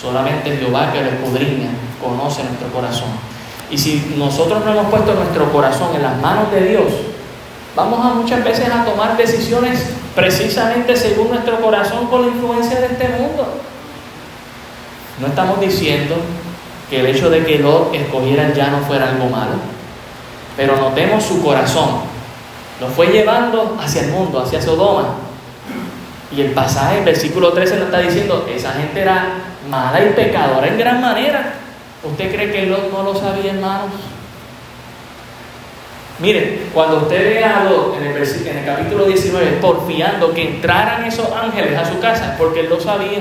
Solamente 0.00 0.56
Jehová 0.56 0.92
que 0.92 1.00
lo 1.00 1.08
escudriña, 1.08 1.70
conoce 2.00 2.44
nuestro 2.44 2.68
corazón. 2.68 3.33
Y 3.70 3.78
si 3.78 4.14
nosotros 4.16 4.64
no 4.64 4.72
hemos 4.72 4.86
puesto 4.86 5.14
nuestro 5.14 5.50
corazón 5.52 5.94
en 5.94 6.02
las 6.02 6.20
manos 6.20 6.50
de 6.52 6.68
Dios, 6.68 6.84
vamos 7.74 8.04
a 8.04 8.14
muchas 8.14 8.44
veces 8.44 8.68
a 8.68 8.84
tomar 8.84 9.16
decisiones 9.16 9.80
precisamente 10.14 10.96
según 10.96 11.30
nuestro 11.30 11.60
corazón 11.60 12.06
con 12.06 12.22
la 12.22 12.28
influencia 12.28 12.80
de 12.80 12.86
este 12.86 13.08
mundo. 13.08 13.60
No 15.20 15.26
estamos 15.26 15.60
diciendo 15.60 16.16
que 16.90 17.00
el 17.00 17.06
hecho 17.06 17.30
de 17.30 17.44
que 17.44 17.58
Lot 17.58 17.94
escogiera 17.94 18.52
ya 18.52 18.68
no 18.68 18.78
fuera 18.78 19.10
algo 19.10 19.26
malo, 19.26 19.54
pero 20.56 20.76
notemos 20.76 21.24
su 21.24 21.42
corazón. 21.42 22.14
Lo 22.80 22.88
fue 22.88 23.08
llevando 23.08 23.76
hacia 23.80 24.02
el 24.02 24.10
mundo, 24.10 24.40
hacia 24.40 24.60
Sodoma. 24.60 25.14
Y 26.36 26.40
el 26.40 26.50
pasaje, 26.50 26.98
el 26.98 27.04
versículo 27.04 27.52
13 27.52 27.76
nos 27.76 27.84
está 27.86 28.00
diciendo, 28.00 28.46
esa 28.52 28.72
gente 28.72 29.00
era 29.00 29.26
mala 29.70 30.04
y 30.04 30.10
pecadora 30.10 30.66
en 30.66 30.78
gran 30.78 31.00
manera. 31.00 31.54
¿Usted 32.04 32.34
cree 32.34 32.52
que 32.52 32.66
Lot 32.66 32.92
no 32.92 33.02
lo 33.02 33.14
sabía, 33.14 33.52
hermanos? 33.52 33.92
Miren, 36.18 36.70
cuando 36.72 36.98
usted 36.98 37.34
vea 37.34 37.62
a 37.62 37.64
Lot 37.64 37.96
en 37.96 38.06
el, 38.06 38.64
capítulo 38.64 39.06
19, 39.06 39.58
porfiando 39.60 40.32
que 40.32 40.56
entraran 40.56 41.04
esos 41.04 41.32
ángeles 41.32 41.76
a 41.76 41.90
su 41.90 41.98
casa, 41.98 42.36
porque 42.38 42.60
él 42.60 42.68
lo 42.68 42.78
sabía. 42.78 43.20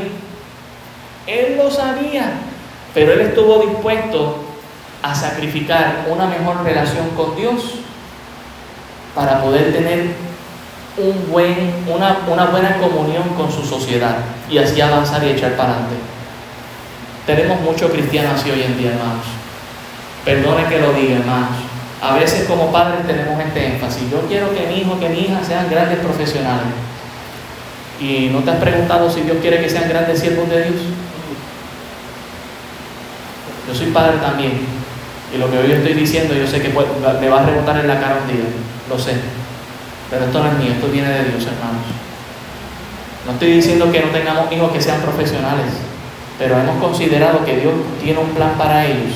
Él 1.26 1.58
lo 1.58 1.72
sabía, 1.72 2.34
pero 2.94 3.14
él 3.14 3.22
estuvo 3.22 3.60
dispuesto 3.60 4.44
a 5.02 5.16
sacrificar 5.16 6.06
una 6.10 6.28
mejor 6.28 6.64
relación 6.64 7.10
con 7.16 7.36
Dios 7.36 7.76
para 9.16 9.42
poder 9.42 9.74
tener 9.74 10.08
una, 10.98 12.18
una 12.32 12.46
buena 12.46 12.78
comunión 12.78 13.30
con 13.36 13.52
su 13.52 13.64
sociedad 13.64 14.18
y 14.50 14.58
así 14.58 14.82
avanzar 14.82 15.24
y 15.24 15.30
echar 15.30 15.56
para 15.56 15.72
adelante. 15.72 15.96
Tenemos 17.26 17.62
muchos 17.62 17.92
cristianos 17.92 18.40
así 18.40 18.52
hoy 18.52 18.64
en 18.64 18.78
día, 18.78 18.92
hermanos. 18.92 19.26
Perdone 20.26 20.66
que 20.66 20.80
lo 20.80 20.94
diga, 20.94 21.20
hermanos. 21.20 21.50
A 22.02 22.16
veces 22.16 22.46
como 22.48 22.72
padres 22.72 23.08
tenemos 23.08 23.40
este 23.40 23.66
énfasis. 23.66 24.12
Yo 24.12 24.22
quiero 24.28 24.54
que 24.54 24.68
mi 24.68 24.82
hijo, 24.82 25.00
que 25.00 25.08
mi 25.08 25.22
hija 25.22 25.42
sean 25.44 25.70
grandes 25.70 26.00
profesionales. 26.00 26.68
¿Y 28.00 28.28
no 28.28 28.40
te 28.40 28.52
has 28.52 28.58
preguntado 28.58 29.10
si 29.10 29.22
Dios 29.22 29.38
quiere 29.42 29.62
que 29.62 29.70
sean 29.70 29.88
grandes 29.88 30.20
siervos 30.20 30.50
de 30.50 30.64
Dios? 30.64 30.82
Yo 33.68 33.74
soy 33.74 33.88
padre 33.88 34.18
también. 34.18 34.60
Y 35.34 35.38
lo 35.38 35.50
que 35.50 35.58
hoy 35.58 35.72
estoy 35.72 35.94
diciendo, 35.94 36.34
yo 36.34 36.46
sé 36.46 36.62
que 36.62 36.70
me 36.70 37.30
va 37.30 37.42
a 37.42 37.46
rebotar 37.46 37.78
en 37.80 37.88
la 37.88 38.00
cara 38.00 38.18
un 38.22 38.28
día. 38.28 38.44
Lo 38.90 39.00
sé. 39.00 39.14
Pero 40.10 40.26
esto 40.26 40.44
no 40.44 40.52
es 40.52 40.58
mío, 40.58 40.72
esto 40.74 40.88
viene 40.90 41.10
de 41.10 41.24
Dios, 41.24 41.44
hermanos. 41.48 41.88
No 43.26 43.32
estoy 43.32 43.54
diciendo 43.54 43.90
que 43.92 44.02
no 44.02 44.10
tengamos 44.10 44.52
hijos 44.52 44.72
que 44.74 44.82
sean 44.82 45.02
profesionales, 45.02 45.72
pero 46.38 46.58
hemos 46.58 46.78
considerado 46.82 47.44
que 47.46 47.58
Dios 47.58 47.74
tiene 48.02 48.20
un 48.20 48.30
plan 48.30 48.54
para 48.58 48.86
ellos. 48.86 49.14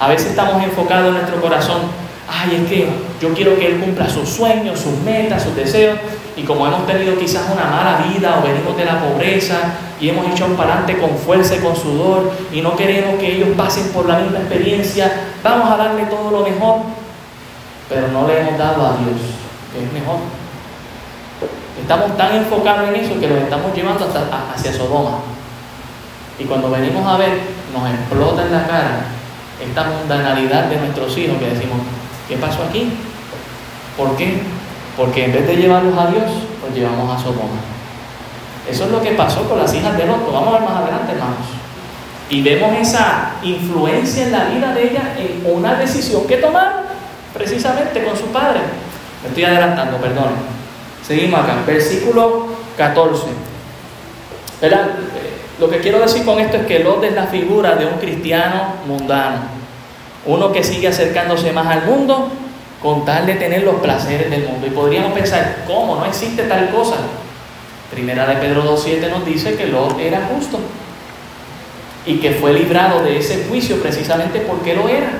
A 0.00 0.08
veces 0.08 0.30
estamos 0.30 0.62
enfocados 0.62 1.08
en 1.08 1.14
nuestro 1.14 1.40
corazón, 1.40 1.82
ay, 2.28 2.62
es 2.62 2.68
que 2.68 2.88
yo 3.20 3.32
quiero 3.34 3.58
que 3.58 3.66
Él 3.66 3.80
cumpla 3.80 4.08
sus 4.08 4.28
sueños, 4.28 4.80
sus 4.80 4.98
metas, 5.00 5.42
sus 5.42 5.54
deseos, 5.54 5.98
y 6.36 6.42
como 6.42 6.66
hemos 6.66 6.86
tenido 6.86 7.16
quizás 7.16 7.44
una 7.52 7.64
mala 7.64 8.04
vida 8.08 8.40
o 8.40 8.46
venimos 8.46 8.76
de 8.76 8.84
la 8.84 9.00
pobreza 9.00 9.56
y 10.00 10.08
hemos 10.08 10.26
hecho 10.26 10.46
un 10.46 10.56
parante 10.56 10.98
con 10.98 11.16
fuerza 11.16 11.54
y 11.54 11.60
con 11.60 11.76
sudor 11.76 12.32
y 12.52 12.60
no 12.60 12.74
queremos 12.74 13.18
que 13.20 13.36
ellos 13.36 13.50
pasen 13.56 13.88
por 13.92 14.06
la 14.06 14.18
misma 14.18 14.38
experiencia, 14.38 15.12
vamos 15.44 15.70
a 15.70 15.76
darle 15.76 16.04
todo 16.06 16.30
lo 16.30 16.40
mejor, 16.40 16.80
pero 17.88 18.08
no 18.08 18.26
le 18.26 18.40
hemos 18.40 18.58
dado 18.58 18.84
a 18.84 18.96
Dios, 18.96 19.20
que 19.72 19.84
es 19.84 19.92
mejor. 19.92 20.18
Estamos 21.80 22.16
tan 22.16 22.34
enfocados 22.36 22.88
en 22.88 22.96
eso 22.96 23.20
que 23.20 23.28
los 23.28 23.38
estamos 23.38 23.74
llevando 23.74 24.04
hasta 24.04 24.52
hacia 24.54 24.72
Sodoma. 24.72 25.33
Y 26.38 26.44
cuando 26.44 26.70
venimos 26.70 27.06
a 27.06 27.16
ver, 27.16 27.40
nos 27.72 27.88
explota 27.88 28.42
en 28.42 28.52
la 28.52 28.66
cara 28.66 29.06
esta 29.62 29.84
mundanalidad 29.84 30.64
de 30.64 30.76
nuestros 30.76 31.16
hijos 31.16 31.38
que 31.38 31.50
decimos, 31.50 31.78
¿qué 32.28 32.36
pasó 32.36 32.64
aquí? 32.64 32.92
¿Por 33.96 34.16
qué? 34.16 34.42
Porque 34.96 35.24
en 35.24 35.32
vez 35.32 35.46
de 35.46 35.56
llevarlos 35.56 35.96
a 35.96 36.06
Dios, 36.08 36.24
los 36.64 36.74
llevamos 36.74 37.14
a 37.14 37.22
Sodoma. 37.22 37.60
Eso 38.68 38.84
es 38.84 38.90
lo 38.90 39.02
que 39.02 39.12
pasó 39.12 39.48
con 39.48 39.58
las 39.58 39.72
hijas 39.74 39.96
de 39.96 40.06
Lot. 40.06 40.32
vamos 40.32 40.48
a 40.48 40.58
ver 40.58 40.68
más 40.68 40.82
adelante, 40.82 41.12
hermanos. 41.12 41.46
Y 42.30 42.42
vemos 42.42 42.76
esa 42.78 43.34
influencia 43.42 44.24
en 44.24 44.32
la 44.32 44.44
vida 44.44 44.72
de 44.72 44.90
ella 44.90 45.14
en 45.18 45.42
una 45.54 45.74
decisión 45.74 46.26
que 46.26 46.38
tomaron 46.38 46.84
precisamente 47.32 48.02
con 48.02 48.16
su 48.16 48.26
padre. 48.26 48.60
Me 49.22 49.28
estoy 49.28 49.44
adelantando, 49.44 49.98
perdón. 49.98 50.30
Seguimos 51.06 51.40
acá, 51.40 51.56
versículo 51.66 52.46
14. 52.76 53.26
¿Verdad? 54.60 54.90
Lo 55.58 55.70
que 55.70 55.78
quiero 55.78 56.00
decir 56.00 56.24
con 56.24 56.40
esto 56.40 56.56
es 56.56 56.66
que 56.66 56.80
Lot 56.80 57.04
es 57.04 57.12
la 57.12 57.26
figura 57.26 57.76
de 57.76 57.86
un 57.86 57.98
cristiano 57.98 58.74
mundano. 58.86 59.42
Uno 60.26 60.52
que 60.52 60.64
sigue 60.64 60.88
acercándose 60.88 61.52
más 61.52 61.66
al 61.66 61.84
mundo 61.84 62.28
con 62.82 63.04
tal 63.04 63.26
de 63.26 63.34
tener 63.34 63.62
los 63.62 63.76
placeres 63.76 64.30
del 64.30 64.44
mundo. 64.44 64.66
Y 64.66 64.70
podríamos 64.70 65.12
pensar, 65.12 65.64
¿cómo? 65.66 65.96
No 65.96 66.04
existe 66.06 66.44
tal 66.44 66.70
cosa. 66.70 66.96
Primera 67.90 68.26
de 68.26 68.36
Pedro 68.36 68.64
2.7 68.76 69.08
nos 69.10 69.24
dice 69.24 69.54
que 69.54 69.66
Lot 69.66 69.98
era 70.00 70.28
justo 70.34 70.58
y 72.06 72.16
que 72.16 72.32
fue 72.32 72.52
librado 72.52 73.02
de 73.02 73.18
ese 73.18 73.46
juicio 73.48 73.80
precisamente 73.80 74.40
porque 74.40 74.74
lo 74.74 74.88
era. 74.88 75.12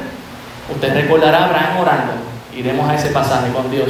Usted 0.74 0.95
recordará 0.95 1.39
a 1.39 1.45
Abraham 1.47 1.80
orando. 1.80 2.12
Iremos 2.55 2.89
a 2.89 2.95
ese 2.95 3.09
pasaje 3.09 3.53
con 3.53 3.70
Dios. 3.70 3.89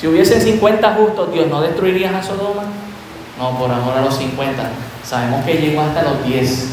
Si 0.00 0.06
hubiesen 0.06 0.40
50 0.40 0.94
justos, 0.94 1.32
Dios 1.32 1.46
no 1.48 1.62
destruiría 1.62 2.16
a 2.16 2.22
Sodoma. 2.22 2.64
No, 3.38 3.58
por 3.58 3.70
amor 3.70 3.96
a 3.96 4.02
los 4.02 4.16
50. 4.16 4.62
Sabemos 5.04 5.44
que 5.44 5.54
llegó 5.54 5.82
hasta 5.82 6.02
los 6.02 6.24
10. 6.24 6.68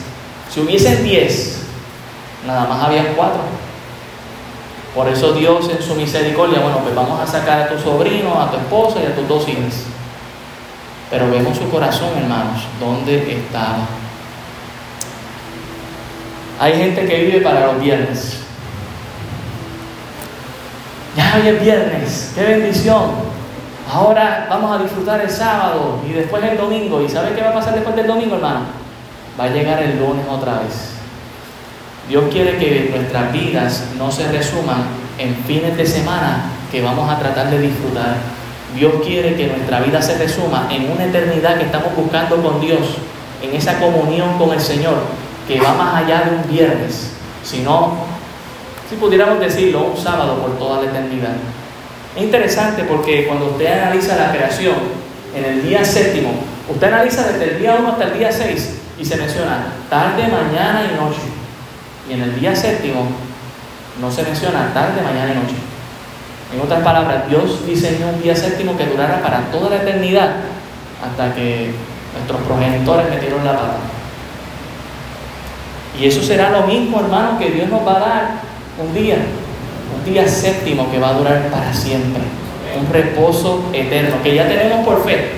Si 0.54 0.60
hubiesen 0.62 1.04
10, 1.04 1.62
nada 2.48 2.66
más 2.68 2.84
había 2.84 3.14
4. 3.14 3.42
Por 4.96 5.08
eso 5.08 5.34
Dios 5.34 5.70
en 5.70 5.82
su 5.82 5.96
misericordia, 5.96 6.60
bueno, 6.60 6.80
pues 6.80 6.94
vamos 6.94 7.20
a 7.20 7.26
sacar 7.26 7.62
a 7.62 7.70
tu 7.70 7.80
sobrino, 7.80 8.42
a 8.42 8.52
tu 8.52 8.58
esposa 8.58 9.00
y 9.02 9.06
a 9.06 9.16
tus 9.16 9.28
dos 9.28 9.48
hijas. 9.48 9.84
Pero 11.10 11.30
vemos 11.30 11.58
su 11.58 11.70
corazón, 11.70 12.10
hermanos, 12.18 12.64
dónde 12.80 13.34
estaba. 13.34 13.88
Hay 16.60 16.74
gente 16.74 17.06
que 17.06 17.24
vive 17.26 17.42
para 17.42 17.68
los 17.68 17.82
viernes. 17.82 18.38
Ya 21.16 21.36
hoy 21.36 21.48
es 21.48 21.62
viernes, 21.62 22.32
qué 22.36 22.44
bendición. 22.44 23.12
Ahora 23.94 24.48
vamos 24.50 24.72
a 24.80 24.82
disfrutar 24.82 25.20
el 25.20 25.30
sábado 25.30 26.00
y 26.10 26.14
después 26.14 26.42
el 26.46 26.58
domingo. 26.58 27.02
¿Y 27.02 27.10
sabe 27.10 27.36
qué 27.36 27.42
va 27.42 27.50
a 27.50 27.54
pasar 27.54 27.74
después 27.74 27.94
del 27.94 28.08
domingo, 28.08 28.36
hermano? 28.36 28.62
Va 29.38 29.44
a 29.44 29.50
llegar 29.50 29.84
el 29.84 30.00
lunes 30.00 30.26
otra 30.30 30.60
vez. 30.60 30.92
Dios 32.08 32.24
quiere 32.32 32.58
que 32.58 32.90
nuestras 32.96 33.34
vidas 33.34 33.88
no 33.98 34.10
se 34.10 34.32
resuman 34.32 34.86
en 35.18 35.36
fines 35.44 35.76
de 35.76 35.86
semana 35.86 36.52
que 36.72 36.82
vamos 36.82 37.12
a 37.12 37.20
tratar 37.20 37.50
de 37.50 37.60
disfrutar. 37.60 38.16
Dios 38.74 38.94
quiere 39.04 39.36
que 39.36 39.48
nuestra 39.48 39.82
vida 39.82 40.02
se 40.02 40.18
resuma 40.18 40.70
en 40.72 40.90
una 40.90 41.04
eternidad 41.04 41.58
que 41.58 41.66
estamos 41.66 41.94
buscando 41.94 42.42
con 42.42 42.62
Dios, 42.62 42.80
en 43.42 43.54
esa 43.54 43.78
comunión 43.78 44.38
con 44.38 44.54
el 44.54 44.62
Señor, 44.62 45.00
que 45.50 45.60
va 45.60 45.74
más 45.74 45.96
allá 45.96 46.22
de 46.22 46.36
un 46.38 46.50
viernes, 46.50 47.12
sino, 47.44 47.96
si 48.90 48.96
pudiéramos 48.96 49.42
decirlo, 49.42 49.84
un 49.84 49.98
sábado 49.98 50.38
por 50.38 50.58
toda 50.58 50.82
la 50.82 50.90
eternidad. 50.90 51.36
Es 52.16 52.24
interesante 52.24 52.84
porque 52.84 53.26
cuando 53.28 53.52
usted 53.52 53.68
analiza 53.68 54.18
la 54.18 54.32
creación 54.32 54.76
en 55.36 55.46
el 55.46 55.64
día 55.64 55.84
séptimo, 55.86 56.32
usted 56.70 56.88
analiza 56.88 57.28
desde 57.32 57.54
el 57.54 57.60
día 57.60 57.76
1 57.80 57.88
hasta 57.88 58.04
el 58.04 58.20
día 58.20 58.32
6 58.32 58.76
y 59.00 59.06
se 59.06 59.16
menciona 59.16 59.74
tarde, 59.90 60.24
mañana 60.24 60.84
y 60.92 60.96
noche. 61.00 61.22
Y 62.10 62.14
en 62.14 62.22
el 62.24 62.40
día 62.40 62.56
séptimo 62.56 63.08
no 64.02 64.12
se 64.12 64.24
menciona 64.24 64.74
tarde, 64.74 65.02
mañana 65.02 65.32
y 65.32 65.36
noche. 65.36 65.56
En 66.54 66.60
otras 66.60 66.84
palabras, 66.84 67.30
Dios 67.30 67.66
diseñó 67.66 68.10
un 68.10 68.22
día 68.22 68.36
séptimo 68.36 68.78
que 68.78 68.86
durara 68.86 69.22
para 69.22 69.50
toda 69.52 69.70
la 69.70 69.78
eternidad 69.78 70.32
hasta 71.02 71.34
que 71.34 71.72
nuestros 72.14 72.42
progenitores 72.42 73.10
metieron 73.10 73.46
la 73.46 73.54
pata. 73.54 73.78
Y 75.98 76.06
eso 76.06 76.22
será 76.22 76.50
lo 76.50 76.64
mismo, 76.64 77.00
hermano, 77.00 77.40
que 77.40 77.52
Dios 77.52 77.70
nos 77.70 77.88
va 77.88 77.96
a 77.96 78.00
dar 78.00 78.28
un 78.82 78.94
día 78.94 79.18
un 79.98 80.06
día 80.06 80.28
séptimo 80.28 80.90
que 80.92 81.00
va 81.00 81.10
a 81.10 81.14
durar 81.14 81.50
para 81.50 81.74
siempre, 81.74 82.22
un 82.80 82.92
reposo 82.92 83.70
eterno, 83.74 84.22
que 84.24 84.36
ya 84.36 84.48
tenemos 84.48 84.86
por 84.86 85.04
fe. 85.04 85.32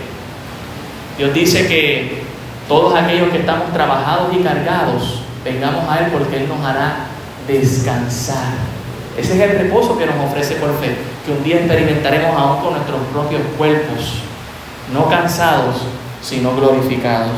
Dios 1.17 1.33
dice 1.33 1.67
que 1.67 2.23
Todos 2.67 2.95
aquellos 2.95 3.29
que 3.29 3.39
estamos 3.39 3.73
trabajados 3.73 4.33
y 4.33 4.41
cargados, 4.41 5.21
vengamos 5.43 5.83
a 5.89 5.99
Él 5.99 6.11
porque 6.13 6.37
Él 6.37 6.47
nos 6.47 6.65
hará 6.65 7.07
descansar. 7.45 8.53
Ese 9.17 9.35
es 9.35 9.41
el 9.41 9.57
reposo 9.59 9.97
que 9.97 10.05
nos 10.05 10.15
ofrece 10.25 10.55
por 10.55 10.69
fe, 10.79 10.95
que 11.25 11.33
un 11.33 11.43
día 11.43 11.57
experimentaremos 11.57 12.35
aún 12.35 12.61
con 12.61 12.73
nuestros 12.73 12.99
propios 13.11 13.41
cuerpos, 13.57 14.23
no 14.93 15.09
cansados, 15.09 15.81
sino 16.21 16.55
glorificados. 16.55 17.37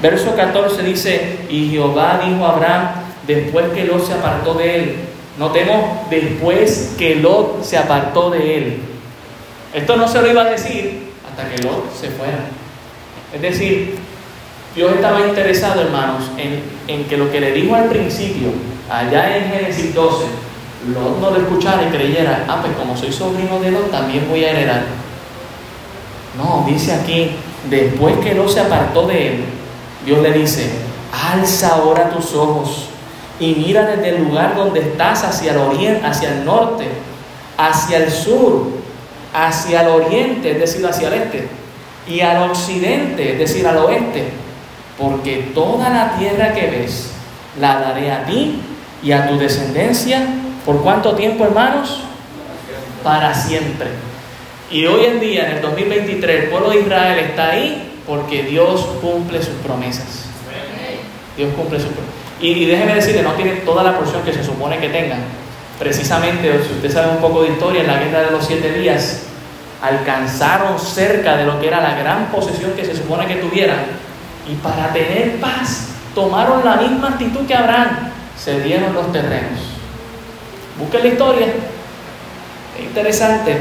Verso 0.00 0.34
14 0.34 0.82
dice, 0.82 1.38
y 1.48 1.68
Jehová 1.70 2.20
dijo 2.24 2.44
a 2.44 2.52
Abraham, 2.52 2.88
después 3.26 3.66
que 3.74 3.84
Lot 3.84 4.04
se 4.04 4.14
apartó 4.14 4.54
de 4.54 4.74
él, 4.74 4.96
notemos, 5.38 6.08
después 6.10 6.94
que 6.98 7.16
Lot 7.16 7.64
se 7.64 7.78
apartó 7.78 8.30
de 8.30 8.58
él. 8.58 8.78
Esto 9.74 9.96
no 9.96 10.06
se 10.06 10.20
lo 10.20 10.30
iba 10.30 10.42
a 10.42 10.50
decir 10.50 11.12
hasta 11.28 11.48
que 11.48 11.62
Lot 11.62 11.94
se 11.94 12.10
fuera. 12.10 12.40
Es 13.32 13.40
decir, 13.40 13.96
Dios 14.74 14.92
estaba 14.92 15.26
interesado, 15.26 15.80
hermanos, 15.80 16.30
en, 16.36 16.62
en 16.86 17.04
que 17.04 17.16
lo 17.16 17.30
que 17.30 17.40
le 17.40 17.52
dijo 17.52 17.74
al 17.74 17.88
principio, 17.88 18.48
allá 18.90 19.36
en 19.36 19.50
Génesis 19.50 19.94
12, 19.94 20.26
Lot 20.94 21.20
no 21.20 21.30
lo 21.30 21.36
escuchara 21.36 21.84
y 21.84 21.90
creyera, 21.90 22.44
ah, 22.48 22.58
pues 22.60 22.76
como 22.76 22.96
soy 22.96 23.12
sobrino 23.12 23.58
de 23.60 23.70
Lot, 23.70 23.90
también 23.90 24.28
voy 24.28 24.44
a 24.44 24.50
heredar. 24.50 24.82
No, 26.36 26.64
dice 26.66 26.92
aquí, 26.92 27.30
después 27.70 28.16
que 28.18 28.34
Lot 28.34 28.48
se 28.48 28.60
apartó 28.60 29.06
de 29.06 29.28
él, 29.28 29.44
Dios 30.04 30.20
le 30.20 30.32
dice, 30.32 30.70
alza 31.12 31.76
ahora 31.76 32.10
tus 32.10 32.34
ojos 32.34 32.88
y 33.42 33.56
mira 33.56 33.84
desde 33.84 34.10
el 34.10 34.22
lugar 34.22 34.54
donde 34.54 34.78
estás 34.78 35.24
hacia 35.24 35.50
el 35.50 35.58
oriente, 35.58 36.06
hacia 36.06 36.28
el 36.28 36.44
norte, 36.44 36.86
hacia 37.58 37.98
el 37.98 38.08
sur, 38.08 38.68
hacia 39.34 39.82
el 39.82 39.88
oriente, 39.88 40.52
es 40.52 40.60
decir, 40.60 40.86
hacia 40.86 41.08
el 41.08 41.14
este, 41.14 41.48
y 42.06 42.20
al 42.20 42.48
occidente, 42.48 43.32
es 43.32 43.38
decir, 43.40 43.66
al 43.66 43.78
oeste, 43.78 44.28
porque 44.96 45.50
toda 45.52 45.90
la 45.90 46.12
tierra 46.16 46.54
que 46.54 46.68
ves 46.68 47.10
la 47.60 47.80
daré 47.80 48.12
a 48.12 48.24
ti 48.26 48.60
y 49.02 49.10
a 49.10 49.26
tu 49.26 49.36
descendencia. 49.36 50.24
¿Por 50.64 50.80
cuánto 50.80 51.16
tiempo, 51.16 51.42
hermanos? 51.42 52.04
Para 53.02 53.34
siempre. 53.34 53.88
Y 54.70 54.86
hoy 54.86 55.04
en 55.06 55.18
día, 55.18 55.48
en 55.48 55.56
el 55.56 55.62
2023, 55.62 56.44
el 56.44 56.48
pueblo 56.48 56.70
de 56.70 56.80
Israel 56.80 57.18
está 57.18 57.50
ahí 57.50 58.00
porque 58.06 58.44
Dios 58.44 58.86
cumple 59.00 59.42
sus 59.42 59.56
promesas. 59.64 60.26
Dios 61.36 61.52
cumple 61.56 61.80
sus 61.80 61.88
promesas. 61.88 62.11
Y, 62.42 62.66
déjeme 62.66 62.94
decirle, 62.94 63.22
no 63.22 63.32
tiene 63.32 63.52
toda 63.64 63.82
la 63.82 63.96
porción 63.96 64.22
que 64.22 64.32
se 64.32 64.44
supone 64.44 64.78
que 64.78 64.90
tengan. 64.90 65.20
Precisamente, 65.78 66.52
si 66.64 66.74
usted 66.74 66.92
sabe 66.92 67.12
un 67.12 67.18
poco 67.18 67.42
de 67.42 67.50
historia, 67.50 67.80
en 67.80 67.86
la 67.86 67.98
guerra 67.98 68.24
de 68.24 68.32
los 68.32 68.44
siete 68.44 68.72
días, 68.72 69.22
alcanzaron 69.80 70.78
cerca 70.78 71.36
de 71.36 71.46
lo 71.46 71.60
que 71.60 71.68
era 71.68 71.80
la 71.80 71.94
gran 71.94 72.26
posesión 72.26 72.72
que 72.72 72.84
se 72.84 72.94
supone 72.94 73.26
que 73.26 73.36
tuvieran. 73.36 73.78
Y 74.50 74.54
para 74.56 74.92
tener 74.92 75.40
paz, 75.40 75.88
tomaron 76.14 76.64
la 76.64 76.76
misma 76.76 77.10
actitud 77.10 77.46
que 77.46 77.54
Abraham, 77.54 78.10
se 78.36 78.60
dieron 78.60 78.92
los 78.92 79.10
terrenos. 79.12 79.60
Busquen 80.78 81.02
la 81.02 81.08
historia. 81.08 81.46
Es 82.76 82.84
interesante. 82.84 83.56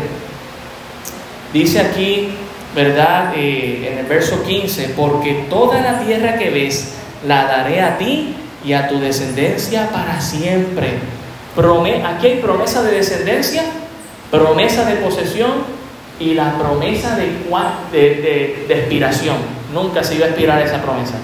Dice 1.54 1.80
aquí 1.80 2.36
¿verdad? 2.76 3.34
Eh, 3.36 3.90
en 3.92 4.00
el 4.00 4.06
verso 4.06 4.44
15, 4.44 4.94
porque 4.96 5.46
toda 5.50 5.82
la 5.82 6.00
tierra 6.00 6.38
que 6.38 6.50
ves 6.50 6.94
la 7.28 7.46
daré 7.46 7.82
a 7.82 7.98
ti 7.98 8.36
y 8.64 8.74
a 8.74 8.88
tu 8.88 9.00
descendencia 9.00 9.90
para 9.90 10.22
siempre. 10.22 11.00
aquí 12.06 12.28
hay 12.28 12.40
promesa 12.40 12.84
de 12.84 12.92
descendencia, 12.92 13.64
promesa 14.30 14.86
de 14.86 14.96
posesión 14.96 15.52
y 16.20 16.34
la 16.34 16.54
promesa 16.58 17.16
de, 17.16 17.28
de, 17.92 18.66
de, 18.68 18.80
expiración. 18.80 19.38
Nunca 19.74 20.04
se 20.04 20.16
iba 20.16 20.26
a 20.26 20.30
expirar 20.30 20.62
esa 20.62 20.82
promesa. 20.82 21.16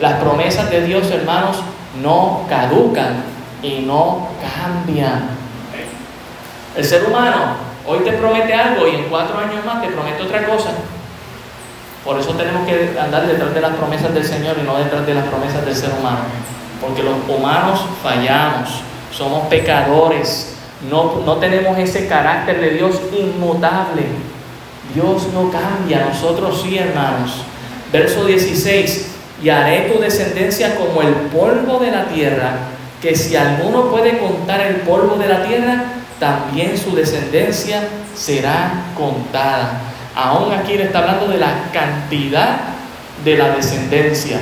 Las 0.00 0.14
promesas 0.14 0.70
de 0.70 0.86
Dios, 0.86 1.10
hermanos, 1.10 1.58
no 2.02 2.46
caducan 2.48 3.24
y 3.62 3.80
no 3.80 4.28
cambian. 4.40 5.28
El 6.76 6.84
ser 6.84 7.04
humano 7.04 7.56
hoy 7.86 8.00
te 8.00 8.12
promete 8.12 8.52
algo 8.52 8.86
y 8.86 8.96
en 8.96 9.04
cuatro 9.04 9.38
años 9.38 9.64
más 9.64 9.82
te 9.82 9.88
promete 9.88 10.22
otra 10.22 10.46
cosa. 10.46 10.70
Por 12.04 12.20
eso 12.20 12.30
tenemos 12.34 12.66
que 12.66 12.96
andar 12.98 13.26
detrás 13.26 13.52
de 13.52 13.60
las 13.60 13.74
promesas 13.74 14.14
del 14.14 14.24
Señor 14.24 14.56
y 14.60 14.62
no 14.64 14.76
detrás 14.76 15.06
de 15.06 15.14
las 15.14 15.24
promesas 15.24 15.64
del 15.64 15.74
ser 15.74 15.90
humano. 15.98 16.20
Porque 16.80 17.02
los 17.02 17.16
humanos 17.28 17.80
fallamos, 18.02 18.82
somos 19.10 19.46
pecadores, 19.48 20.56
no, 20.90 21.22
no 21.24 21.36
tenemos 21.36 21.78
ese 21.78 22.06
carácter 22.06 22.60
de 22.60 22.70
Dios 22.70 23.00
inmutable. 23.12 24.02
Dios 24.94 25.28
no 25.32 25.50
cambia, 25.50 26.06
nosotros 26.06 26.62
sí, 26.62 26.78
hermanos. 26.78 27.42
Verso 27.92 28.26
16, 28.26 29.08
y 29.42 29.48
haré 29.48 29.90
tu 29.92 30.00
descendencia 30.00 30.76
como 30.76 31.02
el 31.02 31.12
polvo 31.32 31.78
de 31.78 31.90
la 31.90 32.06
tierra, 32.06 32.52
que 33.00 33.14
si 33.14 33.36
alguno 33.36 33.90
puede 33.90 34.18
contar 34.18 34.60
el 34.60 34.76
polvo 34.76 35.16
de 35.16 35.28
la 35.28 35.44
tierra, 35.44 35.84
también 36.18 36.76
su 36.78 36.94
descendencia 36.94 37.82
será 38.14 38.84
contada. 38.96 39.80
Aún 40.14 40.52
aquí 40.52 40.76
le 40.76 40.84
está 40.84 41.00
hablando 41.00 41.28
de 41.28 41.38
la 41.38 41.70
cantidad 41.72 42.58
de 43.24 43.36
la 43.36 43.50
descendencia. 43.50 44.38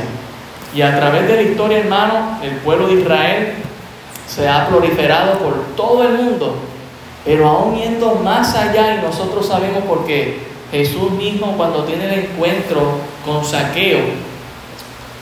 Y 0.75 0.83
a 0.83 0.97
través 0.99 1.29
de 1.29 1.37
la 1.37 1.43
historia, 1.43 1.79
hermano, 1.79 2.41
el 2.43 2.51
pueblo 2.57 2.89
de 2.89 2.95
Israel 2.95 3.55
se 4.27 4.49
ha 4.49 4.67
proliferado 4.67 5.39
por 5.39 5.55
todo 5.77 6.03
el 6.03 6.15
mundo. 6.15 6.57
Pero 7.25 7.49
aún 7.49 7.77
yendo 7.77 8.17
más 8.17 8.55
allá, 8.57 8.97
y 8.97 9.03
nosotros 9.03 9.47
sabemos 9.47 9.85
por 9.85 10.05
qué, 10.05 10.39
Jesús 10.73 11.13
mismo 11.13 11.57
cuando 11.57 11.85
tiene 11.85 12.07
el 12.07 12.25
encuentro 12.25 12.99
con 13.25 13.45
Saqueo, 13.45 14.01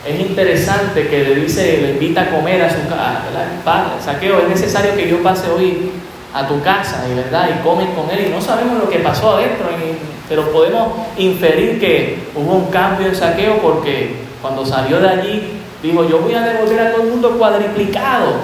es 0.09 0.19
interesante 0.19 1.07
que 1.07 1.23
le 1.23 1.35
dice, 1.37 1.81
le 1.83 1.91
invita 1.91 2.23
a 2.23 2.31
comer 2.31 2.63
a 2.63 2.71
su 2.71 2.89
casa. 2.89 4.01
Saqueo, 4.03 4.41
es 4.41 4.49
necesario 4.49 4.97
que 4.97 5.09
yo 5.09 5.23
pase 5.23 5.51
hoy 5.51 5.93
a 6.33 6.49
tu 6.49 6.61
casa, 6.63 7.05
y 7.11 7.15
verdad, 7.15 7.51
y 7.51 7.63
comen 7.63 7.89
con 7.93 8.11
él, 8.11 8.27
y 8.27 8.31
no 8.31 8.41
sabemos 8.41 8.79
lo 8.79 8.89
que 8.89 9.01
pasó 9.01 9.37
adentro, 9.37 9.67
pero 10.29 10.51
podemos 10.51 10.95
inferir 11.19 11.79
que 11.79 12.19
hubo 12.35 12.55
un 12.55 12.71
cambio 12.71 13.09
en 13.09 13.15
saqueo 13.15 13.59
porque 13.59 14.32
cuando 14.43 14.67
salió 14.67 15.01
de 15.01 15.09
allí 15.09 15.61
dijo, 15.83 16.05
yo 16.05 16.19
voy 16.19 16.35
a 16.35 16.43
devolver 16.43 16.81
a 16.81 16.93
todo 16.93 17.05
el 17.05 17.11
mundo 17.11 17.39
cuadriplicado. 17.39 18.35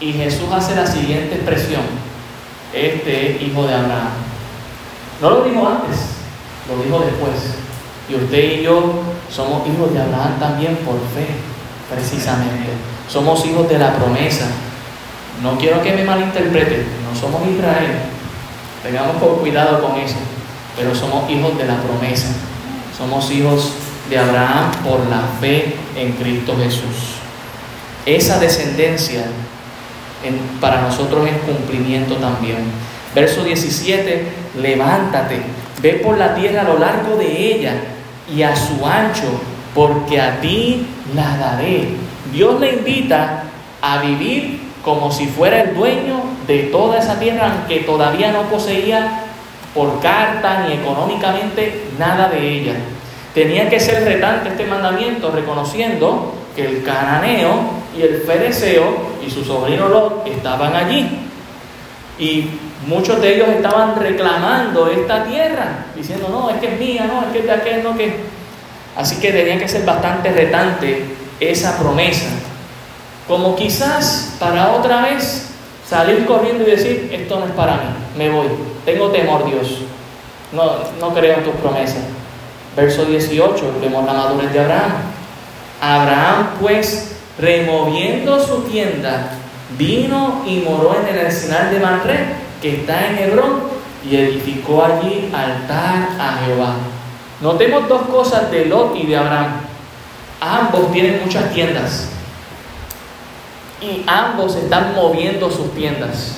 Y 0.00 0.12
Jesús 0.12 0.48
hace 0.52 0.74
la 0.76 0.86
siguiente 0.86 1.36
expresión, 1.36 1.82
este 2.72 3.36
es 3.36 3.42
hijo 3.42 3.66
de 3.66 3.74
Abraham. 3.74 4.10
No 5.22 5.30
lo 5.30 5.44
dijo 5.44 5.66
antes, 5.66 5.98
lo 6.68 6.82
dijo 6.84 7.00
después. 7.00 7.56
Y 8.08 8.14
usted 8.14 8.60
y 8.60 8.62
yo 8.62 9.00
somos 9.30 9.66
hijos 9.66 9.92
de 9.92 10.00
Abraham 10.00 10.38
también 10.38 10.76
por 10.76 10.96
fe, 11.14 11.26
precisamente. 11.92 12.68
Somos 13.08 13.44
hijos 13.46 13.68
de 13.68 13.78
la 13.78 13.94
promesa. 13.96 14.46
No 15.42 15.56
quiero 15.56 15.82
que 15.82 15.92
me 15.92 16.04
malinterpreten, 16.04 16.86
no 17.02 17.18
somos 17.18 17.48
Israel. 17.48 17.98
Tengamos 18.82 19.16
cuidado 19.40 19.82
con 19.82 19.96
eso 19.96 20.16
pero 20.78 20.94
somos 20.94 21.28
hijos 21.28 21.58
de 21.58 21.64
la 21.66 21.76
promesa. 21.82 22.28
Somos 22.96 23.30
hijos 23.32 23.72
de 24.08 24.18
Abraham 24.18 24.70
por 24.84 25.06
la 25.08 25.22
fe 25.40 25.76
en 25.96 26.12
Cristo 26.12 26.56
Jesús. 26.56 27.16
Esa 28.06 28.38
descendencia 28.38 29.24
para 30.60 30.82
nosotros 30.82 31.26
es 31.26 31.36
cumplimiento 31.42 32.16
también. 32.16 32.58
Verso 33.14 33.44
17, 33.44 34.24
levántate, 34.60 35.40
ve 35.80 35.94
por 35.94 36.18
la 36.18 36.34
tierra 36.34 36.62
a 36.62 36.64
lo 36.64 36.78
largo 36.78 37.16
de 37.16 37.54
ella 37.54 37.74
y 38.34 38.42
a 38.42 38.54
su 38.54 38.84
ancho, 38.86 39.40
porque 39.74 40.20
a 40.20 40.40
ti 40.40 40.86
la 41.14 41.36
daré. 41.36 41.88
Dios 42.32 42.60
le 42.60 42.74
invita 42.74 43.44
a 43.80 43.98
vivir 44.02 44.60
como 44.84 45.10
si 45.10 45.26
fuera 45.26 45.62
el 45.62 45.74
dueño 45.74 46.22
de 46.46 46.64
toda 46.64 46.98
esa 46.98 47.18
tierra, 47.18 47.52
aunque 47.52 47.80
todavía 47.80 48.32
no 48.32 48.42
poseía 48.44 49.24
por 49.74 50.00
carta 50.00 50.66
ni 50.66 50.74
económicamente 50.74 51.88
nada 51.98 52.28
de 52.28 52.48
ella. 52.48 52.74
Tenía 53.34 53.68
que 53.68 53.78
ser 53.78 54.04
retante 54.04 54.50
este 54.50 54.64
mandamiento 54.66 55.30
reconociendo 55.30 56.34
que 56.56 56.64
el 56.64 56.82
cananeo 56.82 57.70
y 57.96 58.02
el 58.02 58.22
fereceo 58.22 59.18
y 59.24 59.30
su 59.30 59.44
sobrino 59.44 59.88
Lot 59.88 60.26
estaban 60.26 60.74
allí. 60.74 61.06
Y 62.18 62.50
muchos 62.86 63.20
de 63.20 63.36
ellos 63.36 63.48
estaban 63.48 63.94
reclamando 63.96 64.88
esta 64.88 65.24
tierra, 65.24 65.86
diciendo, 65.94 66.28
no, 66.30 66.50
es 66.50 66.56
que 66.56 66.74
es 66.74 66.80
mía, 66.80 67.04
no, 67.06 67.22
es 67.22 67.32
que 67.32 67.38
es 67.40 67.44
de 67.44 67.52
aquel, 67.52 67.84
no, 67.84 67.96
que... 67.96 68.38
Así 68.96 69.20
que 69.20 69.30
tenía 69.30 69.58
que 69.58 69.68
ser 69.68 69.84
bastante 69.84 70.32
retante 70.32 71.04
esa 71.38 71.78
promesa. 71.78 72.26
Como 73.28 73.54
quizás 73.54 74.34
para 74.40 74.72
otra 74.72 75.02
vez 75.02 75.50
salir 75.88 76.26
corriendo 76.26 76.64
y 76.66 76.70
decir, 76.72 77.08
esto 77.12 77.38
no 77.38 77.46
es 77.46 77.52
para 77.52 77.74
mí, 77.74 77.88
me 78.16 78.30
voy. 78.30 78.48
Tengo 78.84 79.10
temor, 79.10 79.46
Dios. 79.46 79.82
No, 80.50 80.78
no 80.98 81.14
creo 81.14 81.36
en 81.36 81.44
tus 81.44 81.54
promesas. 81.56 82.02
Verso 82.76 83.04
18, 83.04 83.74
vemos 83.80 84.04
la 84.04 84.12
madurez 84.12 84.52
de 84.52 84.60
Abraham. 84.60 84.92
Abraham, 85.80 86.48
pues, 86.60 87.16
removiendo 87.38 88.44
su 88.44 88.62
tienda, 88.62 89.30
vino 89.76 90.42
y 90.46 90.60
moró 90.60 90.96
en 91.00 91.14
el 91.14 91.26
encinar 91.26 91.70
de 91.70 91.80
Manré, 91.80 92.26
que 92.60 92.80
está 92.80 93.08
en 93.08 93.18
Hebrón, 93.18 93.60
y 94.08 94.16
edificó 94.16 94.84
allí 94.84 95.30
altar 95.34 96.08
a 96.18 96.40
Jehová. 96.44 96.74
Notemos 97.40 97.88
dos 97.88 98.02
cosas 98.02 98.50
de 98.50 98.66
Lot 98.66 98.96
y 98.96 99.06
de 99.06 99.16
Abraham. 99.16 99.60
ambos 100.40 100.92
tienen 100.92 101.20
muchas 101.24 101.52
tiendas 101.52 102.08
y 103.80 104.04
ambos 104.06 104.56
están 104.56 104.94
moviendo 104.94 105.50
sus 105.50 105.72
tiendas. 105.74 106.36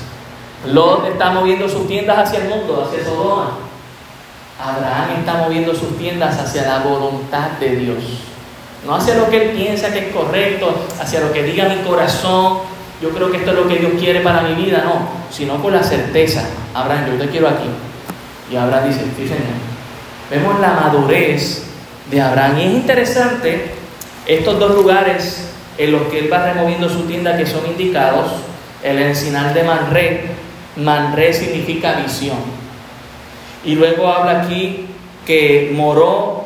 Lot 0.67 1.07
está 1.07 1.31
moviendo 1.31 1.69
sus 1.69 1.87
tiendas 1.87 2.19
hacia 2.19 2.41
el 2.41 2.49
mundo, 2.49 2.87
hacia 2.87 3.05
Sodoma. 3.05 3.59
Abraham 4.63 5.21
está 5.21 5.35
moviendo 5.35 5.75
sus 5.75 5.97
tiendas 5.97 6.39
hacia 6.39 6.67
la 6.67 6.79
voluntad 6.81 7.53
de 7.59 7.77
Dios. 7.77 7.99
No 8.87 8.95
hacia 8.95 9.15
lo 9.15 9.29
que 9.31 9.43
él 9.43 9.51
piensa 9.57 9.93
que 9.93 10.09
es 10.09 10.15
correcto, 10.15 10.87
hacia 11.01 11.21
lo 11.21 11.33
que 11.33 11.43
diga 11.43 11.69
mi 11.69 11.77
corazón. 11.77 12.59
Yo 13.01 13.11
creo 13.11 13.31
que 13.31 13.39
esto 13.39 13.51
es 13.53 13.57
lo 13.57 13.69
que 13.69 13.77
Dios 13.77 13.93
quiere 13.99 14.21
para 14.21 14.43
mi 14.43 14.55
vida, 14.55 14.83
no, 14.85 15.09
sino 15.31 15.63
con 15.63 15.73
la 15.73 15.83
certeza. 15.83 16.45
Abraham, 16.75 17.13
yo 17.13 17.25
te 17.25 17.31
quiero 17.31 17.49
aquí. 17.49 17.69
Y 18.51 18.57
Abraham 18.57 18.89
dice, 18.89 19.05
sí, 19.17 19.27
Señor. 19.27 19.71
Vemos 20.31 20.61
la 20.61 20.73
madurez 20.75 21.65
de 22.11 22.21
Abraham. 22.21 22.59
Y 22.59 22.63
es 22.63 22.73
interesante 22.73 23.75
estos 24.27 24.59
dos 24.59 24.75
lugares 24.75 25.49
en 25.79 25.93
los 25.93 26.03
que 26.09 26.19
él 26.19 26.33
va 26.33 26.45
removiendo 26.45 26.89
su 26.89 27.03
tienda 27.03 27.37
que 27.37 27.47
son 27.47 27.67
indicados. 27.67 28.31
El 28.83 28.99
encinal 28.99 29.55
de 29.55 29.63
Manré. 29.63 30.25
Manré 30.77 31.33
significa 31.33 31.95
visión. 31.95 32.60
Y 33.65 33.75
luego 33.75 34.09
habla 34.09 34.43
aquí 34.43 34.87
que 35.27 35.73
moró 35.75 36.45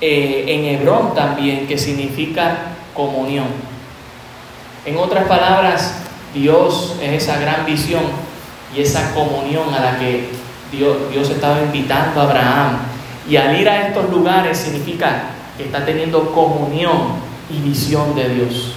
eh, 0.00 0.44
en 0.48 0.64
Hebrón 0.64 1.14
también, 1.14 1.66
que 1.66 1.78
significa 1.78 2.72
comunión. 2.94 3.46
En 4.84 4.96
otras 4.96 5.26
palabras, 5.26 6.02
Dios 6.34 6.96
es 7.00 7.22
esa 7.22 7.38
gran 7.38 7.64
visión 7.64 8.02
y 8.76 8.82
esa 8.82 9.14
comunión 9.14 9.72
a 9.72 9.80
la 9.80 9.98
que 9.98 10.28
Dios, 10.70 10.96
Dios 11.10 11.30
estaba 11.30 11.62
invitando 11.62 12.20
a 12.20 12.24
Abraham. 12.24 12.78
Y 13.28 13.36
al 13.36 13.58
ir 13.58 13.68
a 13.68 13.88
estos 13.88 14.10
lugares 14.10 14.58
significa 14.58 15.30
que 15.56 15.64
está 15.64 15.84
teniendo 15.84 16.32
comunión 16.32 17.20
y 17.48 17.60
visión 17.60 18.14
de 18.14 18.28
Dios. 18.28 18.74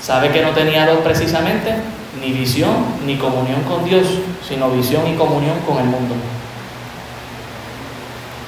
¿Sabe 0.00 0.30
que 0.30 0.42
no 0.42 0.50
tenía 0.50 0.86
dos 0.86 1.00
precisamente? 1.00 1.74
Ni 2.20 2.32
visión 2.32 2.70
ni 3.04 3.16
comunión 3.16 3.62
con 3.62 3.84
Dios, 3.84 4.06
sino 4.46 4.70
visión 4.70 5.06
y 5.08 5.16
comunión 5.16 5.58
con 5.66 5.78
el 5.78 5.84
mundo. 5.84 6.14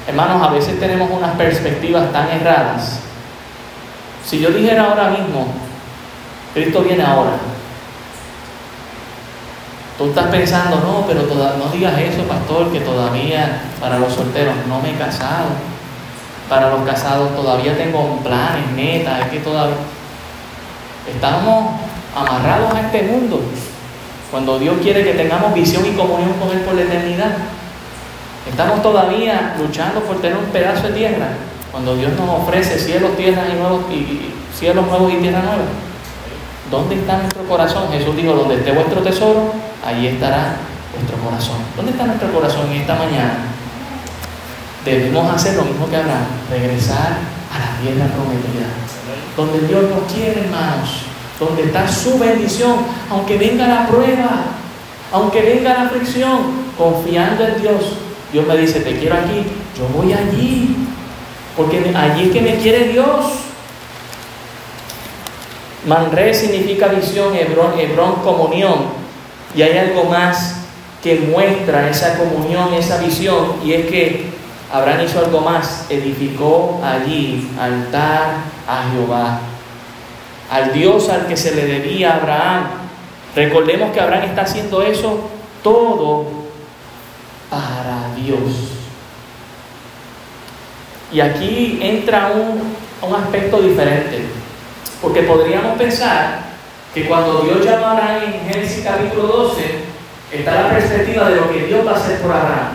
Hermanos, 0.07 0.47
a 0.47 0.51
veces 0.51 0.79
tenemos 0.81 1.11
unas 1.11 1.33
perspectivas 1.37 2.13
tan 2.13 2.29
erradas. 2.29 3.01
Si 4.25 4.41
yo 4.41 4.51
dijera 4.51 4.85
ahora 4.85 5.11
mismo, 5.11 5.47
Cristo 6.55 6.83
viene 6.83 7.05
ahora, 7.05 7.39
Tú 10.01 10.07
estás 10.07 10.29
pensando, 10.29 10.81
no, 10.81 11.05
pero 11.07 11.25
no 11.59 11.71
digas 11.71 11.99
eso, 11.99 12.23
pastor, 12.23 12.73
que 12.73 12.81
todavía 12.81 13.65
para 13.79 13.99
los 13.99 14.15
solteros 14.15 14.55
no 14.67 14.81
me 14.81 14.93
he 14.93 14.95
casado. 14.95 15.49
Para 16.49 16.71
los 16.71 16.89
casados 16.89 17.37
todavía 17.37 17.77
tengo 17.77 18.17
planes, 18.25 18.73
metas, 18.75 19.21
es 19.21 19.27
que 19.27 19.41
todavía 19.41 19.77
estamos 21.07 21.73
amarrados 22.17 22.73
a 22.73 22.81
este 22.81 23.03
mundo. 23.03 23.43
Cuando 24.31 24.59
Dios 24.59 24.77
quiere 24.83 25.05
que 25.05 25.13
tengamos 25.13 25.53
visión 25.53 25.85
y 25.85 25.91
comunión 25.91 26.33
con 26.41 26.51
Él 26.51 26.61
por 26.61 26.77
la 26.77 26.81
eternidad. 26.81 27.37
Estamos 28.51 28.83
todavía 28.83 29.55
luchando 29.59 30.01
por 30.01 30.21
tener 30.21 30.37
un 30.37 30.47
pedazo 30.47 30.89
de 30.89 30.95
tierra. 30.95 31.29
Cuando 31.71 31.95
Dios 31.95 32.13
nos 32.19 32.29
ofrece 32.41 32.79
cielos, 32.79 33.17
tierras 33.17 33.47
y 33.49 33.55
nuevos 33.55 33.85
y 33.91 34.33
cielos 34.59 34.87
nuevos 34.87 35.13
y 35.13 35.17
tierra 35.17 35.41
nueva. 35.41 35.65
¿Dónde 36.71 36.97
está 36.97 37.19
nuestro 37.19 37.45
corazón? 37.45 37.91
Jesús 37.93 38.17
dijo, 38.17 38.35
donde 38.35 38.57
esté 38.57 38.73
vuestro 38.73 39.03
tesoro, 39.03 39.53
ahí 39.87 40.09
estará 40.09 40.57
vuestro 40.95 41.17
corazón. 41.19 41.57
¿Dónde 41.77 41.93
está 41.93 42.07
nuestro 42.07 42.33
corazón 42.33 42.71
en 42.71 42.81
esta 42.81 42.95
mañana? 42.97 43.39
Debemos 44.85 45.35
hacer 45.35 45.57
lo 45.57 45.63
mismo 45.63 45.89
que 45.89 45.97
Abraham, 45.97 46.27
regresar 46.51 47.19
a 47.53 47.59
la 47.59 47.81
tierra 47.83 48.07
prometida, 48.07 48.67
donde 49.37 49.67
Dios 49.67 49.85
nos 49.91 50.13
quiere, 50.13 50.41
hermanos, 50.41 51.03
donde 51.39 51.65
está 51.65 51.87
su 51.87 52.19
bendición, 52.19 52.77
aunque 53.11 53.37
venga 53.37 53.67
la 53.67 53.87
prueba, 53.87 54.31
aunque 55.13 55.43
venga 55.43 55.75
la 55.75 55.83
aflicción, 55.83 56.39
confiando 56.77 57.47
en 57.47 57.61
Dios. 57.61 58.10
Dios 58.33 58.47
me 58.47 58.57
dice, 58.57 58.81
te 58.81 58.99
quiero 58.99 59.17
aquí, 59.17 59.45
yo 59.77 59.87
voy 59.95 60.13
allí, 60.13 60.77
porque 61.57 61.93
allí 61.95 62.25
es 62.25 62.33
que 62.33 62.41
me 62.41 62.57
quiere 62.57 62.89
Dios. 62.89 63.25
Manré 65.87 66.33
significa 66.33 66.89
visión, 66.89 67.35
Hebrón, 67.35 67.79
Hebrón 67.79 68.17
comunión. 68.23 69.01
Y 69.55 69.63
hay 69.63 69.79
algo 69.79 70.05
más 70.05 70.57
que 71.03 71.17
muestra 71.17 71.89
esa 71.89 72.19
comunión, 72.19 72.73
esa 72.75 72.99
visión, 72.99 73.55
y 73.65 73.73
es 73.73 73.87
que 73.87 74.27
Abraham 74.73 75.01
hizo 75.05 75.19
algo 75.19 75.41
más, 75.41 75.87
edificó 75.89 76.81
allí 76.85 77.51
altar 77.59 78.35
a 78.69 78.85
Jehová, 78.93 79.41
al 80.51 80.73
Dios 80.73 81.09
al 81.09 81.27
que 81.27 81.37
se 81.37 81.55
le 81.55 81.67
debía 81.67 82.15
Abraham. 82.17 82.69
Recordemos 83.35 83.93
que 83.93 84.01
Abraham 84.01 84.25
está 84.25 84.43
haciendo 84.43 84.83
eso 84.83 85.29
todo 85.63 86.40
para 87.51 88.15
Dios. 88.17 88.79
Y 91.13 91.21
aquí 91.21 91.79
entra 91.83 92.29
un, 92.29 92.77
un 93.03 93.15
aspecto 93.15 93.61
diferente, 93.61 94.27
porque 95.03 95.23
podríamos 95.23 95.77
pensar 95.77 96.51
que 96.95 97.07
cuando 97.07 97.43
Dios 97.43 97.65
llama 97.65 97.89
a 97.89 97.93
Abraham 97.93 98.23
en 98.25 98.53
Génesis 98.53 98.85
capítulo 98.85 99.27
12, 99.27 99.63
está 100.33 100.63
la 100.63 100.71
perspectiva 100.71 101.29
de 101.29 101.37
lo 101.37 101.51
que 101.51 101.67
Dios 101.67 101.87
va 101.87 101.93
a 101.93 101.97
hacer 101.97 102.21
por 102.21 102.31
Abraham. 102.31 102.73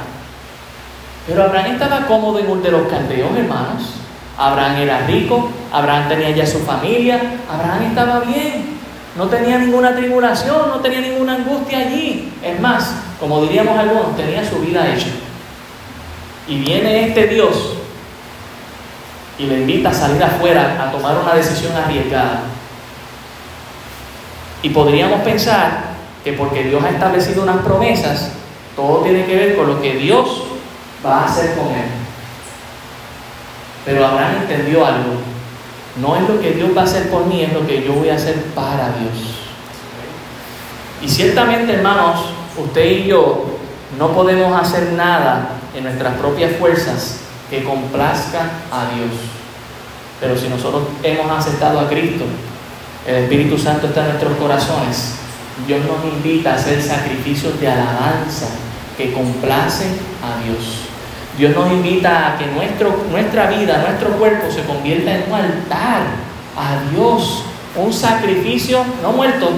Pero 1.27 1.43
Abraham 1.43 1.73
estaba 1.73 2.05
cómodo 2.05 2.39
en 2.39 2.49
un 2.49 2.61
de 2.61 2.71
los 2.71 2.87
caldeos, 2.87 3.35
hermanos. 3.35 3.95
Abraham 4.37 4.75
era 4.77 5.07
rico, 5.07 5.49
Abraham 5.71 6.09
tenía 6.09 6.31
ya 6.31 6.45
su 6.45 6.59
familia, 6.59 7.21
Abraham 7.49 7.83
estaba 7.83 8.19
bien, 8.19 8.74
no 9.15 9.27
tenía 9.27 9.57
ninguna 9.57 9.95
tribulación, 9.95 10.69
no 10.69 10.79
tenía 10.81 11.01
ninguna 11.01 11.35
angustia 11.35 11.79
allí. 11.79 12.33
Es 12.43 12.59
más, 12.59 12.91
como 13.19 13.41
diríamos 13.43 13.77
algunos, 13.77 14.17
tenía 14.17 14.47
su 14.47 14.59
vida 14.59 14.93
hecha. 14.93 15.07
Y 16.47 16.59
viene 16.59 17.07
este 17.07 17.27
Dios 17.27 17.77
y 19.39 19.47
le 19.47 19.61
invita 19.61 19.89
a 19.89 19.93
salir 19.93 20.21
afuera 20.23 20.77
a 20.81 20.91
tomar 20.91 21.17
una 21.17 21.33
decisión 21.33 21.75
arriesgada. 21.75 22.43
Y 24.61 24.69
podríamos 24.69 25.21
pensar 25.21 25.95
que 26.23 26.33
porque 26.33 26.63
Dios 26.63 26.83
ha 26.83 26.89
establecido 26.89 27.43
unas 27.43 27.57
promesas, 27.57 28.31
todo 28.75 29.03
tiene 29.03 29.25
que 29.25 29.35
ver 29.35 29.55
con 29.55 29.67
lo 29.67 29.81
que 29.81 29.93
Dios 29.93 30.43
va 31.05 31.21
a 31.21 31.25
hacer 31.25 31.55
con 31.55 31.67
él. 31.67 31.85
Pero 33.85 34.05
Abraham 34.05 34.41
entendió 34.41 34.85
algo. 34.85 35.34
No 36.01 36.15
es 36.15 36.27
lo 36.27 36.41
que 36.41 36.51
Dios 36.51 36.75
va 36.75 36.81
a 36.81 36.85
hacer 36.85 37.09
por 37.09 37.25
mí, 37.25 37.41
es 37.41 37.53
lo 37.53 37.65
que 37.65 37.83
yo 37.83 37.93
voy 37.93 38.09
a 38.09 38.15
hacer 38.15 38.35
para 38.53 38.89
Dios. 38.89 39.35
Y 41.01 41.07
ciertamente, 41.07 41.73
hermanos, 41.73 42.25
usted 42.57 42.85
y 42.85 43.05
yo 43.05 43.45
no 43.97 44.11
podemos 44.11 44.59
hacer 44.59 44.93
nada 44.93 45.49
en 45.75 45.83
nuestras 45.83 46.15
propias 46.15 46.57
fuerzas 46.57 47.19
que 47.49 47.63
complazca 47.63 48.49
a 48.71 48.93
Dios. 48.95 49.11
Pero 50.19 50.37
si 50.37 50.47
nosotros 50.47 50.83
hemos 51.03 51.29
aceptado 51.31 51.79
a 51.79 51.87
Cristo, 51.87 52.25
el 53.07 53.15
Espíritu 53.15 53.57
Santo 53.57 53.87
está 53.87 54.01
en 54.01 54.07
nuestros 54.09 54.37
corazones. 54.37 55.15
Dios 55.67 55.81
nos 55.85 56.03
invita 56.13 56.53
a 56.53 56.55
hacer 56.55 56.81
sacrificios 56.81 57.59
de 57.59 57.67
alabanza 57.67 58.47
que 58.97 59.13
complacen 59.13 59.97
a 60.23 60.43
Dios. 60.43 60.84
Dios 61.37 61.53
nos 61.55 61.71
invita 61.71 62.33
a 62.33 62.37
que 62.37 62.45
nuestro, 62.47 63.05
nuestra 63.11 63.47
vida, 63.47 63.79
nuestro 63.79 64.11
cuerpo 64.11 64.49
se 64.51 64.63
convierta 64.63 65.15
en 65.15 65.23
un 65.29 65.35
altar 65.35 66.01
a 66.57 66.89
Dios, 66.91 67.43
un 67.75 67.91
sacrificio 67.91 68.83
no 69.01 69.11
muerto, 69.11 69.49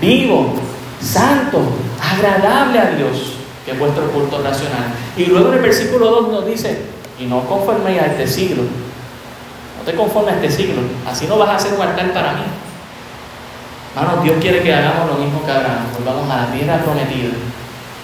vivo, 0.00 0.54
santo, 1.00 1.60
agradable 2.00 2.78
a 2.78 2.90
Dios, 2.92 3.34
que 3.64 3.72
es 3.72 3.78
vuestro 3.78 4.10
culto 4.10 4.42
racional. 4.42 4.92
Y 5.16 5.26
luego 5.26 5.48
en 5.48 5.54
el 5.54 5.60
versículo 5.60 6.10
2 6.10 6.28
nos 6.28 6.46
dice, 6.46 6.80
y 7.18 7.26
no 7.26 7.44
conforme 7.44 8.00
a 8.00 8.06
este 8.06 8.26
siglo, 8.26 8.62
no 8.62 9.84
te 9.84 9.94
conformes 9.94 10.34
a 10.34 10.36
este 10.36 10.50
siglo, 10.50 10.80
así 11.06 11.26
no 11.26 11.36
vas 11.36 11.50
a 11.50 11.56
hacer 11.56 11.74
un 11.74 11.82
altar 11.82 12.12
para 12.14 12.32
mí. 12.32 12.42
Hermanos, 13.94 14.24
Dios 14.24 14.36
quiere 14.40 14.62
que 14.62 14.72
hagamos 14.72 15.10
lo 15.10 15.16
mismo 15.22 15.44
que 15.44 15.52
Abraham, 15.52 15.84
volvamos 15.98 16.30
a 16.30 16.42
la 16.42 16.52
tierra 16.52 16.78
prometida, 16.78 17.32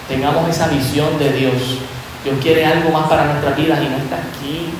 tengamos 0.07 0.47
esa 0.47 0.67
visión 0.67 1.17
de 1.17 1.33
Dios. 1.33 1.79
Dios 2.23 2.37
quiere 2.41 2.65
algo 2.65 2.89
más 2.91 3.07
para 3.07 3.25
nuestras 3.25 3.55
vidas 3.55 3.79
y 3.81 3.89
no 3.89 3.97
está 3.97 4.17
aquí. 4.17 4.73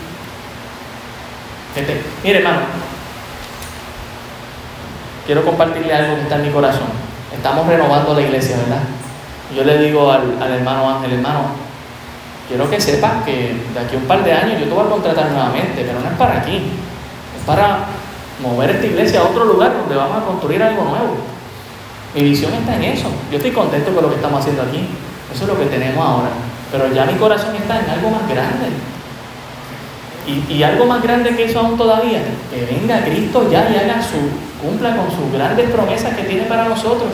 mire, 2.23 2.39
hermano, 2.39 2.59
quiero 5.25 5.45
compartirle 5.45 5.93
algo 5.93 6.15
que 6.15 6.21
está 6.23 6.35
en 6.35 6.41
mi 6.41 6.49
corazón. 6.49 6.87
Estamos 7.33 7.67
renovando 7.67 8.13
la 8.13 8.21
iglesia, 8.21 8.57
¿verdad? 8.57 8.81
Yo 9.55 9.63
le 9.63 9.77
digo 9.77 10.11
al, 10.11 10.41
al 10.41 10.51
hermano 10.51 10.89
Ángel, 10.89 11.13
hermano, 11.13 11.41
quiero 12.47 12.69
que 12.69 12.81
sepas 12.81 13.23
que 13.23 13.55
de 13.73 13.79
aquí 13.79 13.95
a 13.95 13.99
un 13.99 14.05
par 14.05 14.23
de 14.23 14.33
años 14.33 14.59
yo 14.59 14.65
te 14.65 14.73
voy 14.73 14.85
a 14.85 14.89
contratar 14.89 15.31
nuevamente, 15.31 15.85
pero 15.85 15.99
no 15.99 16.09
es 16.09 16.17
para 16.17 16.39
aquí, 16.39 16.57
es 16.57 17.45
para 17.45 17.85
mover 18.41 18.71
esta 18.71 18.85
iglesia 18.85 19.21
a 19.21 19.23
otro 19.23 19.45
lugar 19.45 19.73
donde 19.73 19.95
vamos 19.95 20.17
a 20.21 20.25
construir 20.25 20.61
algo 20.61 20.83
nuevo. 20.83 21.17
Mi 22.15 22.23
visión 22.23 22.53
está 22.53 22.75
en 22.75 22.83
eso. 22.83 23.09
Yo 23.31 23.37
estoy 23.37 23.51
contento 23.51 23.93
con 23.93 24.03
lo 24.03 24.09
que 24.09 24.15
estamos 24.15 24.39
haciendo 24.39 24.63
aquí. 24.63 24.87
Eso 25.33 25.43
es 25.43 25.49
lo 25.49 25.59
que 25.59 25.65
tenemos 25.65 26.03
ahora. 26.03 26.29
Pero 26.71 26.93
ya 26.93 27.05
mi 27.05 27.13
corazón 27.13 27.55
está 27.55 27.79
en 27.79 27.89
algo 27.89 28.09
más 28.11 28.27
grande. 28.29 28.67
Y, 30.27 30.53
y 30.53 30.63
algo 30.63 30.85
más 30.85 31.01
grande 31.01 31.35
que 31.35 31.45
eso 31.45 31.59
aún 31.59 31.77
todavía, 31.77 32.21
que 32.51 32.65
venga 32.65 33.03
Cristo 33.03 33.49
ya 33.49 33.69
y 33.71 33.77
haga 33.77 34.01
su, 34.01 34.17
cumpla 34.61 34.95
con 34.95 35.09
sus 35.09 35.31
grandes 35.33 35.69
promesas 35.69 36.15
que 36.15 36.23
tiene 36.23 36.43
para 36.43 36.65
nosotros. 36.65 37.11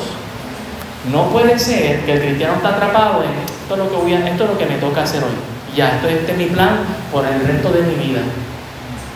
No 1.12 1.30
puede 1.30 1.58
ser 1.58 2.02
que 2.06 2.14
el 2.14 2.20
cristiano 2.20 2.56
está 2.56 2.70
atrapado 2.70 3.24
en 3.24 3.56
esto 3.66 3.74
es 3.74 3.80
lo 3.80 4.06
que, 4.06 4.30
esto 4.30 4.44
es 4.44 4.50
lo 4.50 4.58
que 4.58 4.66
me 4.66 4.78
toca 4.78 5.04
hacer 5.04 5.24
hoy. 5.24 5.32
Ya, 5.76 5.96
esto, 5.96 6.08
este 6.08 6.32
es 6.34 6.38
mi 6.38 6.46
plan 6.46 6.78
por 7.12 7.26
el 7.26 7.40
resto 7.48 7.72
de 7.72 7.82
mi 7.82 7.96
vida. 7.96 8.22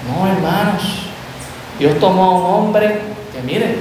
No, 0.08 0.28
hermanos. 0.28 0.82
Dios 1.78 2.00
tomó 2.00 2.24
a 2.24 2.36
un 2.36 2.46
hombre 2.46 3.00
que, 3.32 3.42
miren, 3.46 3.76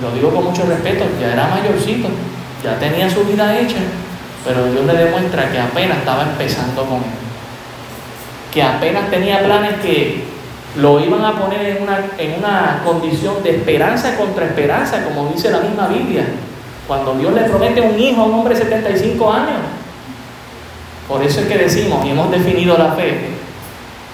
lo 0.00 0.12
digo 0.12 0.32
con 0.32 0.44
mucho 0.44 0.64
respeto, 0.64 1.04
ya 1.20 1.32
era 1.32 1.48
mayorcito, 1.48 2.08
ya 2.64 2.78
tenía 2.78 3.10
su 3.10 3.24
vida 3.24 3.58
hecha, 3.58 3.76
pero 4.44 4.64
Dios 4.66 4.84
le 4.84 4.94
demuestra 4.94 5.50
que 5.50 5.58
apenas 5.58 5.98
estaba 5.98 6.22
empezando 6.22 6.84
con 6.84 6.98
él. 6.98 7.22
Que 8.52 8.62
apenas 8.62 9.10
tenía 9.10 9.42
planes 9.42 9.74
que 9.80 10.24
lo 10.76 11.00
iban 11.00 11.24
a 11.24 11.38
poner 11.38 11.76
en 11.76 11.82
una, 11.82 12.00
en 12.18 12.38
una 12.38 12.82
condición 12.84 13.42
de 13.42 13.56
esperanza 13.56 14.16
contra 14.16 14.46
esperanza, 14.46 15.04
como 15.04 15.28
dice 15.30 15.50
la 15.50 15.60
misma 15.60 15.88
Biblia. 15.88 16.26
Cuando 16.86 17.14
Dios 17.14 17.32
le 17.32 17.42
promete 17.42 17.80
un 17.80 17.98
hijo 17.98 18.22
a 18.22 18.24
un 18.24 18.34
hombre 18.34 18.54
de 18.54 18.64
75 18.64 19.32
años. 19.32 19.60
Por 21.08 21.22
eso 21.22 21.40
es 21.40 21.46
que 21.46 21.58
decimos 21.58 22.04
y 22.04 22.10
hemos 22.10 22.30
definido 22.30 22.76
la 22.78 22.92
fe 22.92 23.32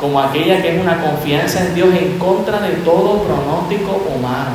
como 0.00 0.20
aquella 0.20 0.62
que 0.62 0.76
es 0.76 0.80
una 0.80 1.00
confianza 1.00 1.60
en 1.60 1.74
Dios 1.74 1.88
en 1.94 2.18
contra 2.18 2.60
de 2.60 2.70
todo 2.76 3.22
pronóstico 3.22 4.02
humano. 4.14 4.52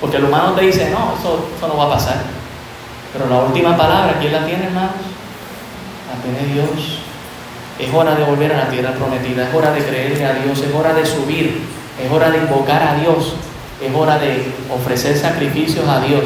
Porque 0.00 0.16
el 0.16 0.24
humano 0.24 0.52
te 0.52 0.66
dice, 0.66 0.90
no, 0.90 1.14
eso, 1.18 1.48
eso 1.56 1.68
no 1.68 1.76
va 1.76 1.84
a 1.84 1.90
pasar. 1.90 2.35
Pero 3.16 3.30
la 3.30 3.46
última 3.46 3.76
palabra, 3.76 4.16
¿quién 4.20 4.32
la 4.32 4.44
tiene, 4.44 4.66
hermanos? 4.66 4.92
La 6.08 6.22
tiene 6.22 6.52
Dios. 6.52 6.98
Es 7.78 7.94
hora 7.94 8.14
de 8.14 8.24
volver 8.24 8.52
a 8.52 8.64
la 8.64 8.68
tierra 8.68 8.92
prometida, 8.92 9.48
es 9.48 9.54
hora 9.54 9.72
de 9.72 9.84
creerle 9.84 10.24
a 10.24 10.34
Dios, 10.34 10.58
es 10.60 10.74
hora 10.74 10.92
de 10.94 11.04
subir, 11.04 11.62
es 12.02 12.10
hora 12.10 12.30
de 12.30 12.38
invocar 12.38 12.82
a 12.82 12.94
Dios, 12.94 13.34
es 13.82 13.94
hora 13.94 14.18
de 14.18 14.52
ofrecer 14.74 15.16
sacrificios 15.16 15.86
a 15.88 16.00
Dios. 16.00 16.24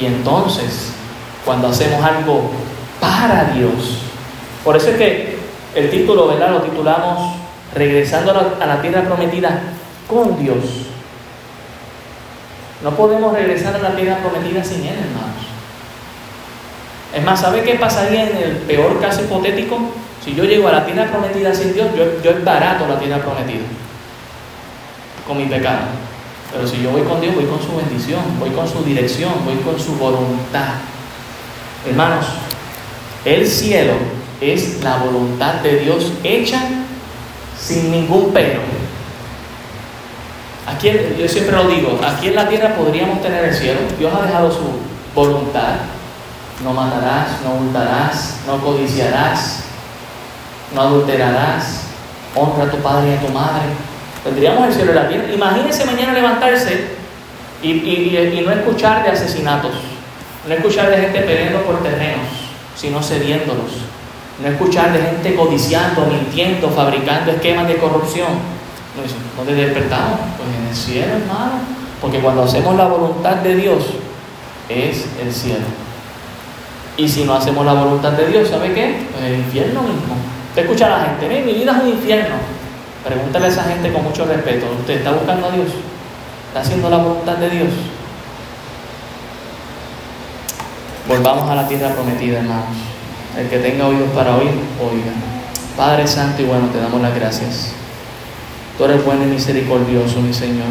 Y 0.00 0.06
entonces, 0.06 0.92
cuando 1.44 1.68
hacemos 1.68 2.02
algo 2.04 2.50
para 3.00 3.52
Dios, 3.54 4.00
por 4.64 4.76
eso 4.76 4.90
es 4.90 4.96
que 4.96 5.38
el 5.74 5.90
título, 5.90 6.26
¿verdad? 6.26 6.50
Lo 6.50 6.62
titulamos 6.62 7.36
Regresando 7.74 8.30
a 8.30 8.34
la, 8.34 8.64
a 8.64 8.66
la 8.66 8.80
tierra 8.80 9.02
prometida 9.02 9.60
con 10.08 10.38
Dios. 10.42 10.85
No 12.86 12.92
podemos 12.92 13.32
regresar 13.32 13.74
a 13.74 13.78
la 13.80 13.96
tierra 13.96 14.18
prometida 14.18 14.62
sin 14.62 14.78
Él, 14.84 14.94
hermanos. 14.94 15.42
Es 17.12 17.24
más, 17.24 17.40
¿sabe 17.40 17.64
qué 17.64 17.74
pasaría 17.74 18.30
en 18.30 18.36
el 18.36 18.52
peor 18.58 19.00
caso 19.00 19.22
hipotético? 19.22 19.76
Si 20.24 20.36
yo 20.36 20.44
llego 20.44 20.68
a 20.68 20.72
la 20.72 20.86
tierra 20.86 21.06
prometida 21.06 21.52
sin 21.52 21.74
Dios, 21.74 21.88
yo, 21.96 22.22
yo 22.22 22.30
es 22.30 22.44
barato 22.44 22.86
la 22.86 22.96
tierra 22.96 23.18
prometida. 23.18 23.64
Con 25.26 25.38
mi 25.38 25.46
pecado. 25.46 25.80
Pero 26.52 26.64
si 26.64 26.80
yo 26.80 26.92
voy 26.92 27.02
con 27.02 27.20
Dios, 27.20 27.34
voy 27.34 27.46
con 27.46 27.60
su 27.60 27.76
bendición, 27.76 28.20
voy 28.38 28.50
con 28.50 28.68
su 28.68 28.84
dirección, 28.84 29.32
voy 29.44 29.56
con 29.64 29.80
su 29.80 29.96
voluntad. 29.96 30.74
Hermanos, 31.88 32.26
el 33.24 33.48
cielo 33.48 33.94
es 34.40 34.80
la 34.84 34.98
voluntad 34.98 35.54
de 35.54 35.80
Dios 35.80 36.12
hecha 36.22 36.62
sin 37.58 37.90
ningún 37.90 38.30
pero. 38.32 38.85
Aquí, 40.66 40.90
yo 41.18 41.28
siempre 41.28 41.56
lo 41.56 41.68
digo, 41.68 41.98
aquí 42.04 42.28
en 42.28 42.34
la 42.34 42.48
tierra 42.48 42.74
podríamos 42.74 43.22
tener 43.22 43.44
el 43.44 43.54
cielo. 43.54 43.80
Dios 43.98 44.12
ha 44.12 44.26
dejado 44.26 44.50
su 44.50 44.64
voluntad. 45.14 45.76
No 46.64 46.72
matarás, 46.72 47.42
no 47.44 47.54
hurtarás, 47.54 48.40
no 48.46 48.60
codiciarás, 48.60 49.64
no 50.74 50.80
adulterarás, 50.80 51.82
honra 52.34 52.64
a 52.64 52.70
tu 52.70 52.78
padre 52.78 53.10
y 53.10 53.14
a 53.14 53.26
tu 53.26 53.32
madre. 53.32 53.64
Tendríamos 54.24 54.68
el 54.68 54.74
cielo 54.74 54.90
en 54.92 54.96
la 54.96 55.08
tierra. 55.08 55.32
Imagínense 55.32 55.84
mañana 55.84 56.14
levantarse 56.14 56.96
y, 57.62 57.70
y, 57.70 58.38
y 58.38 58.42
no 58.44 58.52
escuchar 58.52 59.04
de 59.04 59.10
asesinatos, 59.10 59.72
no 60.48 60.54
escuchar 60.54 60.90
de 60.90 60.96
gente 60.96 61.20
peleando 61.20 61.62
por 61.62 61.82
terrenos, 61.82 62.26
sino 62.74 63.02
cediéndolos 63.02 63.86
no 64.42 64.48
escuchar 64.48 64.92
de 64.92 65.00
gente 65.00 65.34
codiciando, 65.34 66.06
mintiendo, 66.06 66.68
fabricando 66.70 67.32
esquemas 67.32 67.68
de 67.68 67.76
corrupción. 67.76 68.55
¿Dónde 69.36 69.54
despertamos? 69.54 70.20
Pues 70.36 70.48
en 70.58 70.66
el 70.68 70.74
cielo, 70.74 71.12
hermano. 71.16 71.60
Porque 72.00 72.20
cuando 72.20 72.42
hacemos 72.42 72.76
la 72.76 72.86
voluntad 72.86 73.36
de 73.36 73.56
Dios, 73.56 73.84
es 74.68 75.06
el 75.22 75.32
cielo. 75.32 75.66
Y 76.96 77.08
si 77.08 77.24
no 77.24 77.34
hacemos 77.34 77.64
la 77.64 77.74
voluntad 77.74 78.12
de 78.12 78.26
Dios, 78.26 78.48
¿sabe 78.48 78.72
qué? 78.72 79.06
Pues 79.12 79.24
el 79.24 79.38
infierno 79.40 79.82
mismo. 79.82 80.16
Usted 80.48 80.62
escucha 80.62 80.86
a 80.86 80.98
la 80.98 81.04
gente, 81.04 81.42
mi 81.42 81.52
vida 81.52 81.76
es 81.76 81.82
un 81.82 81.88
infierno. 81.90 82.36
Pregúntale 83.04 83.46
a 83.46 83.48
esa 83.48 83.64
gente 83.64 83.92
con 83.92 84.02
mucho 84.02 84.24
respeto, 84.24 84.66
¿usted 84.80 84.98
está 84.98 85.12
buscando 85.12 85.46
a 85.46 85.50
Dios? 85.52 85.68
¿Está 86.48 86.60
haciendo 86.60 86.90
la 86.90 86.96
voluntad 86.96 87.36
de 87.36 87.50
Dios? 87.50 87.68
Volvamos 91.06 91.48
a 91.48 91.54
la 91.54 91.68
tierra 91.68 91.90
prometida, 91.90 92.38
hermanos. 92.38 92.76
El 93.38 93.48
que 93.48 93.58
tenga 93.58 93.86
oídos 93.86 94.10
para 94.10 94.34
oír, 94.36 94.50
oiga. 94.80 95.12
Padre 95.76 96.06
Santo 96.06 96.42
y 96.42 96.46
bueno, 96.46 96.68
te 96.72 96.80
damos 96.80 97.00
las 97.00 97.14
gracias. 97.14 97.74
Tú 98.76 98.84
eres 98.84 99.04
bueno 99.04 99.24
y 99.24 99.28
misericordioso, 99.28 100.20
mi 100.20 100.34
Señor. 100.34 100.68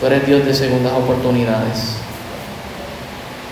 Tú 0.00 0.06
eres 0.06 0.26
Dios 0.26 0.44
de 0.44 0.52
segundas 0.52 0.92
oportunidades. 0.92 1.96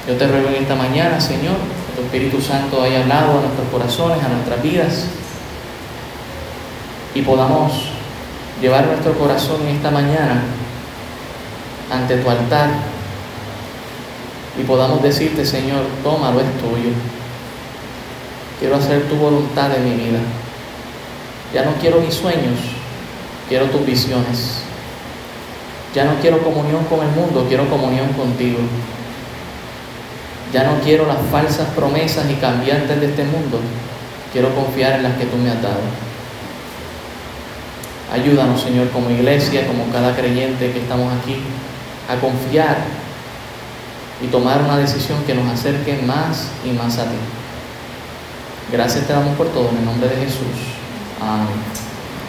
Yo 0.06 0.16
te 0.16 0.26
ruego 0.26 0.48
en 0.48 0.56
esta 0.56 0.74
mañana, 0.74 1.18
Señor, 1.18 1.56
que 1.56 2.00
tu 2.00 2.06
Espíritu 2.06 2.40
Santo 2.42 2.82
haya 2.82 3.00
hablado 3.00 3.38
a 3.38 3.42
nuestros 3.42 3.68
corazones, 3.72 4.22
a 4.22 4.28
nuestras 4.28 4.62
vidas, 4.62 5.04
y 7.14 7.22
podamos 7.22 7.90
llevar 8.60 8.86
nuestro 8.86 9.14
corazón 9.14 9.62
en 9.62 9.76
esta 9.76 9.90
mañana 9.90 10.42
ante 11.90 12.16
tu 12.18 12.28
altar 12.28 12.70
y 14.60 14.62
podamos 14.64 15.02
decirte, 15.02 15.44
Señor, 15.44 15.82
tómalo, 16.02 16.40
es 16.40 16.58
tuyo. 16.58 16.90
Quiero 18.60 18.76
hacer 18.76 19.08
tu 19.08 19.16
voluntad 19.16 19.74
en 19.74 19.84
mi 19.84 20.04
vida. 20.04 20.18
Ya 21.52 21.64
no 21.64 21.72
quiero 21.80 22.00
mis 22.00 22.14
sueños, 22.14 22.58
quiero 23.48 23.66
tus 23.66 23.84
visiones. 23.86 24.60
Ya 25.94 26.04
no 26.04 26.14
quiero 26.20 26.42
comunión 26.42 26.84
con 26.84 27.00
el 27.06 27.12
mundo, 27.12 27.46
quiero 27.48 27.68
comunión 27.68 28.12
contigo. 28.14 28.58
Ya 30.52 30.64
no 30.64 30.80
quiero 30.80 31.06
las 31.06 31.18
falsas 31.30 31.68
promesas 31.74 32.30
y 32.30 32.34
cambiantes 32.34 33.00
de 33.00 33.06
este 33.06 33.24
mundo, 33.24 33.60
quiero 34.32 34.54
confiar 34.54 34.94
en 34.94 35.02
las 35.02 35.14
que 35.16 35.26
tú 35.26 35.36
me 35.36 35.50
has 35.50 35.60
dado. 35.60 35.80
Ayúdanos, 38.12 38.60
Señor, 38.60 38.90
como 38.90 39.10
iglesia, 39.10 39.66
como 39.66 39.90
cada 39.90 40.14
creyente 40.14 40.70
que 40.70 40.80
estamos 40.80 41.12
aquí, 41.20 41.38
a 42.08 42.14
confiar 42.20 42.76
y 44.22 44.28
tomar 44.28 44.62
una 44.62 44.78
decisión 44.78 45.24
que 45.24 45.34
nos 45.34 45.52
acerque 45.52 46.00
más 46.06 46.48
y 46.64 46.70
más 46.70 46.98
a 46.98 47.04
ti. 47.04 47.16
Gracias 48.70 49.06
te 49.06 49.12
damos 49.12 49.36
por 49.36 49.48
todo 49.48 49.70
en 49.70 49.78
el 49.78 49.84
nombre 49.84 50.08
de 50.08 50.16
Jesús. 50.16 50.78
Amén. 51.20 51.83